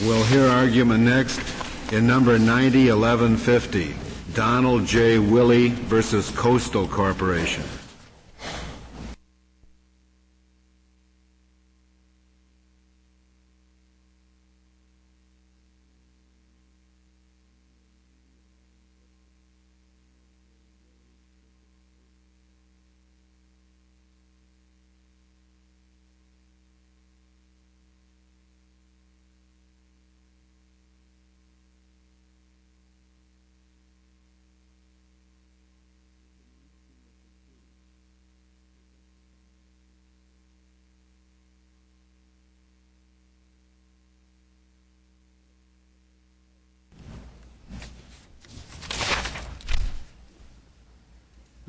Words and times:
We'll 0.00 0.24
hear 0.24 0.48
argument 0.48 1.04
next 1.04 1.40
in 1.92 2.06
number 2.06 2.38
901150, 2.38 3.94
Donald 4.34 4.86
J. 4.86 5.18
Willy 5.18 5.68
versus 5.68 6.30
Coastal 6.30 6.88
Corporation. 6.88 7.62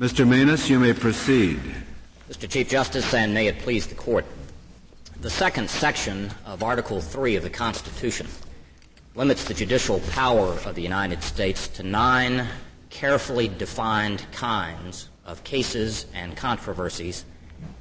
Mr. 0.04 0.28
Maness, 0.28 0.68
you 0.68 0.78
may 0.78 0.92
proceed. 0.92 1.58
Mr. 2.28 2.46
Chief 2.46 2.68
Justice, 2.68 3.14
and 3.14 3.32
may 3.32 3.46
it 3.46 3.58
please 3.60 3.86
the 3.86 3.94
Court. 3.94 4.26
The 5.22 5.30
second 5.30 5.70
section 5.70 6.30
of 6.44 6.62
Article 6.62 7.00
3 7.00 7.36
of 7.36 7.42
the 7.42 7.48
Constitution 7.48 8.26
limits 9.14 9.44
the 9.44 9.54
judicial 9.54 10.00
power 10.10 10.58
of 10.66 10.74
the 10.74 10.82
United 10.82 11.22
States 11.22 11.68
to 11.68 11.82
nine 11.82 12.46
carefully 12.90 13.48
defined 13.48 14.26
kinds 14.30 15.08
of 15.24 15.42
cases 15.42 16.04
and 16.12 16.36
controversies 16.36 17.24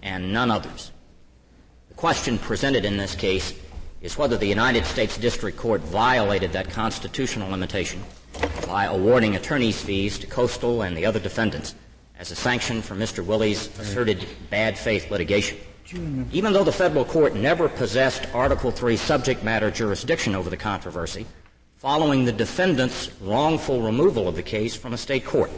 and 0.01 0.31
none 0.31 0.49
others. 0.49 0.93
The 1.89 1.95
question 1.95 2.37
presented 2.37 2.85
in 2.85 2.95
this 2.95 3.15
case 3.15 3.53
is 4.01 4.17
whether 4.17 4.37
the 4.37 4.47
United 4.47 4.85
States 4.85 5.17
District 5.17 5.57
Court 5.57 5.81
violated 5.81 6.53
that 6.53 6.69
constitutional 6.69 7.51
limitation 7.51 8.01
by 8.65 8.85
awarding 8.85 9.35
attorney's 9.35 9.81
fees 9.81 10.17
to 10.19 10.27
Coastal 10.27 10.83
and 10.83 10.95
the 10.95 11.05
other 11.05 11.19
defendants 11.19 11.75
as 12.17 12.31
a 12.31 12.35
sanction 12.35 12.81
for 12.81 12.95
Mr. 12.95 13.25
Willy's 13.25 13.67
asserted 13.79 14.25
bad 14.49 14.77
faith 14.77 15.09
litigation. 15.11 15.57
Even 16.31 16.53
though 16.53 16.63
the 16.63 16.71
federal 16.71 17.05
court 17.05 17.35
never 17.35 17.69
possessed 17.69 18.27
Article 18.33 18.71
3 18.71 18.97
subject 18.97 19.43
matter 19.43 19.69
jurisdiction 19.69 20.33
over 20.33 20.49
the 20.49 20.57
controversy, 20.57 21.25
following 21.75 22.25
the 22.25 22.31
defendant's 22.31 23.11
wrongful 23.21 23.81
removal 23.81 24.27
of 24.27 24.35
the 24.35 24.43
case 24.43 24.75
from 24.75 24.93
a 24.93 24.97
state 24.97 25.25
court, 25.25 25.51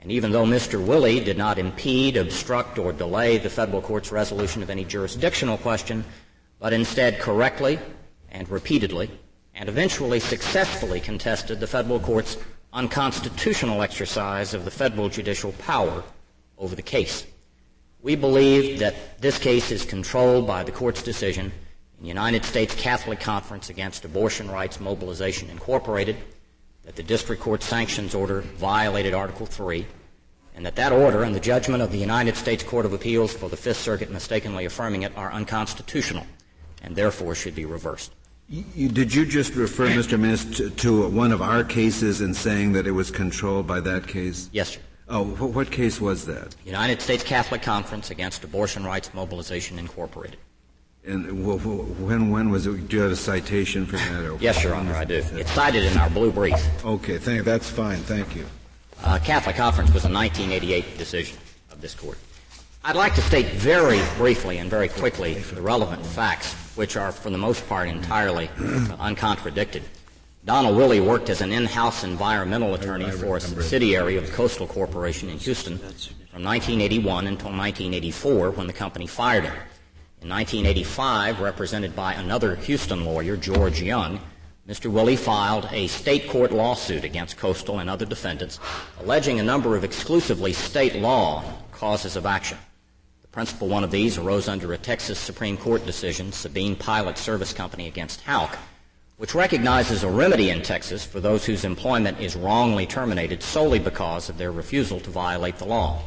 and 0.00 0.10
even 0.10 0.32
though 0.32 0.46
Mr. 0.46 0.84
Willy 0.84 1.20
did 1.20 1.36
not 1.36 1.58
impede, 1.58 2.16
obstruct, 2.16 2.78
or 2.78 2.92
delay 2.92 3.36
the 3.38 3.50
federal 3.50 3.82
court's 3.82 4.10
resolution 4.10 4.62
of 4.62 4.70
any 4.70 4.84
jurisdictional 4.84 5.58
question, 5.58 6.04
but 6.58 6.72
instead 6.72 7.18
correctly 7.18 7.78
and 8.30 8.48
repeatedly 8.48 9.10
and 9.54 9.68
eventually 9.68 10.20
successfully 10.20 11.00
contested 11.00 11.60
the 11.60 11.66
federal 11.66 12.00
court's 12.00 12.38
unconstitutional 12.72 13.82
exercise 13.82 14.54
of 14.54 14.64
the 14.64 14.70
federal 14.70 15.08
judicial 15.08 15.52
power 15.52 16.02
over 16.58 16.74
the 16.74 16.82
case. 16.82 17.26
We 18.02 18.16
believe 18.16 18.78
that 18.78 19.20
this 19.20 19.38
case 19.38 19.70
is 19.70 19.84
controlled 19.84 20.46
by 20.46 20.62
the 20.62 20.72
court's 20.72 21.02
decision 21.02 21.52
in 21.98 22.06
United 22.06 22.44
States 22.44 22.74
Catholic 22.74 23.20
Conference 23.20 23.70
Against 23.70 24.04
Abortion 24.04 24.50
Rights 24.50 24.80
Mobilization 24.80 25.50
Incorporated 25.50 26.16
that 26.84 26.96
the 26.96 27.02
district 27.02 27.42
court 27.42 27.62
sanctions 27.62 28.14
order 28.14 28.40
violated 28.40 29.12
Article 29.14 29.46
3 29.46 29.86
and 30.54 30.64
that 30.64 30.76
that 30.76 30.92
order 30.92 31.22
and 31.22 31.34
the 31.34 31.40
judgment 31.40 31.82
of 31.82 31.92
the 31.92 31.98
United 31.98 32.36
States 32.36 32.62
Court 32.62 32.86
of 32.86 32.92
Appeals 32.92 33.32
for 33.32 33.48
the 33.48 33.56
Fifth 33.56 33.78
Circuit 33.78 34.10
mistakenly 34.10 34.64
affirming 34.64 35.02
it 35.02 35.16
are 35.16 35.32
unconstitutional 35.32 36.26
and 36.82 36.96
therefore 36.96 37.34
should 37.34 37.54
be 37.54 37.64
reversed. 37.64 38.12
You, 38.50 38.88
did 38.88 39.14
you 39.14 39.24
just 39.24 39.54
refer, 39.54 39.86
Mr. 39.86 40.18
Minister, 40.18 40.70
to, 40.70 40.70
to, 40.70 41.08
one 41.08 41.30
of 41.30 41.40
our 41.40 41.62
cases 41.62 42.20
in 42.20 42.34
saying 42.34 42.72
that 42.72 42.84
it 42.84 42.90
was 42.90 43.08
controlled 43.08 43.68
by 43.68 43.78
that 43.78 44.08
case? 44.08 44.50
Yes, 44.50 44.70
sir. 44.70 44.80
Oh, 45.08 45.24
what 45.24 45.70
case 45.70 46.00
was 46.00 46.26
that? 46.26 46.56
United 46.64 47.00
States 47.00 47.22
Catholic 47.22 47.62
Conference 47.62 48.10
Against 48.10 48.42
Abortion 48.42 48.84
Rights 48.84 49.14
Mobilization 49.14 49.78
Incorporated. 49.78 50.36
And 51.06 51.46
when 51.46 52.30
when 52.30 52.50
was 52.50 52.66
it? 52.66 52.88
Do 52.88 52.96
you 52.96 53.02
have 53.02 53.12
a 53.12 53.16
citation 53.16 53.86
for 53.86 53.96
that? 53.96 54.38
yes, 54.40 54.62
Your 54.62 54.74
Honor, 54.74 54.94
I 54.94 55.04
do. 55.04 55.24
It's 55.32 55.50
cited 55.52 55.84
in 55.84 55.96
our 55.96 56.10
blue 56.10 56.30
brief. 56.30 56.84
Okay, 56.84 57.18
thank, 57.18 57.44
that's 57.44 57.70
fine. 57.70 57.98
Thank 57.98 58.36
you. 58.36 58.44
Uh, 59.02 59.18
Catholic 59.18 59.56
Conference 59.56 59.94
was 59.94 60.04
a 60.04 60.12
1988 60.12 60.98
decision 60.98 61.38
of 61.70 61.80
this 61.80 61.94
court. 61.94 62.18
I'd 62.82 62.96
like 62.96 63.14
to 63.16 63.20
state 63.20 63.46
very 63.48 64.00
briefly 64.16 64.56
and 64.56 64.70
very 64.70 64.88
quickly 64.88 65.34
the 65.34 65.60
relevant 65.60 66.04
facts, 66.04 66.54
which 66.76 66.96
are 66.96 67.12
for 67.12 67.28
the 67.28 67.36
most 67.36 67.68
part 67.68 67.90
entirely 67.90 68.48
uncontradicted. 68.98 69.82
Donald 70.46 70.74
Willy 70.74 70.98
worked 70.98 71.28
as 71.28 71.42
an 71.42 71.52
in-house 71.52 72.04
environmental 72.04 72.74
attorney 72.74 73.10
for 73.10 73.36
a 73.36 73.40
subsidiary 73.40 74.16
of 74.16 74.24
the 74.24 74.32
Coastal 74.32 74.66
Corporation 74.66 75.28
in 75.28 75.36
Houston 75.38 75.76
from 75.76 76.42
1981 76.42 77.26
until 77.26 77.50
1984 77.50 78.50
when 78.52 78.66
the 78.66 78.72
company 78.72 79.06
fired 79.06 79.44
him. 79.44 79.54
In 80.22 80.30
1985, 80.30 81.40
represented 81.40 81.94
by 81.94 82.14
another 82.14 82.56
Houston 82.56 83.04
lawyer, 83.04 83.36
George 83.36 83.82
Young, 83.82 84.20
Mr. 84.66 84.90
Willy 84.90 85.16
filed 85.16 85.68
a 85.70 85.86
state 85.88 86.30
court 86.30 86.50
lawsuit 86.50 87.04
against 87.04 87.36
Coastal 87.36 87.80
and 87.80 87.90
other 87.90 88.06
defendants, 88.06 88.58
alleging 89.00 89.38
a 89.38 89.42
number 89.42 89.76
of 89.76 89.84
exclusively 89.84 90.54
state 90.54 90.96
law 90.96 91.44
causes 91.72 92.16
of 92.16 92.24
action. 92.24 92.56
Principal 93.32 93.68
one 93.68 93.84
of 93.84 93.92
these 93.92 94.18
arose 94.18 94.48
under 94.48 94.72
a 94.72 94.78
Texas 94.78 95.16
Supreme 95.16 95.56
Court 95.56 95.86
decision, 95.86 96.32
Sabine 96.32 96.74
Pilot 96.74 97.16
Service 97.16 97.52
Company 97.52 97.86
against 97.86 98.22
Hauck, 98.22 98.58
which 99.18 99.36
recognizes 99.36 100.02
a 100.02 100.10
remedy 100.10 100.50
in 100.50 100.62
Texas 100.62 101.04
for 101.04 101.20
those 101.20 101.44
whose 101.44 101.64
employment 101.64 102.18
is 102.18 102.34
wrongly 102.34 102.86
terminated 102.86 103.40
solely 103.40 103.78
because 103.78 104.28
of 104.28 104.36
their 104.36 104.50
refusal 104.50 104.98
to 104.98 105.10
violate 105.10 105.58
the 105.58 105.64
law. 105.64 106.02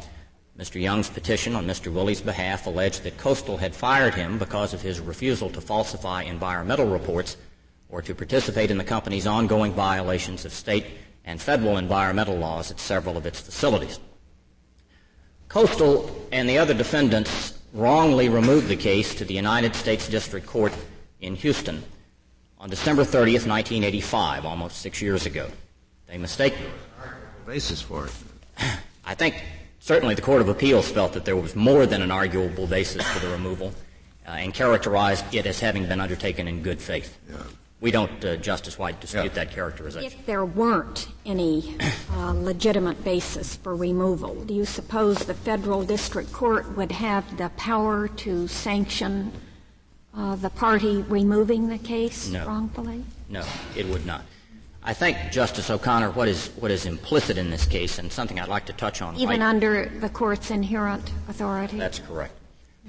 Mr. 0.58 0.78
Young's 0.78 1.08
petition 1.08 1.56
on 1.56 1.66
Mr. 1.66 1.90
Willy's 1.90 2.20
behalf 2.20 2.66
alleged 2.66 3.02
that 3.04 3.16
Coastal 3.16 3.56
had 3.56 3.74
fired 3.74 4.12
him 4.14 4.38
because 4.38 4.74
of 4.74 4.82
his 4.82 5.00
refusal 5.00 5.48
to 5.48 5.62
falsify 5.62 6.24
environmental 6.24 6.86
reports 6.86 7.38
or 7.88 8.02
to 8.02 8.14
participate 8.14 8.70
in 8.70 8.76
the 8.76 8.84
company's 8.84 9.26
ongoing 9.26 9.72
violations 9.72 10.44
of 10.44 10.52
state 10.52 10.86
and 11.24 11.40
federal 11.40 11.78
environmental 11.78 12.36
laws 12.36 12.70
at 12.70 12.78
several 12.78 13.16
of 13.16 13.24
its 13.24 13.40
facilities. 13.40 13.98
Coastal 15.54 16.10
and 16.32 16.48
the 16.48 16.58
other 16.58 16.74
defendants 16.74 17.56
wrongly 17.74 18.28
removed 18.28 18.66
the 18.66 18.74
case 18.74 19.14
to 19.14 19.24
the 19.24 19.34
United 19.34 19.72
States 19.76 20.08
District 20.08 20.44
Court 20.44 20.72
in 21.20 21.36
Houston 21.36 21.80
on 22.58 22.68
December 22.68 23.04
30th, 23.04 23.46
1985, 23.46 24.46
almost 24.46 24.78
six 24.78 25.00
years 25.00 25.26
ago. 25.26 25.48
They 26.08 26.18
mistakenly. 26.18 26.72
Basis 27.46 27.80
for 27.80 28.06
it. 28.06 28.12
I 29.04 29.14
think 29.14 29.44
certainly 29.78 30.16
the 30.16 30.22
Court 30.22 30.40
of 30.40 30.48
Appeals 30.48 30.90
felt 30.90 31.12
that 31.12 31.24
there 31.24 31.36
was 31.36 31.54
more 31.54 31.86
than 31.86 32.02
an 32.02 32.10
arguable 32.10 32.66
basis 32.66 33.06
for 33.06 33.24
the 33.24 33.30
removal 33.30 33.72
uh, 34.26 34.32
and 34.32 34.52
characterized 34.52 35.32
it 35.32 35.46
as 35.46 35.60
having 35.60 35.86
been 35.86 36.00
undertaken 36.00 36.48
in 36.48 36.64
good 36.64 36.80
faith. 36.80 37.16
Yeah. 37.30 37.36
We 37.84 37.90
don't, 37.90 38.24
uh, 38.24 38.36
Justice 38.36 38.78
White, 38.78 38.98
dispute 38.98 39.24
yeah. 39.24 39.28
that 39.28 39.50
characterization. 39.50 40.06
If 40.06 40.24
there 40.24 40.46
weren't 40.46 41.08
any 41.26 41.76
uh, 42.14 42.32
legitimate 42.32 43.04
basis 43.04 43.56
for 43.56 43.76
removal, 43.76 44.42
do 44.46 44.54
you 44.54 44.64
suppose 44.64 45.18
the 45.18 45.34
federal 45.34 45.84
district 45.84 46.32
court 46.32 46.78
would 46.78 46.90
have 46.90 47.36
the 47.36 47.50
power 47.58 48.08
to 48.08 48.48
sanction 48.48 49.30
uh, 50.16 50.34
the 50.36 50.48
party 50.48 51.02
removing 51.02 51.68
the 51.68 51.76
case 51.76 52.30
no. 52.30 52.46
wrongfully? 52.46 53.04
No, 53.28 53.44
it 53.76 53.86
would 53.88 54.06
not. 54.06 54.24
I 54.82 54.94
think, 54.94 55.18
Justice 55.30 55.68
O'Connor, 55.68 56.12
what 56.12 56.26
is, 56.26 56.52
what 56.56 56.70
is 56.70 56.86
implicit 56.86 57.36
in 57.36 57.50
this 57.50 57.66
case, 57.66 57.98
and 57.98 58.10
something 58.10 58.40
I'd 58.40 58.48
like 58.48 58.64
to 58.64 58.72
touch 58.72 59.02
on. 59.02 59.14
Even 59.16 59.42
under 59.42 59.90
the 60.00 60.08
court's 60.08 60.50
inherent 60.50 61.10
authority? 61.28 61.76
That's 61.76 61.98
correct. 61.98 62.32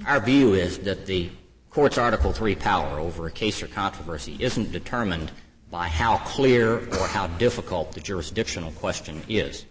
Our 0.06 0.20
view 0.20 0.54
is 0.54 0.78
that 0.78 1.04
the 1.04 1.28
court's 1.70 1.98
Article 1.98 2.32
3 2.32 2.54
power 2.54 2.98
over 2.98 3.26
a 3.26 3.30
case 3.30 3.62
or 3.62 3.66
controversy 3.66 4.36
isn't 4.40 4.72
determined 4.72 5.30
by 5.70 5.88
how 5.88 6.18
clear 6.18 6.78
or 6.78 7.06
how 7.06 7.26
difficult 7.38 7.92
the 7.92 8.00
jurisdictional 8.00 8.72
question 8.72 9.22
is. 9.28 9.66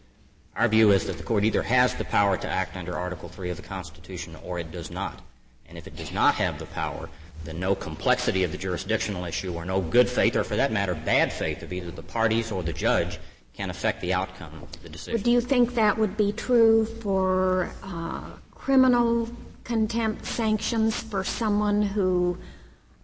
Our 0.56 0.68
view 0.68 0.92
is 0.92 1.06
that 1.07 1.18
the 1.18 1.24
court 1.24 1.44
either 1.44 1.63
has 1.63 1.95
the 1.95 2.06
power 2.06 2.38
to 2.38 2.47
act 2.47 2.77
under 2.77 2.97
Article 2.97 3.27
3 3.27 3.50
of 3.50 3.57
the 3.57 3.63
Constitution 3.63 4.38
or 4.44 4.59
it 4.59 4.71
does 4.71 4.92
not. 4.92 5.21
And 5.68 5.77
if 5.77 5.88
it 5.88 5.95
does 5.95 6.12
not 6.12 6.36
have 6.36 6.59
the 6.59 6.65
power, 6.68 7.09
then 7.44 7.59
no 7.59 7.75
complexity 7.75 8.44
of 8.44 8.51
the 8.51 8.57
jurisdictional 8.57 9.25
issue 9.25 9.53
or 9.53 9.65
no 9.65 9.81
good 9.81 10.09
faith, 10.09 10.36
or 10.36 10.44
for 10.44 10.56
that 10.56 10.71
matter, 10.71 10.95
bad 10.95 11.31
faith 11.33 11.63
of 11.63 11.74
either 11.74 11.92
the 11.92 12.03
parties 12.03 12.51
or 12.51 12.63
the 12.63 12.74
judge 12.74 13.19
can 13.53 13.69
affect 13.69 14.01
the 14.01 14.13
outcome 14.13 14.62
of 14.62 14.83
the 14.83 14.89
decision. 14.89 15.18
But 15.18 15.25
do 15.25 15.31
you 15.31 15.42
think 15.42 15.75
that 15.75 15.97
would 15.97 16.18
be 16.18 16.31
true 16.33 16.86
for 16.86 17.71
uh, 17.83 18.31
criminal 18.51 19.30
contempt 19.66 20.26
sanctions 20.26 21.02
for 21.02 21.24
someone 21.24 21.82
who 21.82 22.38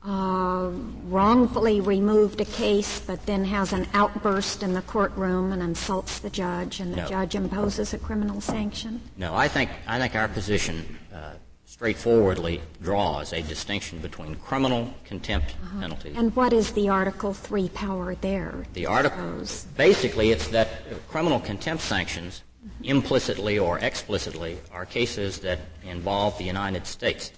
uh, 0.06 0.70
wrongfully 1.06 1.82
removed 1.82 2.40
a 2.42 2.46
case 2.46 3.00
but 3.02 3.24
then 3.26 3.44
has 3.44 3.74
an 3.74 3.88
outburst 3.94 4.64
in 4.64 4.74
the 4.74 4.82
courtroom 4.84 5.52
and 5.52 5.62
insults 5.62 6.20
the 6.20 6.30
judge 6.30 6.80
and 6.80 6.94
the 6.94 6.98
no. 6.98 7.08
judge 7.08 7.36
imposes 7.36 7.94
a 7.94 7.98
criminal 7.98 8.40
sanction? 8.40 9.02
No, 9.18 9.36
I 9.36 9.48
think, 9.48 9.70
I 9.86 10.00
think 10.00 10.16
our 10.16 10.28
position 10.28 10.98
uh, 11.14 11.34
straightforwardly 11.66 12.62
draws 12.82 13.34
a 13.34 13.42
distinction 13.44 14.00
between 14.00 14.36
criminal 14.36 14.94
contempt 15.06 15.56
uh-huh. 15.64 15.82
penalties. 15.82 16.18
And 16.18 16.36
what 16.36 16.54
is 16.54 16.72
the 16.72 16.90
Article 16.90 17.34
3 17.34 17.70
power 17.70 18.16
there? 18.16 18.66
The 18.74 18.86
article, 18.86 19.44
basically, 19.78 20.32
it's 20.32 20.48
that 20.50 20.70
criminal 21.10 21.40
contempt 21.40 21.84
sanctions. 21.84 22.44
Implicitly 22.84 23.60
or 23.60 23.80
explicitly, 23.80 24.58
are 24.72 24.86
cases 24.86 25.40
that 25.40 25.60
involve 25.84 26.38
the 26.38 26.44
United 26.44 26.86
States, 26.86 27.32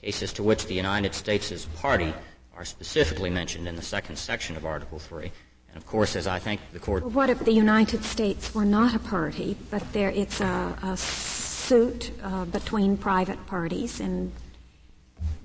cases 0.00 0.32
to 0.34 0.42
which 0.42 0.66
the 0.66 0.74
United 0.74 1.14
States 1.14 1.50
is 1.50 1.64
a 1.64 1.68
party 1.78 2.12
are 2.56 2.64
specifically 2.64 3.30
mentioned 3.30 3.68
in 3.68 3.76
the 3.76 3.82
second 3.82 4.16
section 4.16 4.56
of 4.56 4.64
Article 4.64 4.98
3. 4.98 5.30
And 5.68 5.76
of 5.76 5.86
course, 5.86 6.16
as 6.16 6.26
I 6.26 6.38
think 6.38 6.60
the 6.72 6.78
court. 6.78 7.02
Well, 7.02 7.12
what 7.12 7.30
if 7.30 7.40
the 7.40 7.52
United 7.52 8.02
States 8.04 8.54
were 8.54 8.64
not 8.64 8.94
a 8.94 8.98
party, 8.98 9.56
but 9.70 9.92
there 9.92 10.10
it's 10.10 10.40
a, 10.40 10.78
a 10.82 10.96
suit 10.96 12.12
uh, 12.22 12.46
between 12.46 12.96
private 12.96 13.44
parties, 13.46 14.00
and 14.00 14.32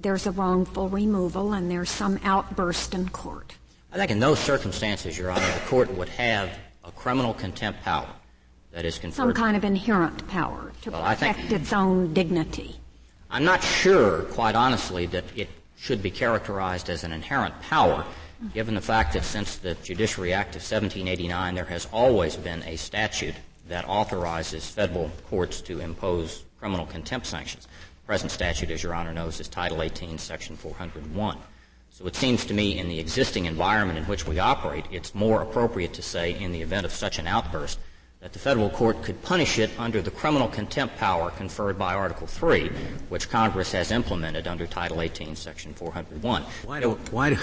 there's 0.01 0.25
a 0.27 0.31
wrongful 0.31 0.87
removal, 0.87 1.53
and 1.53 1.69
there's 1.69 1.89
some 1.89 2.19
outburst 2.23 2.93
in 2.93 3.09
court? 3.09 3.55
I 3.91 3.97
think 3.97 4.11
in 4.11 4.19
those 4.19 4.39
circumstances, 4.39 5.17
Your 5.17 5.31
Honor, 5.31 5.51
the 5.53 5.65
court 5.67 5.91
would 5.97 6.07
have 6.09 6.49
a 6.85 6.91
criminal 6.91 7.33
contempt 7.33 7.83
power 7.83 8.07
that 8.71 8.85
is 8.85 8.97
conferred. 8.97 9.15
Some 9.15 9.33
kind 9.33 9.57
of 9.57 9.63
inherent 9.63 10.27
power 10.27 10.71
to 10.81 10.91
well, 10.91 11.03
protect 11.03 11.39
think, 11.39 11.51
its 11.51 11.73
own 11.73 12.13
dignity. 12.13 12.75
I'm 13.29 13.43
not 13.43 13.63
sure, 13.63 14.23
quite 14.23 14.55
honestly, 14.55 15.05
that 15.07 15.25
it 15.35 15.49
should 15.77 16.01
be 16.01 16.11
characterized 16.11 16.89
as 16.89 17.03
an 17.03 17.11
inherent 17.11 17.59
power, 17.61 18.05
given 18.53 18.75
the 18.75 18.81
fact 18.81 19.13
that 19.13 19.23
since 19.23 19.57
the 19.57 19.75
Judiciary 19.75 20.33
Act 20.33 20.55
of 20.55 20.61
1789, 20.61 21.55
there 21.55 21.65
has 21.65 21.87
always 21.91 22.35
been 22.35 22.63
a 22.63 22.75
statute 22.75 23.35
that 23.67 23.87
authorizes 23.87 24.69
federal 24.69 25.11
courts 25.29 25.61
to 25.61 25.79
impose 25.79 26.43
criminal 26.59 26.85
contempt 26.85 27.25
sanctions. 27.25 27.65
The 27.65 28.07
present 28.07 28.31
statute, 28.31 28.69
as 28.69 28.83
Your 28.83 28.93
Honor 28.93 29.13
knows, 29.13 29.39
is 29.39 29.47
Title 29.47 29.81
18, 29.81 30.17
Section 30.17 30.55
401. 30.55 31.37
So 31.91 32.05
it 32.07 32.15
seems 32.15 32.45
to 32.45 32.53
me, 32.53 32.79
in 32.79 32.87
the 32.87 32.99
existing 32.99 33.45
environment 33.45 33.99
in 33.99 34.05
which 34.05 34.27
we 34.27 34.39
operate, 34.39 34.85
it's 34.91 35.13
more 35.13 35.41
appropriate 35.41 35.93
to 35.93 36.01
say, 36.01 36.39
in 36.39 36.51
the 36.51 36.61
event 36.61 36.85
of 36.85 36.91
such 36.91 37.19
an 37.19 37.27
outburst, 37.27 37.79
that 38.21 38.33
the 38.33 38.39
federal 38.39 38.69
court 38.69 39.01
could 39.01 39.19
punish 39.23 39.57
it 39.57 39.71
under 39.79 39.99
the 39.99 40.11
criminal 40.11 40.47
contempt 40.47 40.95
power 40.97 41.31
conferred 41.31 41.77
by 41.77 41.95
Article 41.95 42.27
3, 42.27 42.69
which 43.09 43.29
Congress 43.29 43.71
has 43.71 43.89
implemented 43.91 44.47
under 44.47 44.67
Title 44.67 45.01
18, 45.01 45.35
Section 45.35 45.73
401. 45.73 46.43
Why 46.63 46.79
do, 46.79 46.91
why, 47.09 47.31
do, 47.31 47.35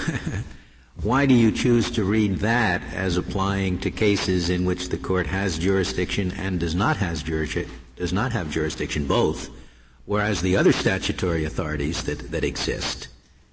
why 1.03 1.27
do 1.27 1.35
you 1.35 1.51
choose 1.51 1.91
to 1.91 2.05
read 2.05 2.37
that 2.37 2.81
as 2.95 3.17
applying 3.17 3.81
to 3.81 3.91
cases 3.91 4.51
in 4.51 4.65
which 4.65 4.89
the 4.89 4.99
court 4.99 5.27
has 5.27 5.59
jurisdiction 5.59 6.31
and 6.37 6.61
does 6.61 6.77
not, 6.77 6.97
has 6.99 7.25
does 7.25 8.13
not 8.13 8.31
have 8.31 8.49
jurisdiction, 8.49 9.05
both, 9.05 9.51
whereas 10.05 10.41
the 10.43 10.57
other 10.57 10.73
statutory 10.73 11.45
authorities 11.45 12.05
that, 12.05 12.31
that 12.31 12.45
exist 12.45 13.09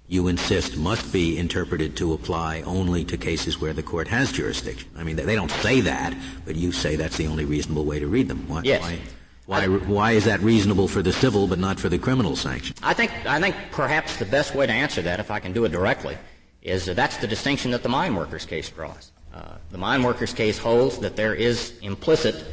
you 0.08 0.28
insist 0.28 0.76
must 0.76 1.12
be 1.12 1.36
interpreted 1.36 1.96
to 1.96 2.12
apply 2.12 2.62
only 2.62 3.04
to 3.04 3.16
cases 3.16 3.60
where 3.60 3.72
the 3.72 3.82
court 3.82 4.06
has 4.08 4.30
jurisdiction. 4.30 4.88
I 4.96 5.02
mean, 5.02 5.16
they 5.16 5.34
don't 5.34 5.50
say 5.50 5.80
that, 5.80 6.16
but 6.44 6.54
you 6.54 6.70
say 6.72 6.96
that's 6.96 7.16
the 7.16 7.26
only 7.26 7.44
reasonable 7.44 7.84
way 7.84 7.98
to 7.98 8.06
read 8.06 8.28
them. 8.28 8.46
Why, 8.48 8.62
yes. 8.64 8.82
Why, 8.82 9.66
why, 9.66 9.78
why, 9.78 10.12
is 10.12 10.24
that 10.24 10.40
reasonable 10.40 10.88
for 10.88 11.02
the 11.02 11.12
civil 11.12 11.46
but 11.46 11.58
not 11.58 11.80
for 11.80 11.88
the 11.88 11.98
criminal 11.98 12.36
sanction? 12.36 12.76
I 12.82 12.94
think, 12.94 13.12
I 13.26 13.40
think 13.40 13.56
perhaps 13.72 14.16
the 14.16 14.24
best 14.24 14.54
way 14.54 14.66
to 14.66 14.72
answer 14.72 15.02
that, 15.02 15.20
if 15.20 15.30
I 15.30 15.40
can 15.40 15.52
do 15.52 15.64
it 15.64 15.72
directly, 15.72 16.16
is 16.62 16.84
that 16.86 16.94
that's 16.94 17.16
the 17.16 17.26
distinction 17.26 17.70
that 17.72 17.82
the 17.82 17.88
mine 17.88 18.14
workers 18.14 18.44
case 18.44 18.68
draws. 18.68 19.12
Uh, 19.32 19.56
the 19.70 19.78
mine 19.78 20.02
workers 20.02 20.32
case 20.32 20.58
holds 20.58 20.98
that 20.98 21.14
there 21.14 21.34
is 21.34 21.78
implicit 21.82 22.44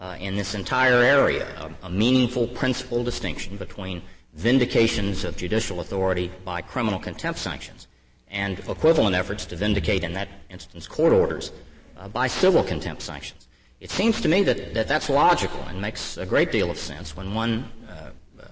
uh, 0.00 0.16
in 0.18 0.34
this 0.36 0.54
entire 0.54 1.02
area 1.02 1.46
a, 1.58 1.86
a 1.86 1.90
meaningful 1.90 2.48
principle 2.48 3.04
distinction 3.04 3.56
between 3.56 4.02
vindications 4.34 5.24
of 5.24 5.36
judicial 5.36 5.80
authority 5.80 6.30
by 6.44 6.60
criminal 6.62 6.98
contempt 6.98 7.38
sanctions, 7.38 7.86
and 8.30 8.58
equivalent 8.60 9.16
efforts 9.16 9.44
to 9.46 9.56
vindicate, 9.56 10.04
in 10.04 10.12
that 10.12 10.28
instance, 10.50 10.86
court 10.86 11.12
orders 11.12 11.52
uh, 11.98 12.08
by 12.08 12.26
civil 12.26 12.62
contempt 12.62 13.02
sanctions. 13.02 13.48
It 13.80 13.90
seems 13.90 14.20
to 14.20 14.28
me 14.28 14.42
that, 14.42 14.74
that 14.74 14.88
that's 14.88 15.08
logical 15.08 15.60
and 15.62 15.80
makes 15.80 16.16
a 16.16 16.26
great 16.26 16.52
deal 16.52 16.70
of 16.70 16.78
sense 16.78 17.16
when 17.16 17.34
one 17.34 17.70
uh, 17.88 18.10
uh, 18.40 18.44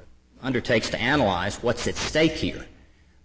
undertakes 0.42 0.88
to 0.90 1.00
analyze 1.00 1.62
what's 1.62 1.86
at 1.86 1.96
stake 1.96 2.32
here. 2.32 2.66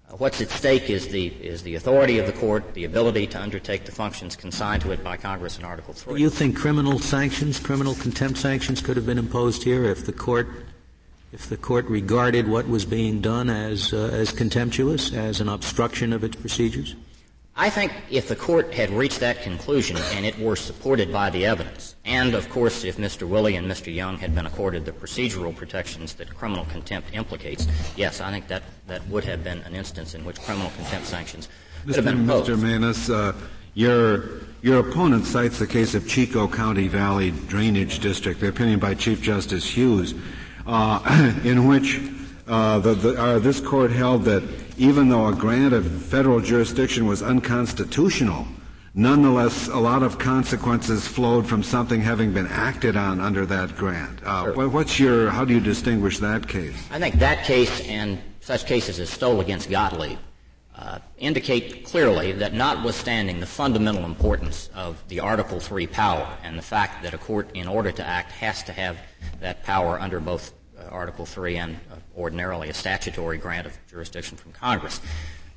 Uh, 0.09 0.17
what's 0.17 0.41
at 0.41 0.49
stake 0.49 0.89
is 0.89 1.07
the, 1.07 1.27
is 1.27 1.63
the 1.63 1.75
authority 1.75 2.19
of 2.19 2.25
the 2.25 2.33
court, 2.33 2.73
the 2.73 2.83
ability 2.83 3.25
to 3.27 3.41
undertake 3.41 3.85
the 3.85 3.91
functions 3.91 4.35
consigned 4.35 4.81
to 4.81 4.91
it 4.91 5.01
by 5.01 5.15
Congress 5.15 5.57
in 5.57 5.63
Article 5.63 5.93
3. 5.93 6.19
You 6.19 6.29
think 6.29 6.57
criminal 6.57 6.99
sanctions, 6.99 7.57
criminal 7.57 7.95
contempt 7.95 8.37
sanctions 8.37 8.81
could 8.81 8.97
have 8.97 9.05
been 9.05 9.17
imposed 9.17 9.63
here 9.63 9.85
if 9.85 10.05
the 10.05 10.13
court 10.13 10.47
if 11.33 11.49
the 11.49 11.57
court 11.57 11.85
regarded 11.87 12.47
what 12.47 12.67
was 12.67 12.85
being 12.85 13.19
done 13.19 13.49
as, 13.49 13.91
uh, 13.91 14.09
as 14.13 14.31
contemptuous, 14.31 15.11
as 15.11 15.41
an 15.41 15.49
obstruction 15.49 16.13
of 16.13 16.23
its 16.23 16.35
procedures? 16.35 16.95
I 17.55 17.69
think 17.69 17.91
if 18.09 18.27
the 18.27 18.35
court 18.35 18.73
had 18.73 18.91
reached 18.91 19.19
that 19.19 19.41
conclusion 19.41 19.97
and 20.13 20.25
it 20.25 20.37
were 20.39 20.55
supported 20.55 21.11
by 21.11 21.31
the 21.31 21.45
evidence, 21.45 21.95
and 22.05 22.35
of 22.35 22.49
course 22.49 22.83
if 22.83 22.97
Mr. 22.97 23.27
Willy 23.27 23.55
and 23.55 23.69
Mr. 23.69 23.93
Young 23.93 24.17
had 24.17 24.33
been 24.33 24.45
accorded 24.45 24.85
the 24.85 24.91
procedural 24.91 25.55
protections 25.55 26.13
that 26.15 26.33
criminal 26.35 26.65
contempt 26.65 27.09
implicates, 27.13 27.67
yes, 27.95 28.21
I 28.21 28.31
think 28.31 28.47
that, 28.47 28.63
that 28.87 29.07
would 29.07 29.23
have 29.25 29.43
been 29.43 29.59
an 29.59 29.75
instance 29.75 30.15
in 30.15 30.25
which 30.25 30.39
criminal 30.41 30.71
contempt 30.75 31.07
sanctions 31.07 31.47
could 31.85 31.95
have 31.95 32.05
been 32.05 32.21
imposed. 32.21 32.49
Mr. 32.49 32.57
Maness, 32.57 33.09
uh, 33.13 33.33
your, 33.75 34.41
your 34.61 34.87
opponent 34.87 35.25
cites 35.25 35.57
the 35.57 35.67
case 35.67 35.95
of 35.95 36.07
Chicot 36.07 36.53
County 36.53 36.87
Valley 36.87 37.31
Drainage 37.31 37.99
District, 37.99 38.39
the 38.39 38.47
opinion 38.47 38.79
by 38.79 38.93
Chief 38.93 39.21
Justice 39.21 39.65
Hughes 39.65 40.13
in 41.43 41.67
which 41.67 41.99
uh, 42.47 42.79
the, 42.79 42.93
the, 42.93 43.21
uh, 43.21 43.39
this 43.39 43.59
court 43.59 43.91
held 43.91 44.23
that 44.23 44.43
even 44.77 45.09
though 45.09 45.27
a 45.27 45.35
grant 45.35 45.73
of 45.73 45.85
federal 46.03 46.39
jurisdiction 46.39 47.05
was 47.07 47.21
unconstitutional, 47.21 48.45
nonetheless 48.93 49.67
a 49.67 49.77
lot 49.77 50.03
of 50.03 50.17
consequences 50.19 51.07
flowed 51.07 51.47
from 51.47 51.63
something 51.63 52.01
having 52.01 52.33
been 52.33 52.47
acted 52.47 52.95
on 52.95 53.19
under 53.19 53.45
that 53.45 53.75
grant. 53.75 54.19
Uh, 54.23 54.53
sure. 54.53 54.69
What's 54.69 54.99
your? 54.99 55.29
How 55.29 55.45
do 55.45 55.53
you 55.53 55.59
distinguish 55.59 56.19
that 56.19 56.47
case? 56.47 56.75
I 56.91 56.99
think 56.99 57.15
that 57.15 57.45
case 57.45 57.81
and 57.87 58.19
such 58.41 58.65
cases 58.65 58.99
as 58.99 59.09
Stoll 59.09 59.39
against 59.39 59.69
Gottlieb 59.69 60.19
uh, 60.75 60.99
indicate 61.17 61.85
clearly 61.85 62.31
that 62.31 62.53
notwithstanding 62.53 63.39
the 63.39 63.45
fundamental 63.45 64.05
importance 64.05 64.69
of 64.73 65.03
the 65.07 65.19
Article 65.19 65.59
3 65.59 65.85
power 65.87 66.27
and 66.43 66.57
the 66.57 66.63
fact 66.63 67.03
that 67.03 67.13
a 67.13 67.17
court, 67.17 67.49
in 67.53 67.67
order 67.67 67.91
to 67.91 68.05
act, 68.05 68.31
has 68.31 68.63
to 68.63 68.73
have 68.73 68.97
that 69.39 69.63
power 69.63 69.99
under 69.99 70.19
both 70.19 70.53
uh, 70.77 70.85
Article 70.89 71.25
3 71.25 71.57
and 71.57 71.75
uh, 71.75 71.95
ordinarily 72.17 72.69
a 72.69 72.73
statutory 72.73 73.37
grant 73.37 73.67
of 73.67 73.77
jurisdiction 73.87 74.35
from 74.35 74.51
Congress, 74.51 74.99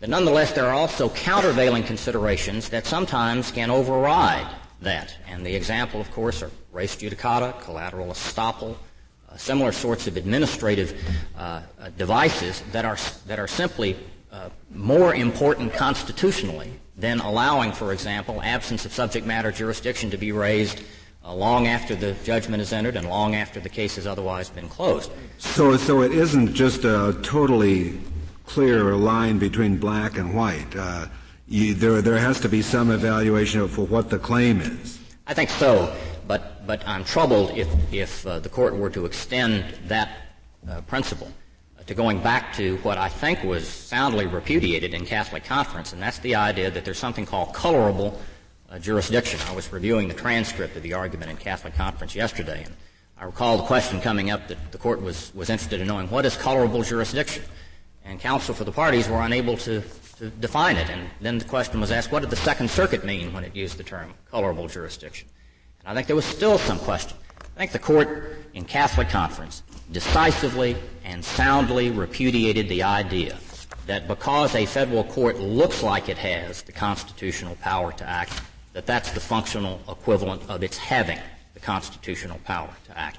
that 0.01 0.11
nonetheless 0.11 0.53
there 0.53 0.67
are 0.67 0.75
also 0.75 1.09
countervailing 1.09 1.83
considerations 1.83 2.69
that 2.69 2.87
sometimes 2.87 3.51
can 3.51 3.71
override 3.71 4.47
that. 4.83 5.17
And 5.27 5.45
the 5.47 5.55
example, 5.55 6.01
of 6.01 6.11
course, 6.11 6.43
are 6.43 6.51
res 6.73 6.95
judicata, 6.95 7.59
collateral 7.63 8.09
estoppel, 8.09 8.77
uh, 9.31 9.37
similar 9.37 9.73
sorts 9.73 10.07
of 10.07 10.17
administrative 10.19 11.03
uh, 11.37 11.63
uh, 11.81 11.89
devices 11.97 12.63
that 12.73 12.85
are, 12.85 12.99
that 13.27 13.39
are 13.39 13.49
simply 13.49 13.97
uh, 14.37 14.51
more 14.71 15.15
important 15.15 15.73
constitutionally 15.73 16.71
than 16.99 17.21
allowing, 17.21 17.73
for 17.73 17.93
example, 17.93 18.43
absence 18.43 18.85
of 18.85 18.93
subject 18.93 19.27
matter 19.27 19.51
jurisdiction 19.51 20.11
to 20.11 20.19
be 20.19 20.31
raised 20.31 20.83
uh, 21.25 21.33
long 21.33 21.67
after 21.67 21.95
the 21.95 22.13
judgment 22.23 22.61
is 22.61 22.71
entered 22.73 22.97
and 22.97 23.09
long 23.09 23.35
after 23.35 23.61
the 23.61 23.69
case 23.69 23.97
has 23.97 24.07
otherwise 24.07 24.51
been 24.51 24.69
closed. 24.69 25.11
So, 25.39 25.77
so 25.79 26.03
it 26.03 26.13
isn't 26.13 26.53
just 26.53 26.85
a 26.85 27.19
totally 27.23 27.99
clear 28.45 28.95
line 28.95 29.39
between 29.39 29.79
black 29.79 30.19
and 30.19 30.35
white. 30.35 30.77
Uh, 30.77 31.07
you, 31.49 31.73
there, 31.73 32.03
there 32.03 32.19
has 32.19 32.39
to 32.41 32.49
be 32.49 32.61
some 32.61 32.91
evaluation 32.91 33.61
of 33.61 33.79
what 33.91 34.11
the 34.11 34.19
claim 34.19 34.61
is. 34.61 34.99
I 35.27 35.33
think 35.33 35.49
so, 35.49 35.97
but, 36.29 36.67
but 36.67 36.87
I'm 36.87 37.05
troubled 37.05 37.53
if, 37.53 37.69
if 37.91 38.27
uh, 38.27 38.39
the 38.41 38.51
court 38.51 38.77
were 38.77 38.91
to 38.91 39.07
extend 39.07 39.65
that 39.87 40.11
uh, 40.69 40.83
principle 40.83 41.33
to 41.87 41.95
going 41.95 42.21
back 42.21 42.53
to 42.55 42.77
what 42.79 42.99
I 42.99 43.09
think 43.09 43.45
was 43.45 43.67
soundly 43.69 44.27
repudiated 44.27 44.93
in 44.93 45.07
Catholic 45.07 45.45
Conference, 45.45 45.93
and 45.93 46.03
that's 46.03 46.19
the 46.19 46.35
idea 46.35 46.71
that 46.71 46.85
there's 46.85 46.99
something 46.99 47.27
called 47.27 47.55
colorable 47.55 48.21
uh, 48.69 48.79
jurisdiction. 48.79 49.39
I 49.49 49.55
was 49.55 49.73
reviewing 49.73 50.09
the 50.09 50.15
transcript 50.15 50.77
of 50.77 50.83
the 50.83 50.95
argument 50.95 51.31
in 51.31 51.37
Catholic 51.37 51.75
Conference 51.75 52.15
yesterday, 52.15 52.65
and 52.65 52.75
I 53.19 53.25
recall 53.25 53.57
the 53.57 53.63
question 53.63 54.01
coming 54.01 54.31
up 54.31 54.49
that 54.49 54.73
the 54.73 54.79
court 54.79 55.01
was, 55.01 55.33
was 55.35 55.49
interested 55.49 55.81
in 55.81 55.87
knowing 55.87 56.11
what 56.11 56.27
is 56.27 56.37
colorable 56.37 56.83
jurisdiction. 56.83 57.45
And 58.05 58.21
counsel 58.21 58.55
for 58.55 58.65
the 58.65 58.73
parties 58.73 59.09
were 59.09 59.21
unable 59.23 59.57
to, 59.59 59.83
to 60.19 60.31
define 60.31 60.77
it. 60.77 60.89
And 60.91 61.09
then 61.21 61.39
the 61.39 61.45
question 61.45 61.81
was 61.81 61.91
asked, 61.91 62.13
what 62.13 62.21
did 62.21 62.31
the 62.31 62.37
Second 62.37 62.71
Circuit 62.71 63.05
mean 63.05 63.33
when 63.33 63.43
it 63.43 63.57
used 63.57 63.79
the 63.79 63.83
term 63.83 64.15
colorable 64.31 64.69
jurisdiction? 64.69 65.29
And 65.81 65.89
I 65.91 65.95
think 65.95 66.07
there 66.07 66.15
was 66.15 66.25
still 66.25 66.59
some 66.59 66.79
question. 66.79 67.17
I 67.57 67.59
think 67.59 67.73
the 67.73 67.79
court 67.79 68.37
in 68.55 68.65
Catholic 68.65 69.09
Conference 69.09 69.63
decisively 69.93 70.77
and 71.05 71.25
soundly 71.25 71.91
repudiated 71.91 72.69
the 72.69 72.83
idea 72.83 73.37
that 73.87 74.09
because 74.09 74.55
a 74.55 74.67
federal 74.67 75.05
court 75.05 75.39
looks 75.39 75.83
like 75.83 76.09
it 76.09 76.19
has 76.19 76.63
the 76.63 76.73
constitutional 76.73 77.57
power 77.57 77.93
to 77.93 78.05
act, 78.05 78.41
that 78.73 78.85
that's 78.85 79.13
the 79.13 79.21
functional 79.21 79.81
equivalent 79.89 80.43
of 80.51 80.63
its 80.63 80.77
having 80.77 81.19
the 81.55 81.61
constitutional 81.61 82.39
power 82.45 82.71
to 82.85 82.99
act. 82.99 83.19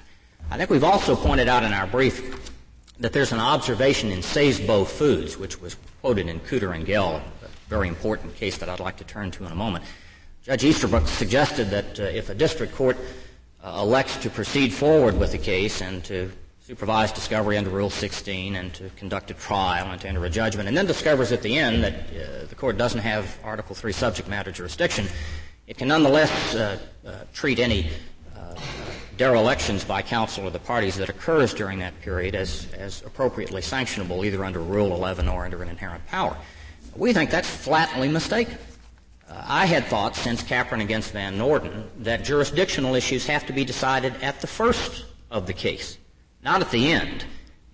I 0.51 0.57
think 0.57 0.69
we've 0.69 0.83
also 0.83 1.15
pointed 1.15 1.47
out 1.47 1.63
in 1.63 1.73
our 1.73 1.87
brief 1.87 2.51
that 2.99 3.13
there's 3.13 3.31
an 3.31 3.39
observation 3.39 4.11
in 4.11 4.19
Szabo 4.19 4.85
Foods, 4.85 5.37
which 5.37 5.61
was 5.61 5.77
quoted 6.01 6.27
in 6.27 6.39
Cooter 6.41 6.75
and 6.75 6.85
Gell, 6.85 7.21
a 7.43 7.47
very 7.69 7.87
important 7.87 8.35
case 8.35 8.57
that 8.57 8.69
I'd 8.69 8.79
like 8.79 8.97
to 8.97 9.03
turn 9.03 9.31
to 9.31 9.45
in 9.45 9.51
a 9.51 9.55
moment. 9.55 9.85
Judge 10.43 10.63
Easterbrook 10.63 11.07
suggested 11.07 11.69
that 11.69 11.99
uh, 11.99 12.03
if 12.03 12.29
a 12.29 12.35
district 12.35 12.73
court 12.75 12.97
uh, 13.63 13.79
elects 13.81 14.17
to 14.17 14.29
proceed 14.29 14.73
forward 14.73 15.17
with 15.19 15.31
the 15.31 15.37
case 15.37 15.81
and 15.81 16.03
to 16.05 16.31
supervise 16.67 17.13
discovery 17.13 17.57
under 17.57 17.69
Rule 17.69 17.89
16 17.89 18.57
and 18.57 18.73
to 18.73 18.89
conduct 18.97 19.31
a 19.31 19.33
trial 19.33 19.89
and 19.89 20.01
to 20.01 20.07
enter 20.09 20.25
a 20.25 20.29
judgment, 20.29 20.67
and 20.67 20.75
then 20.75 20.85
discovers 20.85 21.31
at 21.31 21.41
the 21.41 21.57
end 21.57 21.81
that 21.81 21.93
uh, 21.93 22.45
the 22.45 22.55
court 22.55 22.77
doesn't 22.77 22.99
have 22.99 23.39
Article 23.41 23.73
3 23.73 23.93
subject 23.93 24.27
matter 24.27 24.51
jurisdiction, 24.51 25.07
it 25.65 25.77
can 25.77 25.87
nonetheless 25.87 26.55
uh, 26.55 26.77
uh, 27.05 27.11
treat 27.31 27.59
any 27.59 27.89
uh, 28.35 28.53
derelictions 29.15 29.85
by 29.85 30.01
counsel 30.01 30.45
or 30.45 30.49
the 30.49 30.59
parties 30.59 30.97
that 30.97 31.07
occurs 31.07 31.53
during 31.53 31.79
that 31.79 31.97
period 32.01 32.35
as, 32.35 32.67
as 32.73 33.01
appropriately 33.03 33.61
sanctionable 33.61 34.25
either 34.25 34.43
under 34.43 34.59
Rule 34.59 34.93
11 34.93 35.29
or 35.29 35.45
under 35.45 35.63
an 35.63 35.69
inherent 35.69 36.05
power. 36.07 36.35
We 36.97 37.13
think 37.13 37.29
that's 37.29 37.49
flatly 37.49 38.09
mistaken. 38.09 38.57
Uh, 39.29 39.41
I 39.41 39.67
had 39.67 39.85
thought 39.85 40.17
since 40.17 40.43
Capron 40.43 40.81
against 40.81 41.13
Van 41.13 41.37
Noorden 41.37 41.85
that 41.99 42.25
jurisdictional 42.25 42.93
issues 42.93 43.25
have 43.27 43.45
to 43.45 43.53
be 43.53 43.63
decided 43.63 44.21
at 44.21 44.41
the 44.41 44.47
first 44.47 45.05
of 45.31 45.47
the 45.47 45.53
case 45.53 45.97
not 46.47 46.61
at 46.61 46.71
the 46.71 46.93
end. 46.93 47.25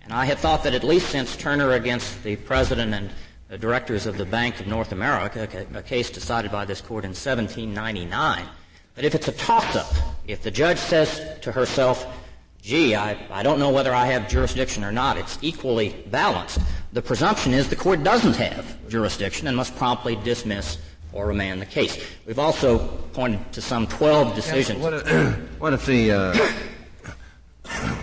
And 0.02 0.12
I 0.12 0.24
had 0.24 0.38
thought 0.38 0.64
that 0.64 0.74
at 0.74 0.82
least 0.82 1.08
since 1.08 1.36
Turner 1.36 1.72
against 1.72 2.24
the 2.24 2.34
president 2.34 2.92
and 2.92 3.08
the 3.46 3.56
directors 3.56 4.04
of 4.04 4.18
the 4.18 4.26
Bank 4.26 4.58
of 4.58 4.66
North 4.66 4.90
America, 4.90 5.48
a 5.72 5.82
case 5.82 6.10
decided 6.10 6.50
by 6.50 6.64
this 6.64 6.80
court 6.80 7.04
in 7.04 7.10
1799, 7.10 8.44
that 8.96 9.04
if 9.04 9.14
it's 9.14 9.28
a 9.28 9.32
toss-up, 9.32 9.86
if 10.26 10.42
the 10.42 10.50
judge 10.50 10.78
says 10.78 11.38
to 11.42 11.52
herself, 11.52 12.04
gee, 12.62 12.96
I, 12.96 13.16
I 13.30 13.44
don't 13.44 13.60
know 13.60 13.70
whether 13.70 13.94
I 13.94 14.06
have 14.06 14.28
jurisdiction 14.28 14.82
or 14.82 14.90
not, 14.90 15.18
it's 15.18 15.38
equally 15.40 15.94
balanced, 16.10 16.58
the 16.92 17.02
presumption 17.02 17.54
is 17.54 17.68
the 17.68 17.76
court 17.76 18.02
doesn't 18.02 18.34
have 18.34 18.88
jurisdiction 18.88 19.46
and 19.46 19.56
must 19.56 19.76
promptly 19.76 20.16
dismiss 20.16 20.78
or 21.12 21.28
remand 21.28 21.60
the 21.62 21.66
case. 21.66 22.04
We've 22.26 22.40
also 22.40 22.78
pointed 23.12 23.52
to 23.52 23.62
some 23.62 23.86
12 23.86 24.34
decisions. 24.34 24.80
Yes, 24.80 24.84
what, 24.84 24.94
if, 24.94 25.38
what 25.60 25.72
if 25.74 25.86
the 25.86 26.10
uh, 26.10 26.52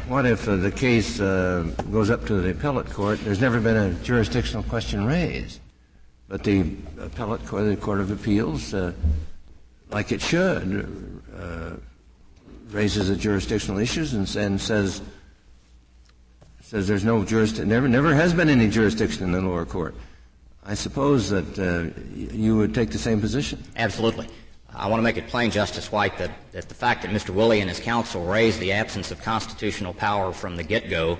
what 0.07 0.25
if 0.25 0.47
uh, 0.47 0.55
the 0.55 0.71
case 0.71 1.19
uh, 1.19 1.63
goes 1.91 2.09
up 2.09 2.25
to 2.25 2.41
the 2.41 2.51
appellate 2.51 2.89
court? 2.89 3.19
There's 3.23 3.41
never 3.41 3.59
been 3.59 3.77
a 3.77 3.93
jurisdictional 4.03 4.63
question 4.63 5.05
raised, 5.05 5.59
but 6.27 6.43
the 6.43 6.75
appellate 6.99 7.45
court, 7.45 7.65
the 7.65 7.77
Court 7.77 7.99
of 7.99 8.11
Appeals, 8.11 8.73
uh, 8.73 8.93
like 9.89 10.11
it 10.11 10.21
should, 10.21 11.21
uh, 11.37 11.71
raises 12.71 13.09
the 13.09 13.15
jurisdictional 13.15 13.79
issues 13.79 14.13
and, 14.13 14.33
and, 14.35 14.59
says 14.59 15.01
says 16.61 16.87
there's 16.87 17.03
no 17.03 17.25
jurisdiction. 17.25 17.67
Never, 17.67 17.89
never 17.89 18.13
has 18.13 18.33
been 18.33 18.47
any 18.47 18.69
jurisdiction 18.69 19.25
in 19.25 19.31
the 19.33 19.41
lower 19.41 19.65
court. 19.65 19.93
I 20.65 20.73
suppose 20.73 21.29
that 21.29 21.59
uh, 21.59 21.99
you 22.15 22.55
would 22.55 22.73
take 22.73 22.91
the 22.91 22.97
same 22.97 23.19
position. 23.19 23.61
Absolutely. 23.75 24.27
I 24.73 24.87
want 24.87 24.99
to 24.99 25.03
make 25.03 25.17
it 25.17 25.27
plain, 25.27 25.51
Justice 25.51 25.91
White, 25.91 26.17
that, 26.17 26.31
that 26.53 26.69
the 26.69 26.75
fact 26.75 27.01
that 27.01 27.11
Mr. 27.11 27.31
Willy 27.31 27.59
and 27.59 27.69
his 27.69 27.79
counsel 27.79 28.23
raised 28.23 28.59
the 28.59 28.71
absence 28.71 29.11
of 29.11 29.21
constitutional 29.21 29.93
power 29.93 30.31
from 30.31 30.55
the 30.55 30.63
get-go 30.63 31.17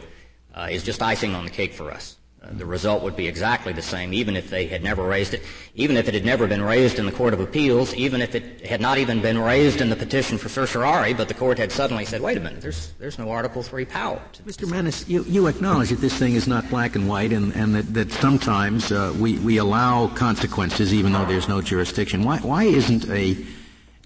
uh, 0.55 0.67
is 0.71 0.83
just 0.83 1.01
icing 1.01 1.35
on 1.35 1.45
the 1.45 1.51
cake 1.51 1.73
for 1.73 1.91
us. 1.91 2.17
Uh, 2.43 2.47
the 2.53 2.65
result 2.65 3.03
would 3.03 3.15
be 3.15 3.27
exactly 3.27 3.71
the 3.71 3.81
same, 3.83 4.13
even 4.13 4.35
if 4.35 4.49
they 4.49 4.65
had 4.65 4.83
never 4.83 5.03
raised 5.03 5.35
it, 5.35 5.43
even 5.75 5.95
if 5.95 6.07
it 6.07 6.15
had 6.15 6.25
never 6.25 6.47
been 6.47 6.61
raised 6.61 6.97
in 6.97 7.05
the 7.05 7.11
Court 7.11 7.35
of 7.35 7.39
Appeals, 7.39 7.93
even 7.93 8.19
if 8.19 8.33
it 8.33 8.65
had 8.65 8.81
not 8.81 8.97
even 8.97 9.21
been 9.21 9.37
raised 9.37 9.79
in 9.79 9.91
the 9.91 9.95
petition 9.95 10.39
for 10.39 10.49
certiorari, 10.49 11.13
but 11.13 11.27
the 11.27 11.35
court 11.35 11.59
had 11.59 11.71
suddenly 11.71 12.03
said, 12.03 12.19
wait 12.19 12.37
a 12.37 12.39
minute, 12.39 12.59
there's, 12.59 12.93
there's 12.93 13.19
no 13.19 13.29
Article 13.29 13.63
III 13.63 13.85
power. 13.85 14.19
Mr. 14.43 14.67
Maness, 14.67 15.07
you, 15.07 15.23
you 15.25 15.45
acknowledge 15.45 15.89
that 15.89 16.01
this 16.01 16.17
thing 16.17 16.33
is 16.33 16.47
not 16.47 16.67
black 16.69 16.95
and 16.95 17.07
white 17.07 17.31
and, 17.31 17.53
and 17.55 17.75
that, 17.75 17.93
that 17.93 18.11
sometimes 18.11 18.91
uh, 18.91 19.13
we, 19.19 19.37
we 19.39 19.57
allow 19.57 20.07
consequences 20.07 20.95
even 20.95 21.13
though 21.13 21.25
there's 21.25 21.47
no 21.47 21.61
jurisdiction. 21.61 22.23
Why, 22.23 22.39
why 22.39 22.63
isn't 22.63 23.07
a 23.09 23.37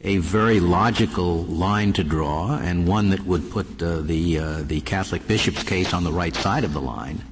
a 0.03 0.17
very 0.17 0.59
logical 0.59 1.43
line 1.45 1.91
to 1.91 2.03
draw 2.03 2.59
and 2.59 2.87
one 2.87 3.09
that 3.09 3.21
would 3.21 3.49
put 3.49 3.81
uh, 3.81 4.01
the 4.01 4.37
uh, 4.37 4.61
the 4.61 4.79
Catholic 4.81 5.25
bishop's 5.27 5.63
case 5.63 5.93
on 5.93 6.03
the 6.03 6.11
right 6.11 6.35
side 6.35 6.63
of 6.63 6.73
the 6.73 6.81
line. 6.81 7.23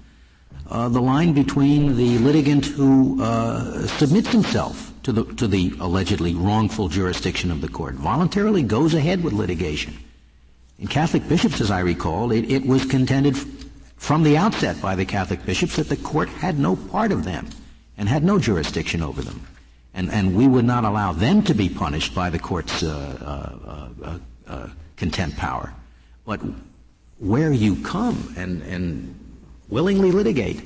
Uh, 0.69 0.89
the 0.89 1.01
line 1.01 1.33
between 1.33 1.95
the 1.97 2.17
litigant 2.19 2.65
who 2.65 3.21
uh, 3.21 3.85
submits 3.87 4.29
himself 4.29 4.91
to 5.03 5.11
the 5.11 5.25
to 5.35 5.47
the 5.47 5.73
allegedly 5.79 6.33
wrongful 6.33 6.87
jurisdiction 6.87 7.51
of 7.51 7.61
the 7.61 7.67
court, 7.67 7.95
voluntarily 7.95 8.63
goes 8.63 8.93
ahead 8.93 9.23
with 9.23 9.33
litigation. 9.33 9.93
In 10.79 10.87
Catholic 10.87 11.27
bishops, 11.27 11.61
as 11.61 11.69
I 11.69 11.81
recall, 11.81 12.31
it, 12.31 12.49
it 12.49 12.65
was 12.65 12.85
contended 12.85 13.37
from 13.97 14.23
the 14.23 14.37
outset 14.37 14.81
by 14.81 14.95
the 14.95 15.05
Catholic 15.05 15.45
bishops 15.45 15.75
that 15.75 15.89
the 15.89 15.97
court 15.97 16.29
had 16.29 16.57
no 16.57 16.75
part 16.75 17.11
of 17.11 17.23
them 17.23 17.47
and 17.97 18.09
had 18.09 18.23
no 18.23 18.39
jurisdiction 18.39 19.01
over 19.03 19.21
them 19.21 19.45
and, 19.93 20.11
and 20.11 20.35
we 20.35 20.47
would 20.47 20.65
not 20.65 20.83
allow 20.83 21.11
them 21.11 21.43
to 21.43 21.53
be 21.53 21.69
punished 21.69 22.15
by 22.15 22.29
the 22.29 22.39
court's 22.39 22.83
uh, 22.83 23.89
uh, 24.03 24.19
uh, 24.47 24.67
contempt 24.95 25.37
power. 25.37 25.73
But 26.25 26.41
where 27.19 27.51
you 27.51 27.75
come 27.83 28.33
and, 28.37 28.61
and 28.63 29.19
willingly 29.73 30.11
litigate, 30.11 30.61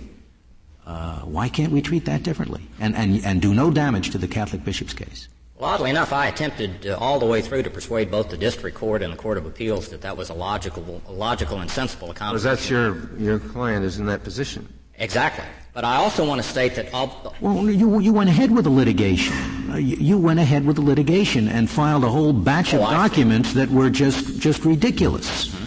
uh, 0.85 1.21
why 1.21 1.47
can't 1.47 1.71
we 1.71 1.81
treat 1.81 2.05
that 2.05 2.23
differently 2.23 2.61
and, 2.79 2.95
and, 2.95 3.25
and 3.25 3.41
do 3.41 3.53
no 3.53 3.71
damage 3.71 4.11
to 4.11 4.17
the 4.17 4.27
Catholic 4.27 4.63
bishop's 4.63 4.93
case? 4.93 5.29
Well, 5.57 5.71
oddly 5.71 5.89
enough, 5.89 6.13
I 6.13 6.27
attempted 6.27 6.85
uh, 6.85 6.97
all 6.99 7.17
the 7.17 7.25
way 7.25 7.41
through 7.41 7.63
to 7.63 7.69
persuade 7.69 8.11
both 8.11 8.29
the 8.29 8.37
district 8.37 8.77
court 8.77 9.01
and 9.01 9.11
the 9.11 9.17
court 9.17 9.37
of 9.39 9.45
appeals 9.45 9.89
that 9.89 10.01
that 10.01 10.15
was 10.15 10.29
a 10.29 10.33
logical, 10.33 11.01
a 11.07 11.11
logical 11.11 11.59
and 11.61 11.71
sensible 11.71 12.11
accommodation. 12.11 12.51
Because 12.51 12.59
that's 12.59 12.69
your 12.69 13.09
your 13.17 13.39
client 13.39 13.83
is 13.83 13.97
in 13.97 14.05
that 14.05 14.23
position. 14.23 14.71
Exactly. 14.99 15.45
But 15.73 15.83
I 15.83 15.95
also 15.95 16.27
want 16.27 16.41
to 16.41 16.47
state 16.47 16.75
that 16.75 16.93
all. 16.93 17.35
Well, 17.41 17.69
you, 17.69 17.99
you 17.99 18.13
went 18.13 18.29
ahead 18.29 18.51
with 18.51 18.65
the 18.65 18.71
litigation. 18.71 19.35
Uh, 19.71 19.77
you, 19.77 19.95
you, 19.97 20.17
went 20.17 20.39
ahead 20.39 20.65
with 20.65 20.75
the 20.75 20.81
litigation 20.81 21.47
and 21.47 21.69
filed 21.69 22.03
a 22.03 22.09
whole 22.09 22.33
batch 22.33 22.73
oh, 22.73 22.83
of 22.83 22.89
documents 22.89 23.53
that 23.53 23.69
were 23.69 23.89
just 23.89 24.39
just 24.39 24.63
ridiculous. 24.63 25.47
Mm-hmm. 25.47 25.66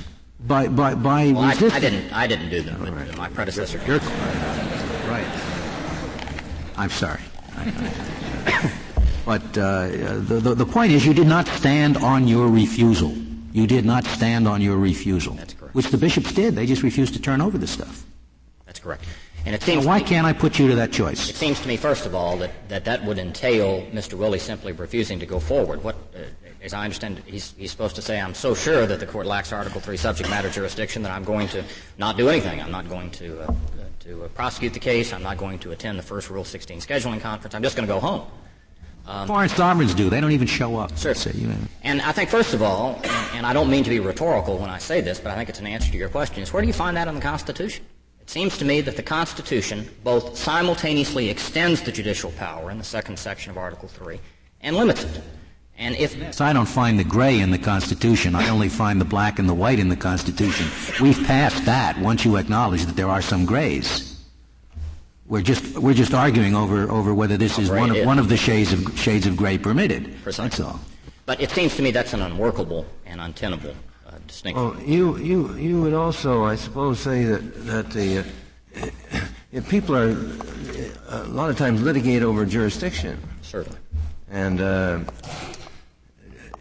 By 0.50 0.66
by 0.66 0.96
by. 0.96 1.30
Well, 1.30 1.44
I, 1.44 1.50
I, 1.50 1.78
didn't. 1.78 2.12
I 2.12 2.26
didn't 2.26 2.50
do 2.50 2.60
them. 2.60 2.82
Right. 2.82 3.16
My 3.16 3.28
predecessor. 3.28 3.80
You're, 3.86 3.98
right. 5.08 5.24
I'm 6.76 6.90
sorry. 6.90 7.20
but 9.24 9.42
uh, 9.56 9.86
the, 10.26 10.40
the 10.42 10.54
the 10.56 10.66
point 10.66 10.90
is, 10.90 11.06
you 11.06 11.14
did 11.14 11.28
not 11.28 11.46
stand 11.46 11.98
on 11.98 12.26
your 12.26 12.48
refusal. 12.48 13.12
You 13.52 13.68
did 13.68 13.84
not 13.84 14.04
stand 14.06 14.48
on 14.48 14.60
your 14.60 14.76
refusal. 14.76 15.34
That's 15.34 15.54
correct. 15.54 15.72
Which 15.76 15.86
the 15.86 15.98
bishops 15.98 16.32
did. 16.32 16.56
They 16.56 16.66
just 16.66 16.82
refused 16.82 17.14
to 17.14 17.22
turn 17.22 17.40
over 17.40 17.56
the 17.56 17.68
stuff. 17.68 18.04
That's 18.66 18.80
correct. 18.80 19.04
And 19.46 19.54
it 19.54 19.62
seems 19.62 19.86
why 19.86 20.00
can't 20.00 20.26
I 20.26 20.32
put 20.32 20.58
you 20.58 20.66
to 20.66 20.74
that 20.74 20.90
choice? 20.90 21.30
It 21.30 21.36
seems 21.36 21.60
to 21.60 21.68
me, 21.68 21.76
first 21.76 22.06
of 22.06 22.14
all, 22.16 22.36
that 22.38 22.50
that, 22.68 22.84
that 22.86 23.04
would 23.04 23.20
entail 23.20 23.86
Mr. 23.92 24.14
Willy 24.14 24.40
simply 24.40 24.72
refusing 24.72 25.20
to 25.20 25.26
go 25.26 25.38
forward. 25.38 25.84
What, 25.84 25.94
uh, 26.12 26.22
as 26.62 26.74
I 26.74 26.84
understand 26.84 27.18
it, 27.18 27.24
he's, 27.26 27.54
he's 27.56 27.70
supposed 27.70 27.96
to 27.96 28.02
say, 28.02 28.20
I'm 28.20 28.34
so 28.34 28.54
sure 28.54 28.86
that 28.86 29.00
the 29.00 29.06
court 29.06 29.26
lacks 29.26 29.52
Article 29.52 29.80
3 29.80 29.96
subject 29.96 30.28
matter 30.28 30.50
jurisdiction 30.50 31.02
that 31.02 31.12
I'm 31.12 31.24
going 31.24 31.48
to 31.48 31.64
not 31.98 32.16
do 32.16 32.28
anything. 32.28 32.60
I'm 32.60 32.70
not 32.70 32.88
going 32.88 33.10
to, 33.12 33.40
uh, 33.42 33.54
to 34.00 34.24
uh, 34.24 34.28
prosecute 34.28 34.74
the 34.74 34.80
case. 34.80 35.12
I'm 35.12 35.22
not 35.22 35.38
going 35.38 35.58
to 35.60 35.72
attend 35.72 35.98
the 35.98 36.02
first 36.02 36.30
Rule 36.30 36.44
16 36.44 36.80
scheduling 36.80 37.20
conference. 37.20 37.54
I'm 37.54 37.62
just 37.62 37.76
going 37.76 37.88
to 37.88 37.92
go 37.92 38.00
home. 38.00 38.26
Um, 39.06 39.26
Foreign 39.26 39.48
sovereigns 39.48 39.94
do. 39.94 40.10
They 40.10 40.20
don't 40.20 40.32
even 40.32 40.46
show 40.46 40.76
up. 40.76 40.96
Certainly. 40.96 41.40
You 41.40 41.48
know. 41.48 41.56
And 41.82 42.02
I 42.02 42.12
think, 42.12 42.28
first 42.28 42.52
of 42.52 42.62
all, 42.62 43.00
and, 43.02 43.36
and 43.36 43.46
I 43.46 43.52
don't 43.52 43.70
mean 43.70 43.82
to 43.84 43.90
be 43.90 43.98
rhetorical 43.98 44.58
when 44.58 44.70
I 44.70 44.78
say 44.78 45.00
this, 45.00 45.18
but 45.18 45.32
I 45.32 45.36
think 45.36 45.48
it's 45.48 45.58
an 45.58 45.66
answer 45.66 45.90
to 45.90 45.96
your 45.96 46.10
question, 46.10 46.42
is 46.42 46.52
where 46.52 46.60
do 46.60 46.68
you 46.68 46.74
find 46.74 46.96
that 46.96 47.08
in 47.08 47.14
the 47.14 47.20
Constitution? 47.20 47.84
It 48.20 48.28
seems 48.28 48.58
to 48.58 48.64
me 48.64 48.82
that 48.82 48.96
the 48.96 49.02
Constitution 49.02 49.88
both 50.04 50.36
simultaneously 50.36 51.30
extends 51.30 51.80
the 51.80 51.90
judicial 51.90 52.30
power 52.32 52.70
in 52.70 52.76
the 52.78 52.84
second 52.84 53.18
section 53.18 53.50
of 53.50 53.56
Article 53.56 53.88
3 53.88 54.20
and 54.60 54.76
limits 54.76 55.02
it. 55.02 55.22
And 55.80 55.96
if 55.96 56.34
so 56.34 56.44
I 56.44 56.52
don't 56.52 56.68
find 56.68 56.98
the 56.98 57.04
gray 57.04 57.40
in 57.40 57.50
the 57.50 57.58
Constitution. 57.58 58.34
I 58.34 58.50
only 58.50 58.68
find 58.68 59.00
the 59.00 59.04
black 59.06 59.38
and 59.38 59.48
the 59.48 59.54
white 59.54 59.78
in 59.78 59.88
the 59.88 59.96
Constitution. 59.96 60.66
We've 61.00 61.20
passed 61.26 61.64
that 61.64 61.98
once 61.98 62.24
you 62.24 62.36
acknowledge 62.36 62.84
that 62.84 62.96
there 62.96 63.08
are 63.08 63.22
some 63.22 63.46
grays. 63.46 64.22
We're 65.26 65.42
just 65.42 65.78
we're 65.78 65.94
just 65.94 66.12
arguing 66.12 66.54
over 66.54 66.90
over 66.90 67.14
whether 67.14 67.36
this 67.36 67.58
is 67.58 67.70
one 67.70 67.90
of 67.96 68.06
one 68.06 68.18
of 68.18 68.28
the 68.28 68.36
shades 68.36 68.72
of 68.72 68.98
shades 68.98 69.26
of 69.26 69.36
gray 69.36 69.58
permitted. 69.58 70.22
Precisely. 70.22 70.50
That's 70.50 70.60
all. 70.60 70.80
But 71.24 71.40
it 71.40 71.50
seems 71.50 71.74
to 71.76 71.82
me 71.82 71.90
that's 71.90 72.12
an 72.12 72.22
unworkable 72.22 72.84
and 73.06 73.20
untenable 73.20 73.74
distinction. 74.30 74.64
Well, 74.64 74.80
you, 74.82 75.16
you, 75.18 75.54
you 75.56 75.80
would 75.82 75.94
also, 75.94 76.44
I 76.44 76.56
suppose, 76.56 77.00
say 77.00 77.24
that, 77.24 77.66
that 77.66 77.90
the, 77.90 78.18
uh, 78.18 79.20
if 79.52 79.68
people 79.68 79.96
are 79.96 80.10
a 81.08 81.24
lot 81.24 81.50
of 81.50 81.58
times 81.58 81.82
litigate 81.82 82.22
over 82.22 82.46
jurisdiction. 82.46 83.20
Certainly. 83.42 83.78
And 84.30 84.60
uh, 84.60 85.00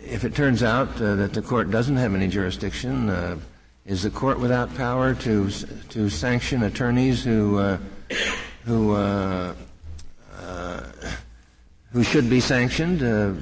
if 0.04 0.24
it 0.24 0.36
turns 0.36 0.64
out 0.64 0.90
uh, 1.02 1.16
that 1.16 1.34
the 1.34 1.42
court 1.42 1.72
doesn't 1.72 1.98
have 1.98 2.16
any 2.16 2.28
jurisdiction, 2.28 3.10
uh, 3.10 3.38
is 3.86 4.04
the 4.04 4.10
court 4.10 4.40
without 4.40 4.74
power 4.76 5.14
to 5.16 5.50
to 5.50 6.10
sanction 6.10 6.64
attorneys 6.64 7.24
who 7.24 7.58
uh, 7.58 7.78
who 8.66 8.94
uh, 8.94 9.54
uh, 10.38 10.84
who 11.92 12.04
should 12.04 12.30
be 12.30 12.40
sanctioned 12.40 13.02
uh, 13.02 13.34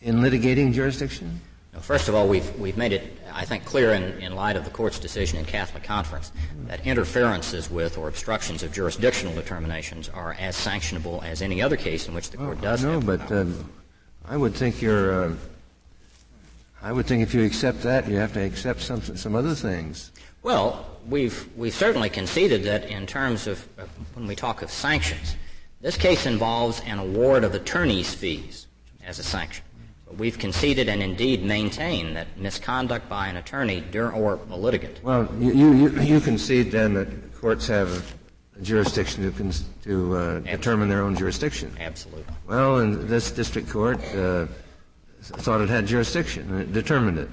in 0.00 0.16
litigating 0.16 0.72
jurisdiction? 0.72 1.40
First 1.80 2.08
of 2.08 2.14
all, 2.14 2.26
we've, 2.26 2.58
we've 2.58 2.76
made 2.76 2.92
it, 2.92 3.16
I 3.32 3.44
think, 3.44 3.64
clear 3.64 3.92
in, 3.92 4.02
in 4.20 4.34
light 4.34 4.56
of 4.56 4.64
the 4.64 4.70
court's 4.70 4.98
decision 4.98 5.38
in 5.38 5.44
Catholic 5.44 5.84
Conference 5.84 6.32
that 6.66 6.84
interferences 6.84 7.70
with 7.70 7.98
or 7.98 8.08
obstructions 8.08 8.64
of 8.64 8.72
jurisdictional 8.72 9.32
determinations 9.34 10.08
are 10.08 10.34
as 10.40 10.56
sanctionable 10.56 11.22
as 11.22 11.40
any 11.40 11.62
other 11.62 11.76
case 11.76 12.08
in 12.08 12.14
which 12.14 12.30
the 12.30 12.36
court 12.36 12.60
does. 12.60 12.82
No, 12.82 13.00
but 13.00 13.30
uh, 13.30 13.46
I 14.24 14.36
would 14.36 14.54
think 14.54 14.82
you're. 14.82 15.24
Uh, 15.24 15.34
I 16.82 16.92
would 16.92 17.06
think 17.06 17.22
if 17.22 17.34
you 17.34 17.44
accept 17.44 17.82
that, 17.82 18.08
you 18.08 18.16
have 18.16 18.32
to 18.34 18.40
accept 18.40 18.80
some 18.80 19.00
some 19.00 19.34
other 19.34 19.54
things. 19.54 20.12
Well, 20.42 20.86
we've 21.08 21.48
we've 21.56 21.74
certainly 21.74 22.10
conceded 22.10 22.62
that 22.64 22.84
in 22.86 23.06
terms 23.06 23.46
of 23.46 23.66
uh, 23.78 23.84
when 24.14 24.26
we 24.26 24.36
talk 24.36 24.62
of 24.62 24.70
sanctions, 24.70 25.36
this 25.80 25.96
case 25.96 26.26
involves 26.26 26.80
an 26.86 26.98
award 26.98 27.44
of 27.44 27.54
attorney's 27.54 28.14
fees 28.14 28.66
as 29.04 29.18
a 29.18 29.24
sanction. 29.24 29.64
But 30.06 30.16
we've 30.16 30.38
conceded 30.38 30.88
and 30.88 31.02
indeed 31.02 31.44
maintain 31.44 32.14
that 32.14 32.38
misconduct 32.38 33.08
by 33.08 33.28
an 33.28 33.36
attorney 33.36 33.84
or 33.94 34.38
a 34.50 34.56
litigant. 34.56 35.02
Well, 35.02 35.28
you, 35.38 35.52
you, 35.52 36.00
you 36.00 36.20
concede 36.20 36.70
then 36.70 36.94
that 36.94 37.34
courts 37.34 37.66
have 37.66 38.14
jurisdiction 38.62 39.32
to, 39.32 39.52
to 39.84 40.16
uh, 40.16 40.38
determine 40.40 40.88
their 40.88 41.02
own 41.02 41.14
jurisdiction. 41.14 41.76
Absolutely. 41.78 42.24
Well, 42.46 42.78
in 42.78 43.06
this 43.06 43.30
district 43.30 43.68
court 43.68 44.02
uh, 44.14 44.46
thought 45.22 45.60
it 45.60 45.68
had 45.68 45.86
jurisdiction 45.86 46.48
and 46.50 46.60
it 46.62 46.72
determined 46.72 47.18
it. 47.18 47.28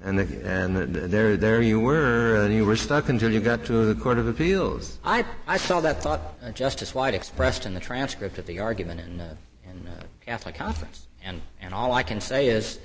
And, 0.00 0.18
the, 0.18 0.48
and 0.48 0.94
there, 0.94 1.36
there 1.36 1.62
you 1.62 1.80
were, 1.80 2.44
and 2.44 2.54
you 2.54 2.64
were 2.64 2.76
stuck 2.76 3.08
until 3.08 3.32
you 3.32 3.40
got 3.40 3.64
to 3.64 3.92
the 3.92 4.00
Court 4.00 4.18
of 4.18 4.28
Appeals. 4.28 4.98
I, 5.04 5.24
I 5.46 5.56
saw 5.56 5.80
that 5.80 6.02
thought 6.02 6.20
uh, 6.42 6.50
Justice 6.52 6.94
White 6.94 7.14
expressed 7.14 7.66
in 7.66 7.74
the 7.74 7.80
transcript 7.80 8.38
of 8.38 8.46
the 8.46 8.60
argument 8.60 9.00
in, 9.00 9.20
uh, 9.20 9.34
in 9.64 9.86
uh, 9.86 10.02
Catholic 10.24 10.54
Conference. 10.54 11.06
And, 11.24 11.40
and 11.60 11.74
all 11.74 11.92
I 11.92 12.02
can 12.02 12.20
say 12.20 12.48
is, 12.48 12.78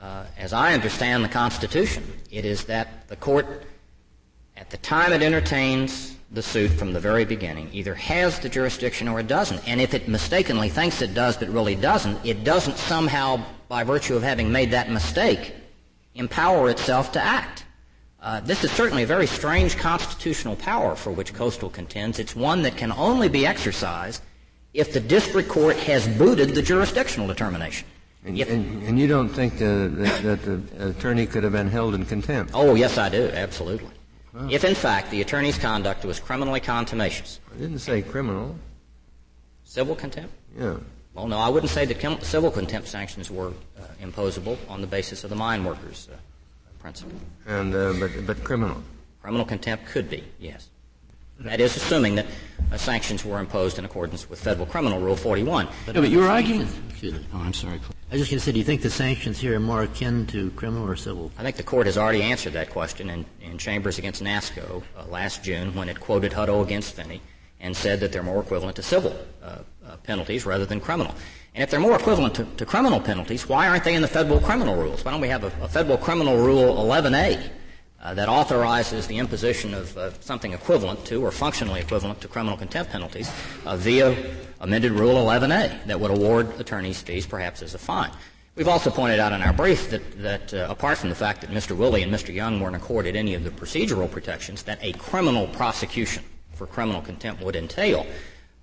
uh, 0.00 0.24
as 0.38 0.52
I 0.52 0.72
understand 0.72 1.24
the 1.24 1.28
Constitution, 1.28 2.04
it 2.30 2.44
is 2.44 2.64
that 2.64 3.08
the 3.08 3.16
court, 3.16 3.64
at 4.56 4.70
the 4.70 4.78
time 4.78 5.12
it 5.12 5.22
entertains 5.22 6.16
the 6.32 6.42
suit 6.42 6.70
from 6.70 6.92
the 6.92 7.00
very 7.00 7.24
beginning, 7.24 7.68
either 7.72 7.94
has 7.94 8.38
the 8.38 8.48
jurisdiction 8.48 9.06
or 9.06 9.20
it 9.20 9.26
doesn't. 9.26 9.66
And 9.68 9.80
if 9.80 9.92
it 9.92 10.08
mistakenly 10.08 10.70
thinks 10.70 11.02
it 11.02 11.14
does 11.14 11.36
but 11.36 11.48
really 11.48 11.74
doesn't, 11.74 12.24
it 12.24 12.42
doesn't 12.42 12.78
somehow, 12.78 13.44
by 13.68 13.84
virtue 13.84 14.16
of 14.16 14.22
having 14.22 14.50
made 14.50 14.70
that 14.70 14.90
mistake, 14.90 15.54
empower 16.14 16.70
itself 16.70 17.12
to 17.12 17.20
act. 17.20 17.64
Uh, 18.20 18.40
this 18.40 18.64
is 18.64 18.70
certainly 18.70 19.02
a 19.02 19.06
very 19.06 19.26
strange 19.26 19.76
constitutional 19.76 20.56
power 20.56 20.94
for 20.94 21.10
which 21.10 21.34
Coastal 21.34 21.68
contends. 21.68 22.18
It's 22.18 22.36
one 22.36 22.62
that 22.62 22.76
can 22.76 22.92
only 22.92 23.28
be 23.28 23.44
exercised 23.44 24.22
if 24.72 24.92
the 24.92 25.00
district 25.00 25.48
court 25.48 25.76
has 25.76 26.08
booted 26.16 26.54
the 26.54 26.62
jurisdictional 26.62 27.26
determination. 27.26 27.86
And, 28.24 28.38
and, 28.38 28.82
and 28.84 28.98
you 28.98 29.08
don't 29.08 29.28
think 29.28 29.58
that, 29.58 30.20
that, 30.22 30.42
the 30.44 30.88
attorney 30.90 31.26
could 31.26 31.42
have 31.42 31.52
been 31.52 31.68
held 31.68 31.94
in 31.94 32.06
contempt? 32.06 32.52
Oh, 32.54 32.74
yes, 32.76 32.96
I 32.96 33.08
do, 33.08 33.28
absolutely. 33.34 33.90
If, 34.48 34.64
in 34.64 34.74
fact, 34.74 35.10
the 35.10 35.20
attorney's 35.20 35.58
conduct 35.58 36.04
was 36.04 36.18
criminally 36.18 36.60
contumacious. 36.60 37.38
I 37.54 37.58
didn't 37.58 37.80
say 37.80 38.00
criminal. 38.00 38.56
Civil 39.64 39.94
contempt? 39.94 40.34
Yeah. 40.58 40.76
Well, 41.14 41.26
no, 41.26 41.38
I 41.38 41.48
wouldn't 41.50 41.70
say 41.70 41.84
that 41.84 42.22
civil 42.22 42.50
contempt 42.50 42.88
sanctions 42.88 43.30
were 43.30 43.48
uh, 43.48 43.84
imposable 44.00 44.58
on 44.68 44.80
the 44.80 44.86
basis 44.86 45.24
of 45.24 45.30
the 45.30 45.36
mine 45.36 45.64
workers 45.64 46.08
uh, 46.10 46.16
principle. 46.78 47.18
And, 47.46 47.74
uh, 47.74 47.92
but, 48.00 48.26
but 48.26 48.42
criminal? 48.42 48.82
Criminal 49.20 49.44
contempt 49.44 49.86
could 49.86 50.08
be, 50.08 50.24
yes. 50.40 50.68
That 51.40 51.60
is 51.60 51.76
assuming 51.76 52.14
that 52.14 52.26
uh, 52.70 52.76
sanctions 52.78 53.24
were 53.24 53.38
imposed 53.38 53.78
in 53.78 53.84
accordance 53.84 54.30
with 54.30 54.40
Federal 54.40 54.66
Criminal 54.66 55.00
Rule 55.00 55.16
41. 55.16 55.68
But, 55.84 55.94
no, 55.94 56.00
but 56.00 56.10
your 56.10 56.28
argument. 56.28 56.70
Excuse 56.88 57.14
me. 57.14 57.26
Oh, 57.34 57.38
I'm 57.38 57.52
sorry. 57.52 57.80
I 58.12 58.16
just 58.18 58.30
going 58.30 58.40
to 58.40 58.44
say, 58.44 58.52
do 58.52 58.58
you 58.58 58.64
think 58.64 58.82
the 58.82 58.90
sanctions 58.90 59.40
here 59.40 59.56
are 59.56 59.58
more 59.58 59.84
akin 59.84 60.26
to 60.26 60.50
criminal 60.50 60.86
or 60.86 60.96
civil? 60.96 61.32
I 61.38 61.42
think 61.42 61.56
the 61.56 61.62
court 61.62 61.86
has 61.86 61.96
already 61.96 62.20
answered 62.20 62.52
that 62.52 62.68
question 62.68 63.08
in, 63.08 63.24
in 63.40 63.56
Chambers 63.56 63.96
against 63.96 64.22
NASCO 64.22 64.82
uh, 64.94 65.06
last 65.06 65.42
June 65.42 65.74
when 65.74 65.88
it 65.88 65.98
quoted 65.98 66.30
Hutto 66.30 66.62
against 66.62 66.94
Finney 66.94 67.22
and 67.58 67.74
said 67.74 68.00
that 68.00 68.12
they're 68.12 68.22
more 68.22 68.42
equivalent 68.42 68.76
to 68.76 68.82
civil 68.82 69.16
uh, 69.42 69.60
uh, 69.86 69.96
penalties 70.02 70.44
rather 70.44 70.66
than 70.66 70.78
criminal. 70.78 71.14
And 71.54 71.62
if 71.62 71.70
they're 71.70 71.80
more 71.80 71.96
equivalent 71.96 72.34
to, 72.34 72.44
to, 72.44 72.66
criminal 72.66 73.00
penalties, 73.00 73.48
why 73.48 73.66
aren't 73.66 73.84
they 73.84 73.94
in 73.94 74.02
the 74.02 74.08
federal 74.08 74.40
criminal 74.40 74.76
rules? 74.76 75.02
Why 75.06 75.12
don't 75.12 75.22
we 75.22 75.28
have 75.28 75.44
a, 75.44 75.64
a 75.64 75.68
federal 75.68 75.96
criminal 75.96 76.36
rule 76.36 76.74
11A 76.84 77.48
uh, 78.02 78.12
that 78.12 78.28
authorizes 78.28 79.06
the 79.06 79.16
imposition 79.16 79.72
of 79.72 80.18
something 80.20 80.52
equivalent 80.52 81.02
to 81.06 81.24
or 81.24 81.30
functionally 81.30 81.80
equivalent 81.80 82.20
to 82.20 82.28
criminal 82.28 82.58
contempt 82.58 82.92
penalties 82.92 83.30
uh, 83.64 83.76
via 83.76 84.14
amended 84.62 84.92
Rule 84.92 85.16
11A 85.16 85.86
that 85.86 86.00
would 86.00 86.10
award 86.10 86.58
attorneys 86.58 87.02
fees 87.02 87.26
perhaps 87.26 87.62
as 87.62 87.74
a 87.74 87.78
fine. 87.78 88.10
We've 88.54 88.68
also 88.68 88.90
pointed 88.90 89.18
out 89.18 89.32
in 89.32 89.42
our 89.42 89.52
brief 89.52 89.90
that, 89.90 90.22
that 90.22 90.54
uh, 90.54 90.66
apart 90.70 90.98
from 90.98 91.08
the 91.08 91.14
fact 91.14 91.40
that 91.40 91.50
Mr. 91.50 91.76
Willy 91.76 92.02
and 92.02 92.12
Mr. 92.12 92.32
Young 92.32 92.60
weren't 92.60 92.76
accorded 92.76 93.16
any 93.16 93.34
of 93.34 93.44
the 93.44 93.50
procedural 93.50 94.10
protections 94.10 94.62
that 94.64 94.78
a 94.82 94.92
criminal 94.92 95.46
prosecution 95.48 96.22
for 96.52 96.66
criminal 96.66 97.02
contempt 97.02 97.42
would 97.42 97.56
entail, 97.56 98.06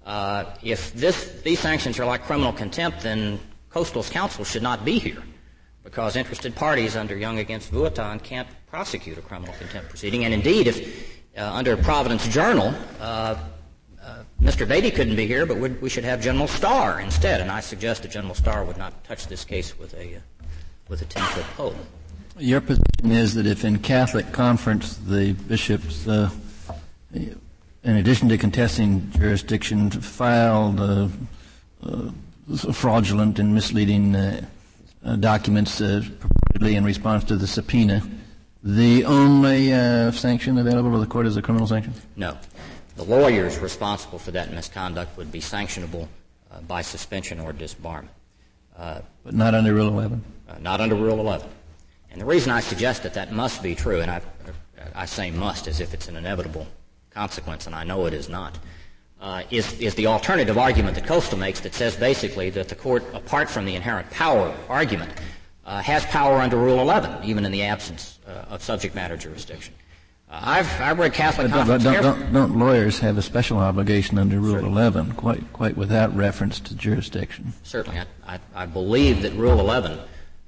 uh, 0.05 0.45
if 0.63 0.93
this, 0.93 1.41
these 1.41 1.59
sanctions 1.59 1.99
are 1.99 2.05
like 2.05 2.23
criminal 2.23 2.53
contempt, 2.53 3.01
then 3.01 3.39
Coastal's 3.69 4.09
counsel 4.09 4.45
should 4.45 4.63
not 4.63 4.85
be 4.85 4.99
here 4.99 5.21
because 5.83 6.15
interested 6.15 6.55
parties 6.55 6.95
under 6.95 7.17
Young 7.17 7.39
against 7.39 7.71
Vuitton 7.71 8.21
can't 8.23 8.47
prosecute 8.67 9.17
a 9.17 9.21
criminal 9.21 9.53
contempt 9.55 9.89
proceeding. 9.89 10.23
And 10.23 10.33
indeed, 10.33 10.67
if 10.67 11.19
uh, 11.37 11.51
under 11.51 11.75
Providence 11.77 12.27
Journal, 12.27 12.73
uh, 12.99 13.35
Mr. 14.41 14.67
Beatty 14.67 14.91
couldn't 14.91 15.15
be 15.15 15.27
here, 15.27 15.45
but 15.45 15.57
we 15.57 15.89
should 15.89 16.05
have 16.05 16.21
General 16.21 16.47
Starr 16.47 17.01
instead. 17.01 17.41
And 17.41 17.51
I 17.51 17.59
suggest 17.59 18.03
that 18.03 18.11
General 18.11 18.35
Starr 18.35 18.63
would 18.63 18.77
not 18.77 19.03
touch 19.03 19.27
this 19.27 19.43
case 19.43 19.77
with 19.77 19.93
a 19.95 20.15
uh, 20.15 20.19
with 20.87 21.01
a 21.01 21.05
ten 21.05 21.23
foot 21.23 21.45
pole. 21.55 21.75
Your 22.37 22.61
position 22.61 23.11
is 23.11 23.33
that 23.33 23.45
if 23.45 23.65
in 23.65 23.79
Catholic 23.79 24.31
conference 24.31 24.95
the 24.95 25.33
bishops, 25.33 26.07
uh, 26.07 26.29
in 27.13 27.35
addition 27.83 28.29
to 28.29 28.37
contesting 28.37 29.11
jurisdiction, 29.11 29.91
filed 29.91 30.79
uh, 30.79 31.09
fraudulent 32.71 33.39
and 33.39 33.53
misleading 33.53 34.15
documents 35.19 35.81
purportedly 35.81 36.75
in 36.75 36.85
response 36.85 37.25
to 37.25 37.35
the 37.35 37.47
subpoena 37.47 38.01
the 38.63 39.05
only 39.05 39.73
uh, 39.73 40.11
sanction 40.11 40.57
available 40.57 40.91
to 40.91 40.99
the 40.99 41.05
court 41.05 41.25
is 41.25 41.37
a 41.37 41.41
criminal 41.41 41.67
sanction? 41.67 41.93
No. 42.15 42.37
The 42.99 43.05
lawyers 43.05 43.57
responsible 43.59 44.19
for 44.19 44.31
that 44.31 44.51
misconduct 44.51 45.15
would 45.15 45.31
be 45.31 45.39
sanctionable 45.39 46.09
uh, 46.51 46.59
by 46.59 46.81
suspension 46.81 47.39
or 47.39 47.53
disbarment. 47.53 48.09
Uh, 48.77 48.99
but 49.23 49.33
not 49.33 49.55
under 49.55 49.73
Rule 49.73 49.87
11? 49.87 50.21
Uh, 50.49 50.55
not 50.59 50.81
under 50.81 50.95
Rule 50.95 51.21
11. 51.21 51.47
And 52.11 52.19
the 52.19 52.25
reason 52.25 52.51
I 52.51 52.59
suggest 52.59 53.03
that 53.03 53.13
that 53.13 53.31
must 53.31 53.63
be 53.63 53.73
true, 53.73 54.01
and 54.01 54.11
I, 54.11 54.21
I 54.93 55.05
say 55.05 55.31
must 55.31 55.65
as 55.67 55.79
if 55.79 55.93
it's 55.93 56.09
an 56.09 56.17
inevitable 56.17 56.67
consequence, 57.09 57.67
and 57.67 57.73
I 57.73 57.85
know 57.85 58.05
it 58.05 58.13
is 58.13 58.27
not, 58.27 58.59
uh, 59.21 59.43
is, 59.49 59.79
is 59.79 59.95
the 59.95 60.07
alternative 60.07 60.57
argument 60.57 60.95
that 60.95 61.05
Coastal 61.05 61.37
makes 61.37 61.61
that 61.61 61.73
says 61.73 61.95
basically 61.95 62.49
that 62.49 62.67
the 62.67 62.75
court, 62.75 63.05
apart 63.13 63.49
from 63.49 63.63
the 63.63 63.75
inherent 63.75 64.09
power 64.09 64.53
argument, 64.67 65.13
uh, 65.65 65.81
has 65.81 66.05
power 66.07 66.39
under 66.39 66.57
Rule 66.57 66.81
11, 66.81 67.23
even 67.23 67.45
in 67.45 67.53
the 67.53 67.63
absence 67.63 68.19
uh, 68.27 68.47
of 68.49 68.61
subject 68.61 68.93
matter 68.93 69.15
jurisdiction. 69.15 69.73
I've, 70.31 70.69
I've 70.79 70.99
read 70.99 71.13
Catholic 71.13 71.49
but, 71.51 71.65
but 71.65 71.81
don't, 71.81 72.03
don't, 72.03 72.33
don't, 72.33 72.59
lawyers 72.59 72.99
have 72.99 73.17
a 73.17 73.21
special 73.21 73.57
obligation 73.57 74.19
under 74.19 74.39
Rule 74.39 74.53
Certainly. 74.53 74.71
11, 74.71 75.11
quite, 75.13 75.53
quite 75.53 75.75
without 75.75 76.15
reference 76.15 76.59
to 76.61 76.75
jurisdiction? 76.75 77.53
Certainly. 77.63 77.99
I, 77.99 78.35
I, 78.35 78.39
I 78.53 78.65
believe 78.67 79.23
that 79.23 79.33
Rule 79.33 79.59
11, 79.59 79.97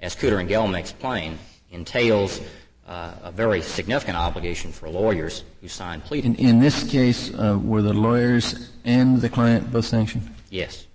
as 0.01 0.15
Cooter 0.15 0.39
and 0.39 0.47
Gell 0.47 0.67
makes 0.67 0.91
plain, 0.91 1.39
entails 1.71 2.41
uh, 2.87 3.13
a 3.23 3.31
very 3.31 3.61
significant 3.61 4.17
obligation 4.17 4.71
for 4.71 4.87
lawyers 4.87 5.43
who 5.61 5.67
sign 5.67 6.01
pleadings. 6.01 6.37
In, 6.37 6.45
in 6.45 6.59
this 6.59 6.83
case, 6.83 7.33
uh, 7.33 7.57
were 7.61 7.81
the 7.81 7.93
lawyers 7.93 8.71
and 8.85 9.19
the 9.19 9.29
client 9.29 9.71
both 9.71 9.85
sanctioned? 9.85 10.29
Yes. 10.51 10.85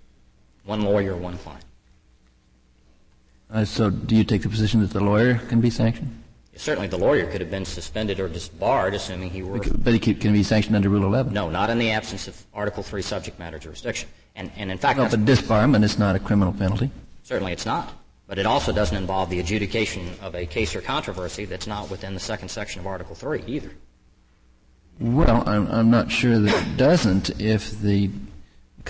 One 0.63 0.81
lawyer, 0.81 1.15
one 1.17 1.37
client. 1.39 1.65
Uh, 3.51 3.65
so 3.65 3.89
do 3.89 4.15
you 4.15 4.23
take 4.23 4.43
the 4.43 4.49
position 4.49 4.79
that 4.81 4.91
the 4.91 5.03
lawyer 5.03 5.35
can 5.49 5.59
be 5.59 5.69
sanctioned? 5.69 6.23
Certainly 6.57 6.87
the 6.87 6.97
lawyer 6.97 7.27
could 7.27 7.41
have 7.41 7.51
been 7.51 7.65
suspended 7.65 8.19
or 8.19 8.27
disbarred, 8.27 8.93
assuming 8.93 9.29
he 9.29 9.43
were. 9.43 9.59
But 9.59 9.93
he 9.93 9.99
can 9.99 10.33
be 10.33 10.43
sanctioned 10.43 10.75
under 10.75 10.89
Rule 10.89 11.05
11? 11.05 11.33
No, 11.33 11.49
not 11.49 11.69
in 11.69 11.77
the 11.77 11.91
absence 11.91 12.27
of 12.27 12.45
Article 12.53 12.83
3 12.83 13.01
subject 13.01 13.39
matter 13.39 13.59
jurisdiction. 13.59 14.09
And, 14.35 14.51
and 14.55 14.71
in 14.71 14.77
fact. 14.77 14.97
No, 14.97 15.07
but 15.07 15.25
disbarment 15.25 15.83
is 15.83 15.97
not 15.97 16.15
a 16.15 16.19
criminal 16.19 16.53
penalty. 16.53 16.91
Certainly 17.23 17.53
it's 17.53 17.65
not. 17.65 17.93
But 18.27 18.39
it 18.39 18.45
also 18.45 18.73
doesn't 18.73 18.97
involve 18.97 19.29
the 19.29 19.39
adjudication 19.39 20.09
of 20.21 20.35
a 20.35 20.45
case 20.45 20.75
or 20.75 20.81
controversy 20.81 21.45
that's 21.45 21.67
not 21.67 21.89
within 21.89 22.13
the 22.13 22.19
second 22.19 22.49
section 22.49 22.81
of 22.81 22.87
Article 22.87 23.15
3 23.15 23.43
either. 23.47 23.71
Well, 24.99 25.47
I'm, 25.47 25.67
I'm 25.67 25.89
not 25.89 26.11
sure 26.11 26.39
that 26.39 26.67
it 26.67 26.77
doesn't 26.77 27.39
if 27.39 27.79
the, 27.81 28.09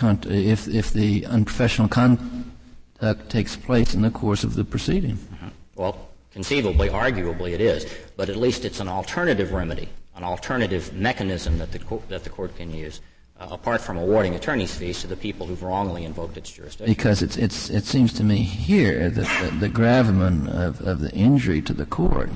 if, 0.02 0.68
if 0.68 0.92
the 0.92 1.26
unprofessional 1.26 1.90
conduct 1.90 3.30
takes 3.30 3.56
place 3.56 3.94
in 3.94 4.02
the 4.02 4.10
course 4.10 4.44
of 4.44 4.56
the 4.56 4.64
proceeding. 4.64 5.18
Mm-hmm. 5.18 5.48
Well, 5.76 6.07
conceivably, 6.38 6.88
arguably 6.90 7.54
it 7.54 7.62
is, 7.62 7.92
but 8.16 8.30
at 8.30 8.36
least 8.36 8.64
it's 8.64 8.80
an 8.80 8.88
alternative 8.88 9.54
remedy, 9.54 9.90
an 10.16 10.24
alternative 10.24 10.94
mechanism 10.94 11.58
that 11.58 11.72
the, 11.72 11.80
co- 11.80 12.04
that 12.10 12.24
the 12.24 12.30
court 12.30 12.56
can 12.56 12.72
use 12.72 13.02
uh, 13.40 13.48
apart 13.50 13.82
from 13.82 13.98
awarding 13.98 14.36
attorney's 14.36 14.76
fees 14.76 15.02
to 15.02 15.08
the 15.08 15.16
people 15.16 15.48
who've 15.48 15.64
wrongly 15.64 16.06
invoked 16.06 16.38
its 16.38 16.52
jurisdiction. 16.52 16.96
Because 16.96 17.24
it's, 17.24 17.38
it's, 17.38 17.72
it 17.72 17.86
seems 17.86 18.14
to 18.14 18.24
me 18.24 18.44
here 18.44 19.10
that 19.10 19.28
the, 19.42 19.58
the 19.58 19.68
gravamen 19.68 20.48
of, 20.48 20.80
of 20.82 21.02
the 21.02 21.12
injury 21.14 21.60
to 21.60 21.74
the 21.74 21.88
court 21.88 22.30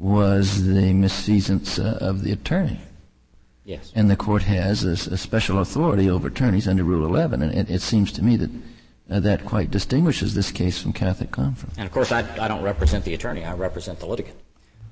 was 0.00 0.66
the 0.66 0.92
misfeasance 0.92 1.78
uh, 1.78 2.04
of 2.04 2.24
the 2.24 2.32
attorney. 2.32 2.80
Yes. 3.64 3.92
And 3.94 4.10
the 4.10 4.16
court 4.16 4.42
has 4.42 4.84
a, 4.84 5.14
a, 5.14 5.16
special 5.16 5.60
authority 5.60 6.10
over 6.10 6.26
attorneys 6.26 6.66
under 6.66 6.82
Rule 6.82 7.06
11, 7.06 7.40
and 7.40 7.54
it, 7.54 7.70
it 7.70 7.82
seems 7.82 8.10
to 8.14 8.24
me 8.24 8.34
that 8.34 8.50
that 9.20 9.44
quite 9.44 9.70
distinguishes 9.70 10.34
this 10.34 10.50
case 10.50 10.80
from 10.80 10.92
Catholic 10.92 11.30
Conference. 11.30 11.74
And 11.76 11.86
of 11.86 11.92
course, 11.92 12.12
I, 12.12 12.20
I 12.38 12.48
don't 12.48 12.62
represent 12.62 13.04
the 13.04 13.14
attorney; 13.14 13.44
I 13.44 13.54
represent 13.54 14.00
the 14.00 14.06
litigant, 14.06 14.36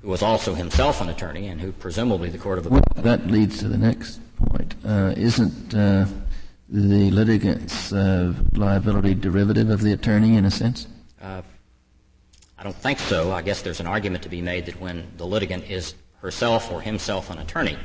who 0.01 0.09
was 0.09 0.21
also 0.21 0.53
himself 0.53 1.01
an 1.01 1.09
attorney, 1.09 1.47
and 1.47 1.59
who 1.59 1.71
presumably 1.71 2.29
the 2.29 2.37
court 2.37 2.59
of 2.59 2.65
appeals. 2.65 2.83
Well, 2.95 3.03
that 3.03 3.27
leads 3.27 3.59
to 3.59 3.67
the 3.67 3.77
next 3.77 4.19
point. 4.37 4.75
Uh, 4.85 5.13
isn't 5.17 5.73
uh, 5.73 6.05
the 6.69 7.11
litigant's 7.11 7.91
uh, 7.91 8.33
liability 8.53 9.13
derivative 9.13 9.69
of 9.69 9.81
the 9.81 9.91
attorney 9.91 10.35
in 10.35 10.45
a 10.45 10.51
sense? 10.51 10.87
Uh, 11.21 11.41
I 12.57 12.63
don't 12.63 12.75
think 12.75 12.99
so. 12.99 13.31
I 13.31 13.41
guess 13.41 13.61
there's 13.61 13.79
an 13.79 13.87
argument 13.87 14.23
to 14.23 14.29
be 14.29 14.41
made 14.41 14.67
that 14.67 14.79
when 14.79 15.07
the 15.17 15.25
litigant 15.25 15.69
is 15.69 15.95
herself 16.21 16.71
or 16.71 16.81
himself 16.81 17.29
an 17.29 17.39
attorney, 17.39 17.77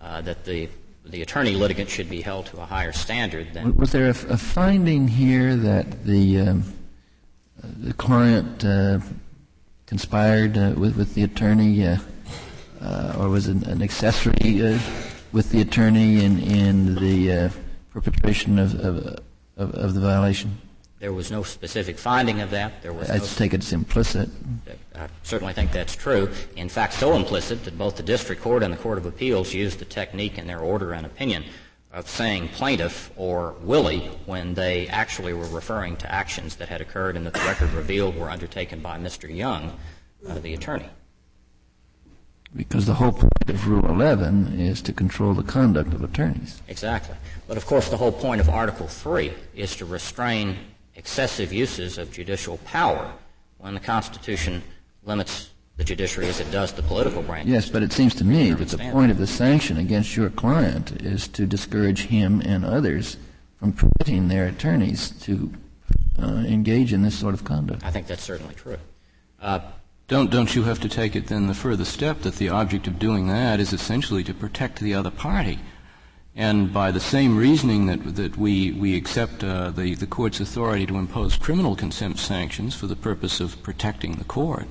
uh, 0.00 0.20
that 0.22 0.44
the 0.44 0.68
the 1.04 1.22
attorney 1.22 1.52
litigant 1.52 1.88
should 1.88 2.08
be 2.08 2.20
held 2.20 2.46
to 2.46 2.60
a 2.60 2.64
higher 2.66 2.92
standard 2.92 3.54
than. 3.54 3.76
Was 3.76 3.92
there 3.92 4.06
a, 4.06 4.10
a 4.10 4.36
finding 4.36 5.08
here 5.08 5.56
that 5.56 6.04
the 6.04 6.40
um, 6.40 6.64
the 7.62 7.92
client 7.94 8.64
uh, 8.64 9.00
conspired 9.86 10.56
uh, 10.56 10.74
with 10.76 10.96
with 10.96 11.14
the 11.14 11.22
attorney, 11.22 11.86
uh, 11.86 11.98
uh, 12.80 13.16
or 13.18 13.28
was 13.28 13.48
it 13.48 13.66
an 13.66 13.82
accessory 13.82 14.62
uh, 14.62 14.78
with 15.32 15.50
the 15.50 15.60
attorney 15.60 16.24
in 16.24 16.38
in 16.40 16.94
the 16.96 17.50
perpetration 17.92 18.58
of, 18.58 18.74
of 18.74 19.18
of, 19.56 19.74
of 19.74 19.94
the 19.94 20.00
violation? 20.00 20.58
There 21.00 21.14
was 21.14 21.30
no 21.30 21.42
specific 21.42 21.98
finding 21.98 22.42
of 22.42 22.50
that. 22.50 22.82
There 22.82 22.92
was. 22.92 23.08
I 23.08 23.16
no 23.16 23.24
take 23.24 23.54
it 23.54 23.62
as 23.62 23.72
implicit. 23.72 24.28
I 24.94 25.08
certainly 25.22 25.54
think 25.54 25.72
that's 25.72 25.96
true. 25.96 26.30
In 26.56 26.68
fact, 26.68 26.92
so 26.92 27.16
implicit 27.16 27.64
that 27.64 27.78
both 27.78 27.96
the 27.96 28.02
district 28.02 28.42
court 28.42 28.62
and 28.62 28.70
the 28.70 28.76
court 28.76 28.98
of 28.98 29.06
appeals 29.06 29.54
used 29.54 29.78
the 29.78 29.86
technique 29.86 30.36
in 30.36 30.46
their 30.46 30.60
order 30.60 30.92
and 30.92 31.06
opinion 31.06 31.44
of 31.90 32.06
saying 32.06 32.48
plaintiff 32.48 33.10
or 33.16 33.54
Willy 33.62 34.10
when 34.26 34.52
they 34.52 34.88
actually 34.88 35.32
were 35.32 35.48
referring 35.48 35.96
to 35.96 36.12
actions 36.12 36.56
that 36.56 36.68
had 36.68 36.82
occurred 36.82 37.16
and 37.16 37.24
that 37.26 37.32
the 37.32 37.40
record 37.40 37.72
revealed 37.72 38.14
were 38.16 38.28
undertaken 38.28 38.80
by 38.80 38.98
Mr. 38.98 39.34
Young, 39.34 39.76
uh, 40.28 40.38
the 40.38 40.52
attorney. 40.52 40.88
Because 42.54 42.84
the 42.84 42.94
whole 42.94 43.12
point 43.12 43.48
of 43.48 43.66
Rule 43.66 43.86
11 43.86 44.60
is 44.60 44.82
to 44.82 44.92
control 44.92 45.32
the 45.34 45.42
conduct 45.42 45.94
of 45.94 46.04
attorneys. 46.04 46.60
Exactly. 46.68 47.16
But 47.48 47.56
of 47.56 47.64
course, 47.64 47.88
the 47.88 47.96
whole 47.96 48.12
point 48.12 48.40
of 48.40 48.50
Article 48.50 48.86
3 48.86 49.32
is 49.54 49.74
to 49.76 49.84
restrain 49.84 50.58
excessive 51.00 51.50
uses 51.50 51.96
of 51.96 52.12
judicial 52.12 52.58
power 52.58 53.10
when 53.56 53.72
the 53.72 53.80
Constitution 53.80 54.62
limits 55.02 55.48
the 55.78 55.82
judiciary 55.82 56.28
as 56.28 56.40
it 56.40 56.50
does 56.50 56.74
the 56.74 56.82
political 56.82 57.22
branch. 57.22 57.48
Yes, 57.48 57.70
but 57.70 57.82
it 57.82 57.90
seems 57.90 58.14
to 58.16 58.24
me 58.24 58.52
that 58.52 58.68
the 58.68 58.76
point 58.92 59.10
of 59.10 59.16
the 59.16 59.26
sanction 59.26 59.78
against 59.78 60.14
your 60.14 60.28
client 60.28 61.00
is 61.00 61.26
to 61.28 61.46
discourage 61.46 62.02
him 62.08 62.42
and 62.42 62.66
others 62.66 63.16
from 63.58 63.72
permitting 63.72 64.28
their 64.28 64.46
attorneys 64.46 65.08
to 65.22 65.50
uh, 66.22 66.44
engage 66.46 66.92
in 66.92 67.00
this 67.00 67.18
sort 67.18 67.32
of 67.32 67.44
conduct. 67.44 67.82
I 67.82 67.90
think 67.90 68.06
that's 68.06 68.22
certainly 68.22 68.54
true. 68.54 68.76
Uh, 69.40 69.60
don't, 70.06 70.30
don't 70.30 70.54
you 70.54 70.64
have 70.64 70.80
to 70.80 70.88
take 70.90 71.16
it 71.16 71.28
then 71.28 71.46
the 71.46 71.54
further 71.54 71.86
step 71.86 72.20
that 72.22 72.34
the 72.34 72.50
object 72.50 72.86
of 72.86 72.98
doing 72.98 73.26
that 73.28 73.58
is 73.58 73.72
essentially 73.72 74.22
to 74.24 74.34
protect 74.34 74.80
the 74.80 74.92
other 74.92 75.10
party? 75.10 75.60
And 76.36 76.72
by 76.72 76.90
the 76.90 77.00
same 77.00 77.36
reasoning 77.36 77.86
that, 77.86 78.16
that 78.16 78.36
we, 78.36 78.72
we 78.72 78.96
accept 78.96 79.42
uh, 79.42 79.70
the, 79.70 79.94
the 79.94 80.06
court's 80.06 80.40
authority 80.40 80.86
to 80.86 80.96
impose 80.96 81.36
criminal 81.36 81.74
contempt 81.74 82.18
sanctions 82.18 82.74
for 82.74 82.86
the 82.86 82.96
purpose 82.96 83.40
of 83.40 83.60
protecting 83.62 84.16
the 84.16 84.24
court, 84.24 84.68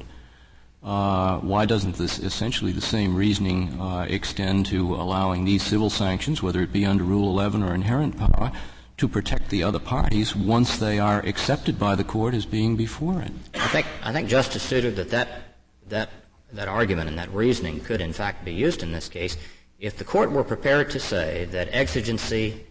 uh, 0.81 1.39
why 1.39 1.65
doesn't 1.65 1.95
this 1.95 2.19
essentially 2.19 2.71
the 2.71 2.81
same 2.81 3.13
reasoning 3.13 3.79
uh, 3.79 4.05
extend 4.09 4.65
to 4.67 4.95
allowing 4.95 5.43
these 5.43 5.61
civil 5.61 5.89
sanctions, 5.89 6.41
whether 6.41 6.61
it 6.61 6.71
be 6.71 6.85
under 6.85 7.03
Rule 7.03 7.29
11 7.29 7.61
or 7.61 7.73
inherent 7.73 8.17
power, 8.17 8.51
to 8.95 9.07
protect 9.07 9.49
the 9.49 9.61
other 9.61 9.79
parties 9.79 10.35
once 10.35 10.77
they 10.77 10.97
are 10.97 11.19
accepted 11.25 11.77
by 11.77 11.95
the 11.95 12.03
court 12.03 12.33
as 12.33 12.45
being 12.45 12.77
before 12.77 13.21
it? 13.21 13.31
I 13.55 13.67
think, 13.67 13.87
I 14.01 14.13
think 14.13 14.29
Justice 14.29 14.63
Souter, 14.63 14.91
that, 14.91 15.09
that 15.09 15.49
that 15.89 16.09
that 16.53 16.67
argument 16.67 17.09
and 17.09 17.17
that 17.17 17.31
reasoning 17.33 17.79
could 17.81 18.01
in 18.01 18.13
fact 18.13 18.45
be 18.45 18.53
used 18.53 18.81
in 18.81 18.91
this 18.91 19.07
case 19.09 19.37
if 19.79 19.97
the 19.97 20.03
court 20.03 20.31
were 20.31 20.43
prepared 20.43 20.89
to 20.91 20.99
say 20.99 21.45
that 21.51 21.69
exigency 21.71 22.65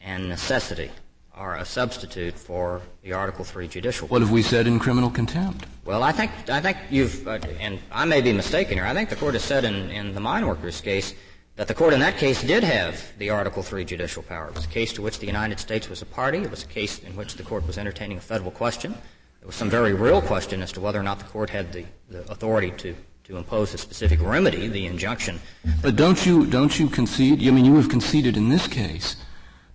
and 0.00 0.28
necessity 0.28 0.90
are 1.34 1.56
a 1.56 1.64
substitute 1.64 2.34
for 2.38 2.80
the 3.02 3.12
Article 3.12 3.44
Three 3.44 3.68
judicial. 3.68 4.06
Power. 4.06 4.14
What 4.14 4.22
have 4.22 4.30
we 4.30 4.42
said 4.42 4.66
in 4.66 4.78
criminal 4.78 5.10
contempt? 5.10 5.66
Well, 5.84 6.02
I 6.02 6.12
think 6.12 6.30
I 6.48 6.60
think 6.60 6.78
you've, 6.90 7.26
uh, 7.26 7.38
and 7.60 7.80
I 7.90 8.04
may 8.04 8.20
be 8.20 8.32
mistaken 8.32 8.78
here. 8.78 8.86
I 8.86 8.94
think 8.94 9.10
the 9.10 9.16
court 9.16 9.34
has 9.34 9.42
said 9.42 9.64
in, 9.64 9.90
in 9.90 10.14
the 10.14 10.20
mine 10.20 10.46
workers 10.46 10.80
case 10.80 11.14
that 11.56 11.68
the 11.68 11.74
court 11.74 11.92
in 11.92 12.00
that 12.00 12.16
case 12.16 12.42
did 12.42 12.62
have 12.64 13.12
the 13.18 13.30
Article 13.30 13.62
Three 13.62 13.84
judicial 13.84 14.22
power. 14.22 14.48
It 14.48 14.54
was 14.54 14.64
a 14.64 14.68
case 14.68 14.92
to 14.94 15.02
which 15.02 15.18
the 15.18 15.26
United 15.26 15.58
States 15.58 15.88
was 15.88 16.02
a 16.02 16.06
party. 16.06 16.38
It 16.38 16.50
was 16.50 16.62
a 16.62 16.68
case 16.68 17.00
in 17.00 17.14
which 17.16 17.34
the 17.34 17.42
court 17.42 17.66
was 17.66 17.78
entertaining 17.78 18.18
a 18.18 18.22
federal 18.22 18.50
question. 18.50 18.92
There 19.40 19.46
was 19.46 19.56
some 19.56 19.68
very 19.68 19.92
real 19.92 20.22
question 20.22 20.62
as 20.62 20.72
to 20.72 20.80
whether 20.80 21.00
or 21.00 21.02
not 21.02 21.18
the 21.18 21.26
court 21.26 21.50
had 21.50 21.72
the, 21.72 21.84
the 22.08 22.20
authority 22.30 22.70
to 22.78 22.96
to 23.24 23.36
impose 23.38 23.72
a 23.72 23.78
specific 23.78 24.20
remedy, 24.20 24.68
the 24.68 24.86
injunction. 24.86 25.40
But 25.82 25.96
don't 25.96 26.24
you 26.26 26.46
don't 26.46 26.78
you 26.78 26.88
concede? 26.88 27.46
I 27.46 27.50
mean, 27.50 27.64
you 27.64 27.76
have 27.76 27.88
conceded 27.88 28.36
in 28.36 28.50
this 28.50 28.66
case 28.66 29.16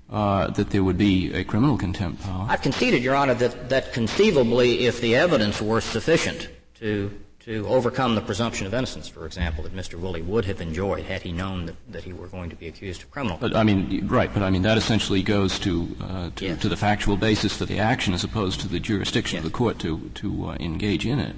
uh, 0.09 0.47
that 0.51 0.69
there 0.69 0.83
would 0.83 0.97
be 0.97 1.33
a 1.33 1.43
criminal 1.43 1.77
contempt 1.77 2.23
power. 2.23 2.47
I've 2.49 2.61
conceded, 2.61 3.03
Your 3.03 3.15
Honor, 3.15 3.33
that 3.35 3.69
that 3.69 3.93
conceivably, 3.93 4.85
if 4.85 5.01
the 5.01 5.15
evidence 5.15 5.61
were 5.61 5.81
sufficient 5.81 6.49
to 6.75 7.11
to 7.39 7.65
overcome 7.67 8.13
the 8.15 8.21
presumption 8.21 8.67
of 8.67 8.73
innocence, 8.73 9.07
for 9.07 9.25
example, 9.25 9.63
that 9.63 9.75
Mr. 9.75 9.97
Willy 9.97 10.21
would 10.21 10.45
have 10.45 10.61
enjoyed 10.61 11.05
had 11.05 11.21
he 11.21 11.31
known 11.31 11.65
that, 11.65 11.75
that 11.91 12.03
he 12.03 12.13
were 12.13 12.27
going 12.27 12.49
to 12.49 12.55
be 12.55 12.67
accused 12.67 13.01
of 13.01 13.09
criminal. 13.09 13.37
But 13.39 13.55
I 13.55 13.63
mean, 13.63 14.07
right? 14.07 14.31
But 14.31 14.43
I 14.43 14.51
mean, 14.51 14.61
that 14.61 14.77
essentially 14.77 15.23
goes 15.23 15.57
to 15.59 15.95
uh, 16.01 16.29
to, 16.35 16.45
yes. 16.45 16.61
to, 16.61 16.69
the 16.69 16.77
factual 16.77 17.17
basis 17.17 17.57
for 17.57 17.65
the 17.65 17.79
action, 17.79 18.13
as 18.13 18.23
opposed 18.23 18.59
to 18.61 18.67
the 18.67 18.79
jurisdiction 18.79 19.37
yes. 19.37 19.45
of 19.45 19.51
the 19.51 19.57
court 19.57 19.79
to 19.79 20.11
to 20.15 20.49
uh, 20.49 20.57
engage 20.59 21.07
in 21.07 21.17
it. 21.19 21.35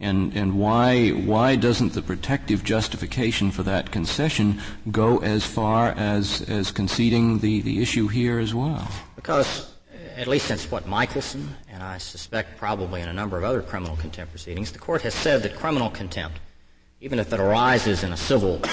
And, 0.00 0.34
and 0.34 0.58
why, 0.58 1.10
why 1.10 1.56
doesn't 1.56 1.92
the 1.92 2.02
protective 2.02 2.64
justification 2.64 3.50
for 3.50 3.62
that 3.62 3.90
concession 3.90 4.60
go 4.90 5.18
as 5.18 5.44
far 5.44 5.90
as, 5.90 6.42
as 6.42 6.70
conceding 6.70 7.38
the, 7.38 7.60
the 7.62 7.80
issue 7.80 8.08
here 8.08 8.38
as 8.38 8.54
well? 8.54 8.88
Because, 9.16 9.72
at 10.16 10.26
least 10.26 10.46
since 10.46 10.70
what 10.70 10.86
Michaelson, 10.86 11.54
and 11.70 11.82
I 11.82 11.98
suspect 11.98 12.58
probably 12.58 13.00
in 13.00 13.08
a 13.08 13.12
number 13.12 13.38
of 13.38 13.44
other 13.44 13.62
criminal 13.62 13.96
contempt 13.96 14.32
proceedings, 14.32 14.72
the 14.72 14.78
court 14.78 15.02
has 15.02 15.14
said 15.14 15.42
that 15.44 15.56
criminal 15.56 15.90
contempt, 15.90 16.38
even 17.00 17.18
if 17.18 17.32
it 17.32 17.40
arises 17.40 18.02
in 18.02 18.12
a 18.12 18.16
civil 18.16 18.60
uh, 18.64 18.68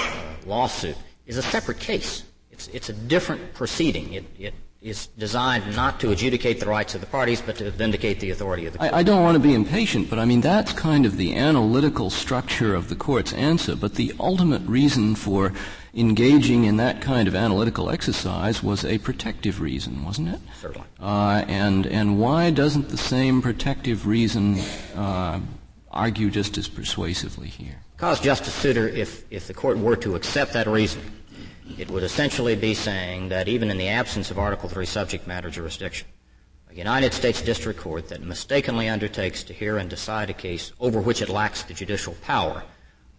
lawsuit, 0.46 0.98
is 1.26 1.38
a 1.38 1.44
separate 1.44 1.80
case. 1.80 2.24
It's, 2.52 2.68
it's 2.70 2.90
a 2.90 2.94
different 2.94 3.54
proceeding. 3.54 4.14
It, 4.14 4.26
it 4.40 4.54
is 4.82 5.08
designed 5.08 5.76
not 5.76 6.00
to 6.00 6.10
adjudicate 6.10 6.60
the 6.60 6.66
rights 6.66 6.96
of 6.96 7.02
the 7.02 7.08
parties, 7.08 7.40
but 7.40 7.56
to 7.56 7.70
vindicate 7.70 8.20
the 8.20 8.32
authority 8.32 8.66
of 8.66 8.74
the 8.74 8.80
court. 8.80 8.92
I, 8.92 9.00
I, 9.00 9.04
don't 9.04 9.22
want 9.22 9.36
to 9.36 9.40
be 9.40 9.54
impatient, 9.54 10.10
but 10.10 10.18
I 10.18 10.26
mean, 10.26 10.42
that's 10.42 10.74
kind 10.74 11.06
of 11.06 11.18
the 11.18 11.36
analytical 11.36 12.10
structure 12.10 12.74
of 12.74 12.90
the 12.90 12.96
court's 12.96 13.32
answer. 13.32 13.76
But 13.76 13.94
the 13.94 14.12
ultimate 14.20 14.64
reason 14.64 15.14
for 15.14 15.54
engaging 15.94 16.64
in 16.64 16.78
that 16.78 17.00
kind 17.00 17.28
of 17.28 17.36
analytical 17.36 17.92
exercise 17.92 18.64
was 18.64 18.84
a 18.84 18.98
protective 18.98 19.62
reason, 19.62 20.04
wasn't 20.04 20.30
it? 20.30 20.40
Certainly. 20.60 20.88
Uh, 21.00 21.46
and, 21.48 21.86
and 21.86 22.20
why 22.20 22.50
doesn't 22.50 22.90
the 22.90 22.98
same 22.98 23.44
protective 23.44 24.08
reason 24.08 24.58
uh, 24.96 25.40
argue 25.92 26.32
just 26.32 26.58
as 26.58 26.68
persuasively 26.68 27.50
here? 27.50 27.84
Because, 27.96 28.20
Justice 28.20 28.56
Souter, 28.56 28.88
if, 28.88 29.26
if 29.30 29.46
the 29.46 29.54
court 29.54 29.78
were 29.78 29.98
to 29.98 30.16
accept 30.16 30.54
that 30.54 30.66
reason, 30.66 31.04
it 31.78 31.90
would 31.90 32.04
essentially 32.04 32.56
be 32.56 32.74
saying 32.74 33.30
that 33.30 33.48
even 33.48 33.70
in 33.70 33.78
the 33.78 33.90
absence 33.90 34.32
of 34.32 34.40
Article 34.40 34.72
III 34.76 34.86
subject 34.86 35.28
matter 35.28 35.50
jurisdiction, 35.50 36.08
a 36.70 36.74
United 36.74 37.14
States 37.14 37.42
District 37.42 37.80
Court 37.80 38.08
that 38.10 38.22
mistakenly 38.24 38.88
undertakes 38.88 39.44
to 39.44 39.54
hear 39.54 39.78
and 39.78 39.90
decide 39.90 40.30
a 40.30 40.34
case 40.34 40.72
over 40.80 41.02
which 41.02 41.22
it 41.22 41.30
lacks 41.30 41.64
the 41.64 41.74
judicial 41.74 42.16
power 42.24 42.64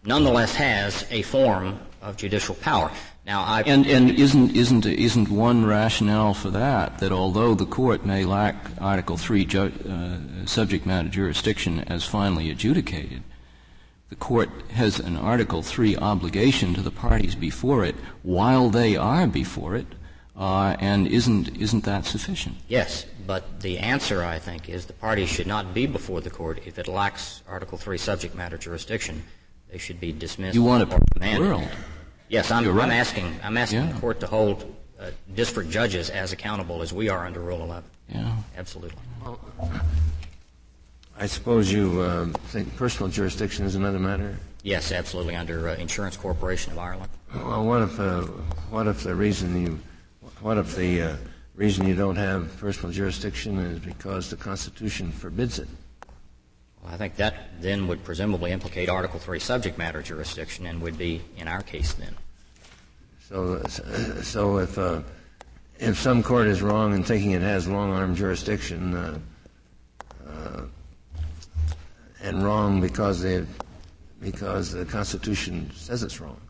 nonetheless 0.04 0.54
has 0.54 1.06
a 1.10 1.22
form 1.22 1.78
of 2.00 2.16
judicial 2.16 2.54
power. 2.56 2.90
Now, 3.24 3.42
I 3.42 3.62
and, 3.62 3.86
and 3.86 4.10
isn't 4.10 4.56
isn't 4.56 4.84
isn't 4.84 5.30
one 5.30 5.64
rationale 5.64 6.34
for 6.34 6.50
that 6.50 6.98
that 6.98 7.12
although 7.12 7.54
the 7.54 7.66
court 7.66 8.04
may 8.04 8.24
lack 8.24 8.56
Article 8.80 9.16
Three 9.16 9.44
ju- 9.44 9.72
uh, 9.88 10.46
subject 10.46 10.86
matter 10.86 11.08
jurisdiction 11.08 11.80
as 11.80 12.04
finally 12.04 12.50
adjudicated, 12.50 13.22
the 14.12 14.16
court 14.16 14.50
has 14.72 15.00
an 15.00 15.16
Article 15.16 15.62
3 15.62 15.96
obligation 15.96 16.74
to 16.74 16.82
the 16.82 16.90
parties 16.90 17.34
before 17.34 17.82
it 17.82 17.94
while 18.22 18.68
they 18.68 18.94
are 18.94 19.26
before 19.26 19.74
it, 19.74 19.86
uh, 20.36 20.76
and 20.78 21.06
isn't, 21.06 21.56
isn't 21.56 21.84
that 21.84 22.04
sufficient? 22.04 22.56
Yes, 22.68 23.06
but 23.26 23.62
the 23.62 23.78
answer, 23.78 24.22
I 24.22 24.38
think, 24.38 24.68
is 24.68 24.84
the 24.84 24.92
parties 24.92 25.30
should 25.30 25.46
not 25.46 25.72
be 25.72 25.86
before 25.86 26.20
the 26.20 26.28
court 26.28 26.60
if 26.66 26.78
it 26.78 26.88
lacks 26.88 27.42
Article 27.48 27.78
3 27.78 27.96
subject 27.96 28.34
matter 28.34 28.58
jurisdiction. 28.58 29.22
They 29.70 29.78
should 29.78 29.98
be 29.98 30.12
dismissed. 30.12 30.54
You 30.54 30.62
want 30.62 30.82
a 30.82 30.86
perfect 30.86 31.40
world. 31.40 31.66
Yes, 32.28 32.50
I'm, 32.50 32.68
right. 32.68 32.84
I'm 32.84 32.90
asking, 32.90 33.34
I'm 33.42 33.56
asking 33.56 33.80
yeah. 33.80 33.92
the 33.92 34.00
court 34.00 34.20
to 34.20 34.26
hold 34.26 34.76
uh, 35.00 35.06
district 35.34 35.70
judges 35.70 36.10
as 36.10 36.34
accountable 36.34 36.82
as 36.82 36.92
we 36.92 37.08
are 37.08 37.24
under 37.24 37.40
Rule 37.40 37.62
11. 37.62 37.90
Yeah. 38.10 38.36
Absolutely. 38.58 39.00
Well, 39.24 39.40
I 41.18 41.26
suppose 41.26 41.70
you 41.70 42.00
uh, 42.00 42.26
think 42.48 42.74
personal 42.76 43.10
jurisdiction 43.10 43.64
is 43.64 43.74
another 43.74 43.98
matter? 43.98 44.36
Yes, 44.62 44.92
absolutely, 44.92 45.36
under 45.36 45.68
uh, 45.68 45.74
Insurance 45.76 46.16
Corporation 46.16 46.72
of 46.72 46.78
Ireland. 46.78 47.10
Well, 47.34 47.64
what 47.64 47.82
if, 47.82 48.00
uh, 48.00 48.22
what 48.70 48.86
if 48.86 49.02
the 49.02 49.14
reason 49.14 49.60
you, 49.60 49.78
what 50.40 50.58
if 50.58 50.74
the 50.76 51.02
uh, 51.02 51.16
reason 51.54 51.86
you 51.86 51.94
don't 51.94 52.16
have 52.16 52.56
personal 52.58 52.92
jurisdiction 52.92 53.58
is 53.58 53.78
because 53.80 54.30
the 54.30 54.36
Constitution 54.36 55.10
forbids 55.10 55.58
it? 55.58 55.68
Well, 56.82 56.92
I 56.92 56.96
think 56.96 57.16
that 57.16 57.60
then 57.60 57.86
would 57.88 58.04
presumably 58.04 58.50
implicate 58.52 58.88
Article 58.88 59.20
3 59.20 59.38
subject 59.38 59.78
matter 59.78 60.02
jurisdiction 60.02 60.66
and 60.66 60.80
would 60.80 60.98
be 60.98 61.22
in 61.36 61.48
our 61.48 61.62
case 61.62 61.92
then. 61.94 62.16
So, 63.28 63.62
so 64.22 64.58
if, 64.58 64.78
uh, 64.78 65.02
if 65.78 65.98
some 65.98 66.22
court 66.22 66.46
is 66.46 66.62
wrong 66.62 66.94
in 66.94 67.02
thinking 67.02 67.32
it 67.32 67.42
has 67.42 67.66
long 67.66 67.92
arm 67.92 68.14
jurisdiction, 68.14 68.94
uh, 68.94 69.18
uh, 70.28 70.62
and 72.22 72.42
wrong 72.42 72.80
because 72.80 73.20
they 73.20 73.44
because 74.20 74.70
the 74.70 74.84
Constitution 74.84 75.70
says 75.74 76.02
it's 76.02 76.20
wrong. 76.20 76.40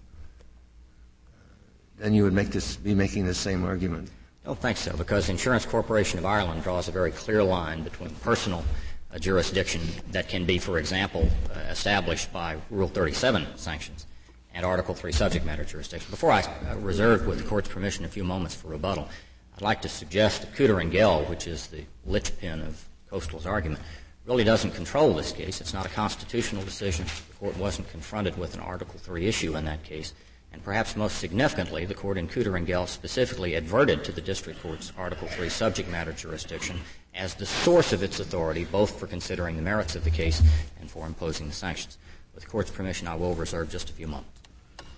Then 1.98 2.12
you 2.12 2.22
would 2.24 2.34
make 2.34 2.50
this, 2.50 2.76
be 2.76 2.94
making 2.94 3.24
the 3.24 3.34
same 3.34 3.64
argument. 3.64 4.10
I 4.44 4.48
don't 4.48 4.58
think 4.58 4.76
so, 4.76 4.94
because 4.96 5.30
Insurance 5.30 5.64
Corporation 5.64 6.18
of 6.18 6.26
Ireland 6.26 6.62
draws 6.62 6.88
a 6.88 6.92
very 6.92 7.12
clear 7.12 7.42
line 7.42 7.82
between 7.82 8.10
personal 8.16 8.62
uh, 9.10 9.18
jurisdiction 9.18 9.80
that 10.10 10.28
can 10.28 10.44
be, 10.44 10.58
for 10.58 10.78
example, 10.78 11.28
uh, 11.54 11.60
established 11.70 12.30
by 12.32 12.58
Rule 12.70 12.88
37 12.88 13.46
sanctions 13.56 14.06
and 14.52 14.66
Article 14.66 14.94
3 14.94 15.12
subject 15.12 15.46
matter 15.46 15.64
jurisdiction. 15.64 16.10
Before 16.10 16.30
I 16.30 16.42
uh, 16.42 16.76
reserve, 16.76 17.26
with 17.26 17.38
the 17.38 17.48
Court's 17.48 17.68
permission, 17.68 18.04
a 18.04 18.08
few 18.08 18.24
moments 18.24 18.54
for 18.54 18.68
rebuttal, 18.68 19.08
I'd 19.56 19.62
like 19.62 19.80
to 19.82 19.88
suggest 19.88 20.42
that 20.42 20.54
Cooter 20.54 20.82
and 20.82 20.92
Gell, 20.92 21.24
which 21.24 21.46
is 21.46 21.68
the 21.68 21.84
linchpin 22.04 22.60
of 22.60 22.84
Coastal's 23.08 23.46
argument, 23.46 23.80
really 24.26 24.44
doesn't 24.44 24.72
control 24.72 25.12
this 25.14 25.32
case. 25.32 25.60
It's 25.60 25.74
not 25.74 25.86
a 25.86 25.90
constitutional 25.90 26.62
decision. 26.62 27.06
The 27.06 27.36
court 27.36 27.56
wasn't 27.56 27.90
confronted 27.90 28.36
with 28.38 28.54
an 28.54 28.60
Article 28.60 29.00
III 29.08 29.26
issue 29.26 29.56
in 29.56 29.64
that 29.64 29.82
case. 29.82 30.14
And 30.52 30.62
perhaps 30.62 30.96
most 30.96 31.18
significantly, 31.18 31.86
the 31.86 31.94
court 31.94 32.18
in 32.18 32.28
Cooter 32.28 32.56
and 32.56 32.66
Gell 32.66 32.86
specifically 32.86 33.54
adverted 33.54 34.04
to 34.04 34.12
the 34.12 34.20
district 34.20 34.60
court's 34.62 34.92
Article 34.98 35.28
III 35.38 35.48
subject 35.48 35.88
matter 35.88 36.12
jurisdiction 36.12 36.78
as 37.14 37.34
the 37.34 37.46
source 37.46 37.92
of 37.92 38.02
its 38.02 38.20
authority, 38.20 38.64
both 38.66 38.98
for 38.98 39.06
considering 39.06 39.56
the 39.56 39.62
merits 39.62 39.96
of 39.96 40.04
the 40.04 40.10
case 40.10 40.42
and 40.80 40.90
for 40.90 41.06
imposing 41.06 41.48
the 41.48 41.54
sanctions. 41.54 41.96
With 42.34 42.44
the 42.44 42.50
court's 42.50 42.70
permission, 42.70 43.08
I 43.08 43.14
will 43.14 43.34
reserve 43.34 43.70
just 43.70 43.90
a 43.90 43.92
few 43.92 44.06
moments. 44.06 44.28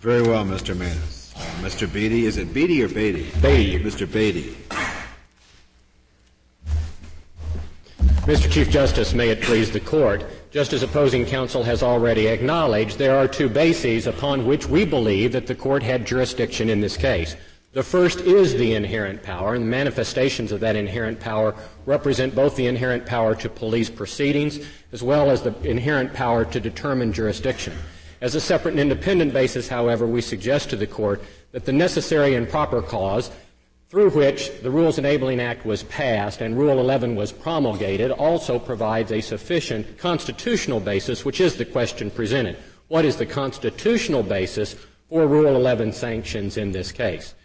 Very 0.01 0.23
well, 0.23 0.45
Mr. 0.45 0.75
Maness. 0.75 1.35
Uh, 1.35 1.41
Mr. 1.67 1.91
Beatty, 1.91 2.27
is 2.27 2.37
it 2.37 2.53
Beatty 2.53 2.83
or 2.83 2.89
Beatty? 2.89 3.31
Beatty. 3.41 3.83
Mr. 3.83 4.11
Beatty. 4.11 4.57
Mr. 8.25 8.51
Chief 8.51 8.71
Justice, 8.71 9.13
may 9.13 9.29
it 9.29 9.43
please 9.43 9.71
the 9.71 9.79
court, 9.79 10.25
just 10.51 10.73
as 10.73 10.83
opposing 10.83 11.27
counsel 11.27 11.63
has 11.63 11.83
already 11.83 12.27
acknowledged, 12.27 12.97
there 12.97 13.19
are 13.19 13.29
two 13.29 13.51
bases 13.51 14.07
upon 14.07 14.47
which 14.47 14.67
we 14.67 14.87
believe 14.87 15.33
that 15.33 15.47
the 15.47 15.55
court 15.55 15.83
had 15.83 16.07
jurisdiction 16.07 16.71
in 16.71 16.81
this 16.81 16.97
case. 16.97 17.37
The 17.75 17.83
first 17.83 18.21
is 18.21 18.55
the 18.55 18.77
inherent 18.77 19.23
power, 19.23 19.55
and 19.55 19.65
the 19.65 19.69
manifestations 19.69 20.53
of 20.53 20.61
that 20.61 20.75
inherent 20.75 21.21
power 21.21 21.55
represent 21.85 22.35
both 22.35 22.57
the 22.57 22.67
inherent 22.67 23.05
power 23.05 23.35
to 23.35 23.51
police 23.51 23.91
proceedings 23.91 24.59
as 24.91 25.03
well 25.03 25.31
as 25.31 25.43
the 25.43 25.55
inherent 25.61 26.15
power 26.15 26.47
to 26.47 26.59
determine 26.59 27.13
jurisdiction. 27.13 27.75
As 28.23 28.35
a 28.35 28.41
separate 28.41 28.71
and 28.71 28.81
independent 28.81 29.35
basis, 29.35 29.69
however, 29.69 30.07
we 30.07 30.23
suggest 30.23 30.71
to 30.71 30.77
the 30.77 30.87
court 30.87 31.23
that 31.53 31.67
the 31.67 31.73
necessary 31.73 32.37
and 32.37 32.49
proper 32.49 32.81
cause 32.81 33.31
through 33.95 34.11
which 34.11 34.51
the 34.63 34.71
Rules 34.73 34.99
Enabling 34.99 35.39
Act 35.39 35.65
was 35.65 35.85
passed 35.85 36.41
and 36.41 36.59
Rule 36.59 36.81
11 36.81 37.15
was 37.15 37.31
promulgated 37.31 38.11
also 38.11 38.59
provides 38.59 39.13
a 39.13 39.21
sufficient 39.21 39.99
constitutional 39.99 40.81
basis, 40.81 41.25
which 41.25 41.41
is 41.41 41.55
the 41.55 41.65
question 41.65 42.11
presented. 42.11 42.57
What 42.89 43.05
is 43.05 43.15
the 43.15 43.25
constitutional 43.25 44.25
basis 44.25 44.75
for 45.09 45.29
Rule 45.29 45.55
11 45.55 45.93
sanctions 45.93 46.57
in 46.57 46.73
this 46.73 46.91
case? 46.91 47.37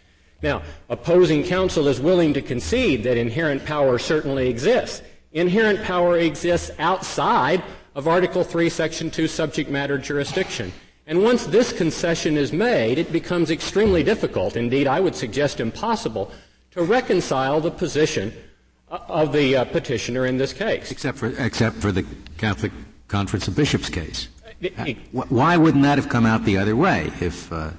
Now, 0.42 0.62
opposing 0.88 1.44
counsel 1.44 1.86
is 1.86 2.00
willing 2.00 2.34
to 2.34 2.42
concede 2.42 3.04
that 3.04 3.16
inherent 3.16 3.64
power 3.64 3.96
certainly 3.96 4.48
exists. 4.48 5.02
Inherent 5.30 5.84
power 5.84 6.18
exists 6.18 6.72
outside 6.80 7.62
of 7.94 8.08
Article 8.08 8.42
3, 8.42 8.68
Section 8.68 9.08
2 9.12 9.28
subject 9.28 9.70
matter 9.70 9.98
jurisdiction. 9.98 10.72
And 11.10 11.24
once 11.24 11.46
this 11.46 11.72
concession 11.72 12.36
is 12.36 12.52
made, 12.52 12.96
it 12.96 13.10
becomes 13.10 13.50
extremely 13.50 14.04
difficult, 14.04 14.54
indeed, 14.54 14.86
I 14.86 15.00
would 15.00 15.16
suggest 15.16 15.58
impossible, 15.58 16.30
to 16.70 16.84
reconcile 16.84 17.60
the 17.60 17.72
position 17.72 18.32
of 18.88 19.32
the 19.32 19.56
uh, 19.56 19.64
petitioner 19.64 20.26
in 20.26 20.38
this 20.38 20.52
case. 20.52 20.92
Except 20.92 21.18
for, 21.18 21.34
except 21.38 21.78
for 21.78 21.90
the 21.90 22.06
Catholic 22.38 22.70
Conference 23.08 23.48
of 23.48 23.56
Bishops 23.56 23.88
case. 23.88 24.28
Uh, 24.78 24.92
why 25.10 25.56
wouldn't 25.56 25.82
that 25.82 25.98
have 25.98 26.08
come 26.08 26.26
out 26.26 26.44
the 26.44 26.56
other 26.56 26.76
way 26.76 27.10
if, 27.20 27.52
uh, 27.52 27.70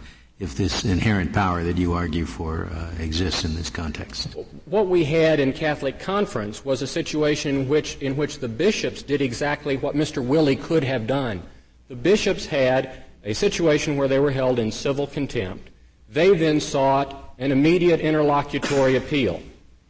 if 0.42 0.56
this 0.56 0.84
inherent 0.84 1.32
power 1.32 1.64
that 1.64 1.78
you 1.78 1.94
argue 1.94 2.26
for 2.26 2.66
uh, 2.66 2.92
exists 3.00 3.46
in 3.46 3.56
this 3.56 3.70
context? 3.70 4.36
What 4.66 4.88
we 4.88 5.06
had 5.06 5.40
in 5.40 5.54
Catholic 5.54 6.02
Conference 6.02 6.66
was 6.66 6.82
a 6.82 6.88
situation 6.88 7.62
in 7.62 7.70
which, 7.70 7.96
in 8.00 8.18
which 8.18 8.40
the 8.40 8.50
bishops 8.50 9.02
did 9.02 9.22
exactly 9.22 9.78
what 9.78 9.96
Mr. 9.96 10.22
Willy 10.22 10.58
could 10.58 10.84
have 10.84 11.08
done. 11.08 11.42
The 11.88 11.96
bishops 11.96 12.46
had 12.46 13.06
a 13.24 13.34
situation 13.34 13.98
where 13.98 14.08
they 14.08 14.20
were 14.20 14.32
held 14.32 14.60
in 14.60 14.72
civil 14.72 15.08
contempt. 15.08 15.70
They 16.10 16.36
then 16.36 16.60
sought 16.60 17.36
an 17.38 17.52
immediate 17.52 18.00
interlocutory 18.00 18.96
appeal. 18.96 19.42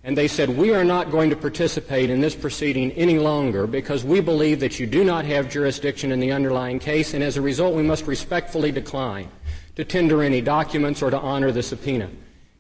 And 0.04 0.18
they 0.18 0.28
said, 0.28 0.50
we 0.50 0.74
are 0.74 0.84
not 0.84 1.12
going 1.12 1.30
to 1.30 1.36
participate 1.36 2.10
in 2.10 2.22
this 2.22 2.36
proceeding 2.36 2.92
any 2.94 3.20
longer 3.20 3.68
because 3.68 4.04
we 4.04 4.20
believe 4.20 4.60
that 4.60 4.80
you 4.80 4.88
do 4.88 5.04
not 5.04 5.26
have 5.26 5.50
jurisdiction 5.50 6.12
in 6.12 6.20
the 6.20 6.32
underlying 6.32 6.80
case, 6.80 7.14
and 7.14 7.24
as 7.24 7.38
a 7.38 7.42
result, 7.42 7.76
we 7.76 7.84
must 7.84 8.08
respectfully 8.08 8.72
decline 8.72 9.30
to 9.76 9.86
tender 9.86 10.24
any 10.24 10.42
documents 10.42 11.04
or 11.04 11.12
to 11.12 11.20
honor 11.20 11.52
the 11.52 11.62
subpoena. 11.62 12.10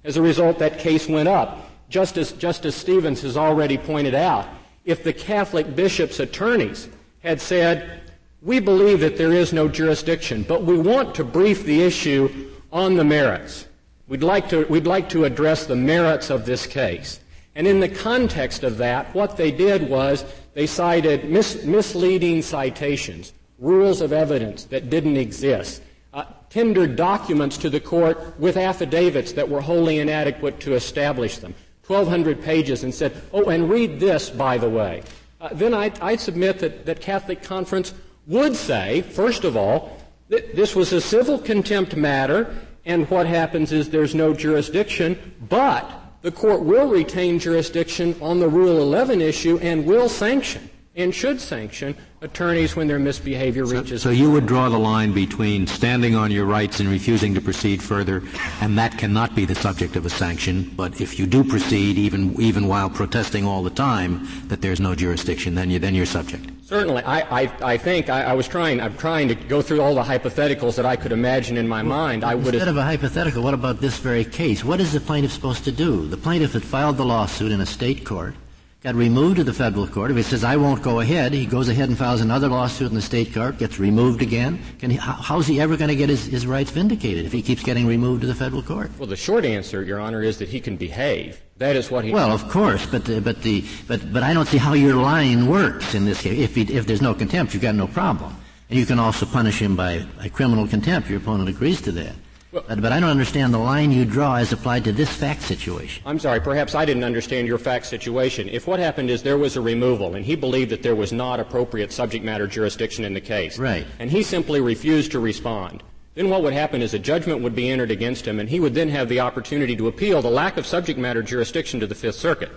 As 0.03 0.17
a 0.17 0.21
result, 0.21 0.59
that 0.59 0.79
case 0.79 1.07
went 1.07 1.27
up. 1.27 1.67
Justice, 1.89 2.31
Justice 2.31 2.75
Stevens 2.75 3.21
has 3.21 3.37
already 3.37 3.77
pointed 3.77 4.13
out, 4.13 4.47
if 4.85 5.03
the 5.03 5.13
Catholic 5.13 5.75
bishops' 5.75 6.19
attorneys 6.19 6.89
had 7.21 7.41
said, 7.41 8.00
we 8.41 8.59
believe 8.59 9.01
that 9.01 9.17
there 9.17 9.33
is 9.33 9.53
no 9.53 9.67
jurisdiction, 9.67 10.43
but 10.43 10.63
we 10.63 10.77
want 10.77 11.15
to 11.15 11.23
brief 11.23 11.63
the 11.63 11.81
issue 11.81 12.49
on 12.71 12.95
the 12.95 13.03
merits. 13.03 13.67
We'd 14.07 14.23
like 14.23 14.49
to, 14.49 14.65
we'd 14.65 14.87
like 14.87 15.09
to 15.09 15.25
address 15.25 15.65
the 15.65 15.75
merits 15.75 16.29
of 16.29 16.45
this 16.45 16.65
case. 16.65 17.19
And 17.55 17.67
in 17.67 17.79
the 17.79 17.89
context 17.89 18.63
of 18.63 18.77
that, 18.77 19.13
what 19.13 19.37
they 19.37 19.51
did 19.51 19.89
was 19.89 20.25
they 20.53 20.67
cited 20.67 21.29
mis- 21.29 21.63
misleading 21.63 22.41
citations, 22.41 23.33
rules 23.59 24.01
of 24.01 24.11
evidence 24.11 24.65
that 24.65 24.89
didn't 24.89 25.17
exist, 25.17 25.83
uh, 26.13 26.25
tendered 26.49 26.95
documents 26.95 27.57
to 27.57 27.69
the 27.69 27.79
court 27.79 28.39
with 28.39 28.57
affidavits 28.57 29.33
that 29.33 29.47
were 29.47 29.61
wholly 29.61 29.99
inadequate 29.99 30.59
to 30.61 30.73
establish 30.73 31.37
them, 31.37 31.53
1,200 31.85 32.41
pages, 32.41 32.83
and 32.83 32.93
said, 32.93 33.13
oh, 33.33 33.49
and 33.49 33.69
read 33.69 33.99
this, 33.99 34.29
by 34.29 34.57
the 34.57 34.69
way. 34.69 35.03
Uh, 35.39 35.49
then 35.53 35.73
I, 35.73 35.91
I 36.01 36.15
submit 36.15 36.59
that, 36.59 36.85
that 36.85 37.01
Catholic 37.01 37.43
Conference 37.43 37.93
would 38.27 38.55
say, 38.55 39.01
first 39.01 39.43
of 39.43 39.57
all, 39.57 39.97
that 40.29 40.55
this 40.55 40.75
was 40.75 40.93
a 40.93 41.01
civil 41.01 41.37
contempt 41.37 41.95
matter, 41.95 42.55
and 42.85 43.09
what 43.09 43.25
happens 43.25 43.71
is 43.71 43.89
there's 43.89 44.15
no 44.15 44.33
jurisdiction, 44.33 45.35
but 45.49 45.89
the 46.21 46.31
court 46.31 46.61
will 46.61 46.87
retain 46.87 47.39
jurisdiction 47.39 48.15
on 48.21 48.39
the 48.39 48.47
Rule 48.47 48.81
11 48.81 49.21
issue 49.21 49.57
and 49.59 49.85
will 49.85 50.07
sanction 50.07 50.69
and 50.95 51.15
should 51.15 51.39
sanction 51.39 51.95
attorneys 52.21 52.75
when 52.75 52.87
their 52.87 52.99
misbehavior 52.99 53.65
so, 53.65 53.73
reaches. 53.73 54.01
So 54.01 54.09
you 54.09 54.29
would 54.29 54.45
draw 54.45 54.69
the 54.69 54.77
line 54.77 55.13
between 55.13 55.65
standing 55.65 56.15
on 56.15 56.31
your 56.31 56.45
rights 56.45 56.79
and 56.79 56.89
refusing 56.89 57.33
to 57.35 57.41
proceed 57.41 57.81
further, 57.81 58.21
and 58.59 58.77
that 58.77 58.97
cannot 58.97 59.33
be 59.33 59.45
the 59.45 59.55
subject 59.55 59.95
of 59.95 60.05
a 60.05 60.09
sanction. 60.09 60.71
But 60.75 60.99
if 60.99 61.17
you 61.17 61.25
do 61.25 61.43
proceed, 61.43 61.97
even 61.97 62.39
even 62.41 62.67
while 62.67 62.89
protesting 62.89 63.45
all 63.45 63.63
the 63.63 63.69
time, 63.69 64.27
that 64.47 64.61
there's 64.61 64.79
no 64.79 64.93
jurisdiction, 64.93 65.55
then 65.55 65.69
you 65.69 65.79
then 65.79 65.95
you're 65.95 66.05
subject. 66.05 66.51
Certainly, 66.63 67.03
I, 67.03 67.41
I, 67.41 67.73
I 67.73 67.77
think 67.77 68.09
I, 68.09 68.23
I, 68.23 68.33
was 68.33 68.47
trying. 68.47 68.79
I'm 68.79 68.95
trying 68.97 69.27
to 69.27 69.35
go 69.35 69.61
through 69.61 69.81
all 69.81 69.93
the 69.93 70.03
hypotheticals 70.03 70.75
that 70.77 70.85
I 70.85 70.95
could 70.95 71.11
imagine 71.11 71.57
in 71.57 71.67
my 71.67 71.81
mind. 71.81 72.23
I 72.23 72.35
would 72.35 72.53
instead 72.53 72.69
of 72.69 72.77
a 72.77 72.83
hypothetical. 72.83 73.43
What 73.43 73.53
about 73.53 73.81
this 73.81 73.97
very 73.97 74.23
case? 74.23 74.63
What 74.63 74.79
is 74.79 74.93
the 74.93 75.01
plaintiff 75.01 75.33
supposed 75.33 75.65
to 75.65 75.71
do? 75.71 76.07
The 76.07 76.17
plaintiff 76.17 76.53
had 76.53 76.63
filed 76.63 76.97
the 76.97 77.05
lawsuit 77.05 77.51
in 77.51 77.59
a 77.59 77.65
state 77.65 78.05
court 78.05 78.35
got 78.81 78.95
removed 78.95 79.35
to 79.35 79.43
the 79.43 79.53
federal 79.53 79.87
court. 79.87 80.09
If 80.09 80.17
he 80.17 80.23
says, 80.23 80.43
I 80.43 80.55
won't 80.55 80.81
go 80.81 81.01
ahead, 81.01 81.33
he 81.33 81.45
goes 81.45 81.69
ahead 81.69 81.89
and 81.89 81.97
files 81.97 82.19
another 82.19 82.47
lawsuit 82.47 82.89
in 82.89 82.95
the 82.95 83.01
state 83.01 83.31
court, 83.31 83.59
gets 83.59 83.79
removed 83.79 84.23
again. 84.23 84.59
He, 84.79 84.95
how's 84.95 85.45
he 85.45 85.61
ever 85.61 85.77
going 85.77 85.89
to 85.89 85.95
get 85.95 86.09
his, 86.09 86.25
his 86.25 86.47
rights 86.47 86.71
vindicated 86.71 87.25
if 87.25 87.31
he 87.31 87.43
keeps 87.43 87.61
getting 87.61 87.85
removed 87.85 88.21
to 88.21 88.27
the 88.27 88.33
federal 88.33 88.63
court? 88.63 88.89
Well, 88.97 89.07
the 89.07 89.15
short 89.15 89.45
answer, 89.45 89.83
Your 89.83 89.99
Honor, 89.99 90.23
is 90.23 90.39
that 90.39 90.49
he 90.49 90.59
can 90.59 90.77
behave. 90.77 91.39
That 91.57 91.75
is 91.75 91.91
what 91.91 92.05
he. 92.05 92.11
Well, 92.11 92.31
of 92.31 92.49
course, 92.49 92.87
but 92.87 93.07
uh, 93.07 93.19
but 93.19 93.43
the 93.43 93.63
but 93.87 94.11
but 94.11 94.23
I 94.23 94.33
don't 94.33 94.47
see 94.47 94.57
how 94.57 94.73
your 94.73 94.95
line 94.95 95.45
works 95.45 95.93
in 95.93 96.05
this 96.05 96.23
case. 96.23 96.39
If 96.39 96.55
he, 96.55 96.61
if 96.63 96.87
there's 96.87 97.03
no 97.03 97.13
contempt, 97.13 97.53
you've 97.53 97.61
got 97.61 97.75
no 97.75 97.85
problem, 97.85 98.35
and 98.71 98.79
you 98.79 98.87
can 98.87 98.97
also 98.97 99.27
punish 99.27 99.61
him 99.61 99.75
by, 99.75 100.03
by 100.17 100.29
criminal 100.29 100.67
contempt. 100.67 101.07
Your 101.07 101.19
opponent 101.19 101.49
agrees 101.49 101.79
to 101.81 101.91
that. 101.91 102.15
But, 102.51 102.81
but 102.81 102.91
I 102.91 102.99
don't 102.99 103.09
understand 103.09 103.53
the 103.53 103.59
line 103.59 103.91
you 103.91 104.05
draw 104.05 104.35
as 104.35 104.51
applied 104.51 104.83
to 104.83 104.91
this 104.91 105.09
fact 105.09 105.41
situation. 105.41 106.03
I'm 106.05 106.19
sorry, 106.19 106.41
perhaps 106.41 106.75
I 106.75 106.85
didn't 106.85 107.03
understand 107.03 107.47
your 107.47 107.57
fact 107.57 107.85
situation. 107.85 108.49
If 108.49 108.67
what 108.67 108.79
happened 108.79 109.09
is 109.09 109.23
there 109.23 109.37
was 109.37 109.55
a 109.55 109.61
removal 109.61 110.15
and 110.15 110.25
he 110.25 110.35
believed 110.35 110.71
that 110.71 110.83
there 110.83 110.95
was 110.95 111.13
not 111.13 111.39
appropriate 111.39 111.91
subject 111.91 112.25
matter 112.25 112.47
jurisdiction 112.47 113.05
in 113.05 113.13
the 113.13 113.21
case, 113.21 113.57
right. 113.57 113.85
and 113.99 114.11
he 114.11 114.23
simply 114.23 114.59
refused 114.61 115.11
to 115.11 115.19
respond, 115.19 115.83
then 116.15 116.29
what 116.29 116.43
would 116.43 116.53
happen 116.53 116.81
is 116.81 116.93
a 116.93 116.99
judgment 116.99 117.41
would 117.41 117.55
be 117.55 117.69
entered 117.69 117.91
against 117.91 118.27
him 118.27 118.39
and 118.39 118.49
he 118.49 118.59
would 118.59 118.73
then 118.73 118.89
have 118.89 119.07
the 119.07 119.21
opportunity 119.21 119.75
to 119.77 119.87
appeal 119.87 120.21
the 120.21 120.29
lack 120.29 120.57
of 120.57 120.65
subject 120.65 120.99
matter 120.99 121.23
jurisdiction 121.23 121.79
to 121.79 121.87
the 121.87 121.95
Fifth 121.95 122.15
Circuit. 122.15 122.51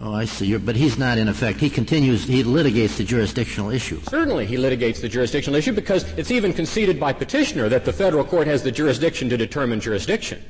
Oh, 0.00 0.14
I 0.14 0.26
see. 0.26 0.56
But 0.56 0.76
he's 0.76 0.96
not 0.96 1.18
in 1.18 1.28
effect. 1.28 1.58
He 1.58 1.68
continues, 1.68 2.24
he 2.24 2.44
litigates 2.44 2.96
the 2.96 3.04
jurisdictional 3.04 3.70
issue. 3.70 4.00
Certainly 4.08 4.46
he 4.46 4.56
litigates 4.56 5.00
the 5.00 5.08
jurisdictional 5.08 5.58
issue 5.58 5.72
because 5.72 6.04
it's 6.12 6.30
even 6.30 6.52
conceded 6.52 7.00
by 7.00 7.12
petitioner 7.12 7.68
that 7.68 7.84
the 7.84 7.92
federal 7.92 8.24
court 8.24 8.46
has 8.46 8.62
the 8.62 8.70
jurisdiction 8.70 9.28
to 9.28 9.36
determine 9.36 9.80
jurisdiction. 9.80 10.42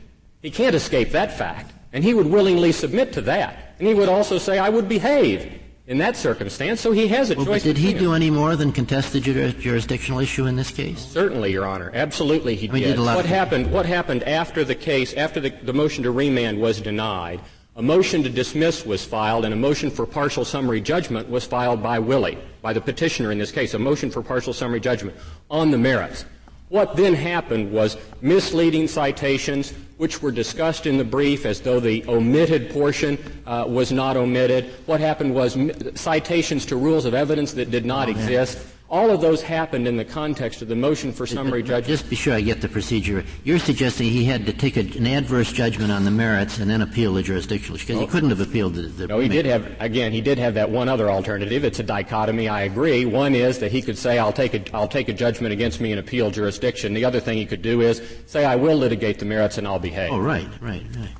He 0.43 0.51
can't 0.51 0.75
escape 0.75 1.11
that 1.13 1.37
fact. 1.37 1.73
And 1.93 2.05
he 2.05 2.13
would 2.13 2.27
willingly 2.27 2.73
submit 2.73 3.13
to 3.15 3.23
that. 3.23 3.75
And 3.79 3.89
he 3.89 3.95
would 3.95 4.11
also 4.11 4.37
say, 4.37 4.59
I 4.59 4.69
would 4.69 4.89
behave 4.89 5.51
in 5.87 5.97
that 5.99 6.17
circumstance, 6.17 6.83
so 6.83 6.93
he 6.93 7.09
has 7.09 7.31
a 7.31 7.35
well, 7.35 7.47
choice. 7.47 7.63
But 7.63 7.69
did 7.69 7.79
he 7.79 7.95
do 7.95 8.13
any 8.13 8.31
more 8.31 8.57
than 8.57 8.73
contest 8.73 9.15
the 9.15 9.21
jurisdictional 9.21 10.21
issue 10.21 10.45
in 10.45 10.55
this 10.55 10.71
case? 10.71 10.99
Certainly, 10.99 11.51
Your 11.51 11.65
Honor. 11.65 11.91
Absolutely 11.95 12.57
he 12.57 12.69
I 12.69 12.73
mean, 12.73 12.83
did. 12.83 12.97
did 12.97 13.01
what 13.01 13.25
happened, 13.25 13.73
what 13.73 13.87
happened 13.87 14.23
after 14.25 14.65
the 14.65 14.75
case, 14.75 15.15
after 15.15 15.41
the, 15.41 15.49
the 15.49 15.73
motion 15.73 16.05
to 16.05 16.11
remand 16.11 16.61
was 16.61 16.83
denied, 16.83 17.41
a 17.79 17.83
motion 17.83 18.25
to 18.25 18.29
dismiss 18.29 18.85
was 18.85 19.05
filed 19.05 19.45
and 19.45 19.55
a 19.55 19.57
motion 19.57 19.89
for 19.89 20.05
partial 20.05 20.45
summary 20.45 20.81
judgment 20.81 21.31
was 21.31 21.45
filed 21.45 21.81
by 21.81 21.97
Willy, 21.97 22.37
by 22.61 22.73
the 22.73 22.81
petitioner 22.81 23.31
in 23.31 23.39
this 23.39 23.53
case, 23.53 23.73
a 23.73 23.79
motion 23.79 24.11
for 24.11 24.21
partial 24.21 24.53
summary 24.53 24.81
judgment 24.81 25.17
on 25.49 25.71
the 25.71 25.79
merits. 25.79 26.25
What 26.71 26.97
then 26.97 27.15
happened 27.15 27.71
was 27.71 27.97
misleading 28.21 28.89
citations, 28.89 29.73
which 29.97 30.21
were 30.21 30.33
discussed 30.33 30.87
in 30.87 30.99
the 30.99 31.05
brief 31.05 31.47
as 31.47 31.61
though 31.61 31.79
the 31.79 32.05
omitted 32.09 32.71
portion 32.71 33.17
uh, 33.47 33.65
was 33.67 33.93
not 33.93 34.17
omitted. 34.17 34.71
What 34.87 35.01
happened 35.01 35.33
was 35.33 35.57
citations 35.95 36.67
to 36.67 36.77
rules 36.77 37.05
of 37.05 37.15
evidence 37.15 37.53
that 37.53 37.71
did 37.71 37.87
not 37.87 38.09
oh, 38.09 38.11
exist. 38.11 38.59
All 38.91 39.11
of 39.11 39.21
those 39.21 39.43
happened 39.43 39.87
in 39.87 39.99
the 39.99 40.05
context 40.05 40.63
of 40.63 40.69
the 40.69 40.75
motion 40.75 41.13
for 41.13 41.27
summary 41.27 41.63
judgment. 41.63 41.87
Just 41.87 42.09
be 42.09 42.17
sure 42.17 42.33
I 42.33 42.41
get 42.41 42.63
the 42.63 42.69
procedure. 42.69 43.23
You're 43.45 43.59
suggesting 43.59 44.09
he 44.09 44.25
had 44.25 44.47
to 44.47 44.53
take 44.55 44.79
a, 44.79 44.81
an 44.97 45.07
adverse 45.07 45.53
judgment 45.53 45.93
on 45.93 46.07
the 46.07 46.11
merits 46.11 46.59
and 46.59 46.71
then 46.71 46.81
appeal 46.81 47.13
the 47.13 47.23
jurisdictional 47.23 47.79
because 47.79 47.97
oh. 47.97 48.01
he 48.01 48.07
couldn't 48.07 48.31
have 48.31 48.41
appealed 48.41 48.75
the. 48.75 48.83
the 48.83 49.07
no, 49.07 49.19
he 49.19 49.29
did 49.29 49.45
have 49.45 49.71
again. 49.79 50.13
He 50.13 50.23
did 50.23 50.39
have 50.39 50.55
that 50.55 50.71
one 50.71 50.89
other 50.89 51.11
alternative. 51.11 51.65
It's 51.65 51.81
a 51.81 51.83
dichotomy. 51.83 52.49
I 52.49 52.63
agree. 52.63 53.05
One 53.05 53.35
is 53.35 53.59
that 53.59 53.71
he 53.71 53.83
could 53.83 53.99
say, 53.99 54.19
"I'll 54.19 54.33
take 54.33 54.55
a, 54.55 54.75
I'll 54.75 54.89
take 54.89 55.11
a 55.11 55.15
judgment 55.15 55.53
against 55.53 55.83
me 55.83 55.93
and 55.93 56.01
appeal 56.01 56.31
jurisdiction." 56.31 56.95
The 56.95 57.05
other 57.05 57.21
thing 57.21 57.37
he 57.37 57.45
could 57.45 57.63
do 57.63 57.83
is 57.83 58.01
say, 58.25 58.47
"I 58.47 58.57
will 58.57 58.77
litigate 58.77 59.19
the 59.19 59.27
merits 59.27 59.59
and 59.59 59.67
I'll 59.69 59.79
behave." 59.79 60.13
Oh, 60.13 60.19
right, 60.19 60.49
right, 60.63 60.85
right. 60.97 61.11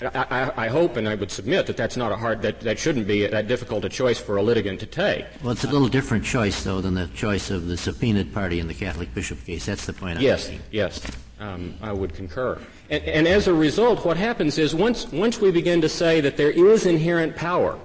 I, 0.00 0.52
I, 0.56 0.68
hope 0.68 0.96
and 0.96 1.08
I 1.08 1.16
would 1.16 1.30
submit 1.30 1.66
that 1.66 1.76
that's 1.76 1.96
not 1.96 2.12
a 2.12 2.16
hard, 2.16 2.42
that, 2.42 2.60
that 2.60 2.78
shouldn't 2.78 3.08
be 3.08 3.26
that 3.26 3.48
difficult 3.48 3.84
a 3.84 3.88
choice 3.88 4.18
for 4.18 4.36
a 4.36 4.42
litigant 4.42 4.78
to 4.80 4.86
take. 4.86 5.26
Well, 5.42 5.52
it's 5.52 5.64
a 5.64 5.68
little 5.68 5.88
different 5.88 6.24
choice, 6.24 6.62
though, 6.62 6.80
than 6.80 6.94
the 6.94 7.08
choice 7.08 7.50
of 7.50 7.66
the 7.66 7.76
subpoenaed 7.76 8.32
party 8.32 8.60
in 8.60 8.68
the 8.68 8.74
Catholic 8.74 9.12
bishop 9.12 9.44
case. 9.44 9.66
That's 9.66 9.86
the 9.86 9.92
point. 9.92 10.20
Yes, 10.20 10.46
I'm 10.46 10.52
making. 10.52 10.66
yes, 10.70 11.00
um, 11.40 11.74
I 11.82 11.92
would 11.92 12.14
concur. 12.14 12.60
And, 12.90 13.02
and 13.04 13.26
as 13.26 13.48
a 13.48 13.54
result, 13.54 14.04
what 14.04 14.16
happens 14.16 14.56
is 14.58 14.74
once, 14.74 15.10
once 15.10 15.40
we 15.40 15.50
begin 15.50 15.80
to 15.80 15.88
say 15.88 16.20
that 16.20 16.36
there 16.36 16.50
is 16.50 16.86
inherent 16.86 17.34
power, 17.34 17.78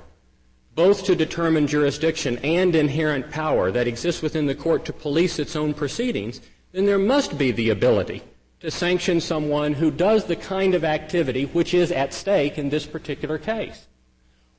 both 0.76 1.06
to 1.06 1.15
determine 1.15 1.65
jurisdiction 1.65 2.38
and 2.39 2.76
inherent 2.76 3.32
power 3.32 3.71
that 3.71 3.88
exists 3.88 4.21
within 4.21 4.45
the 4.45 4.56
court 4.56 4.86
to 4.86 4.93
police 4.93 5.39
its 5.39 5.56
own 5.56 5.73
proceedings, 5.73 6.41
then 6.73 6.86
there 6.86 6.99
must 6.99 7.38
be 7.39 7.52
the 7.52 7.71
ability 7.71 8.21
to 8.63 8.71
sanction 8.71 9.19
someone 9.19 9.73
who 9.73 9.91
does 9.91 10.23
the 10.23 10.38
kind 10.38 10.73
of 10.73 10.86
activity 10.86 11.43
which 11.47 11.73
is 11.73 11.91
at 11.91 12.13
stake 12.13 12.58
in 12.58 12.69
this 12.69 12.86
particular 12.86 13.38
case. 13.38 13.88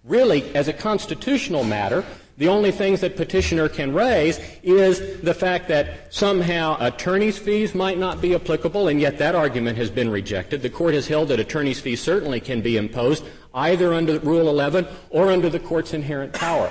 Really, 0.05 0.55
as 0.55 0.69
a 0.69 0.75
constitutional 0.75 1.65
matter, 1.65 2.05
the 2.37 2.49
only 2.49 2.71
things 2.71 3.01
that 3.01 3.17
petitioner 3.17 3.67
can 3.67 3.95
raise 3.95 4.39
is 4.63 5.23
the 5.23 5.33
fact 5.33 5.69
that 5.69 6.13
somehow 6.13 6.77
attorney's 6.81 7.39
fees 7.39 7.75
might 7.75 7.97
not 7.97 8.21
be 8.21 8.35
applicable, 8.35 8.89
and 8.89 9.01
yet 9.01 9.17
that 9.17 9.35
argument 9.35 9.79
has 9.79 9.91
been 9.91 10.11
rejected. 10.11 10.61
The 10.61 10.69
court 10.69 10.93
has 10.93 11.09
held 11.09 11.29
that 11.29 11.41
attorney's 11.41 11.81
fees 11.81 12.03
certainly 12.03 12.41
can 12.41 12.61
be 12.61 12.77
imposed 12.77 13.25
either 13.55 13.95
under 13.95 14.19
Rule 14.19 14.51
11 14.51 14.87
or 15.09 15.33
under 15.33 15.49
the 15.49 15.61
court's 15.61 15.95
inherent 15.95 16.35
power. 16.35 16.71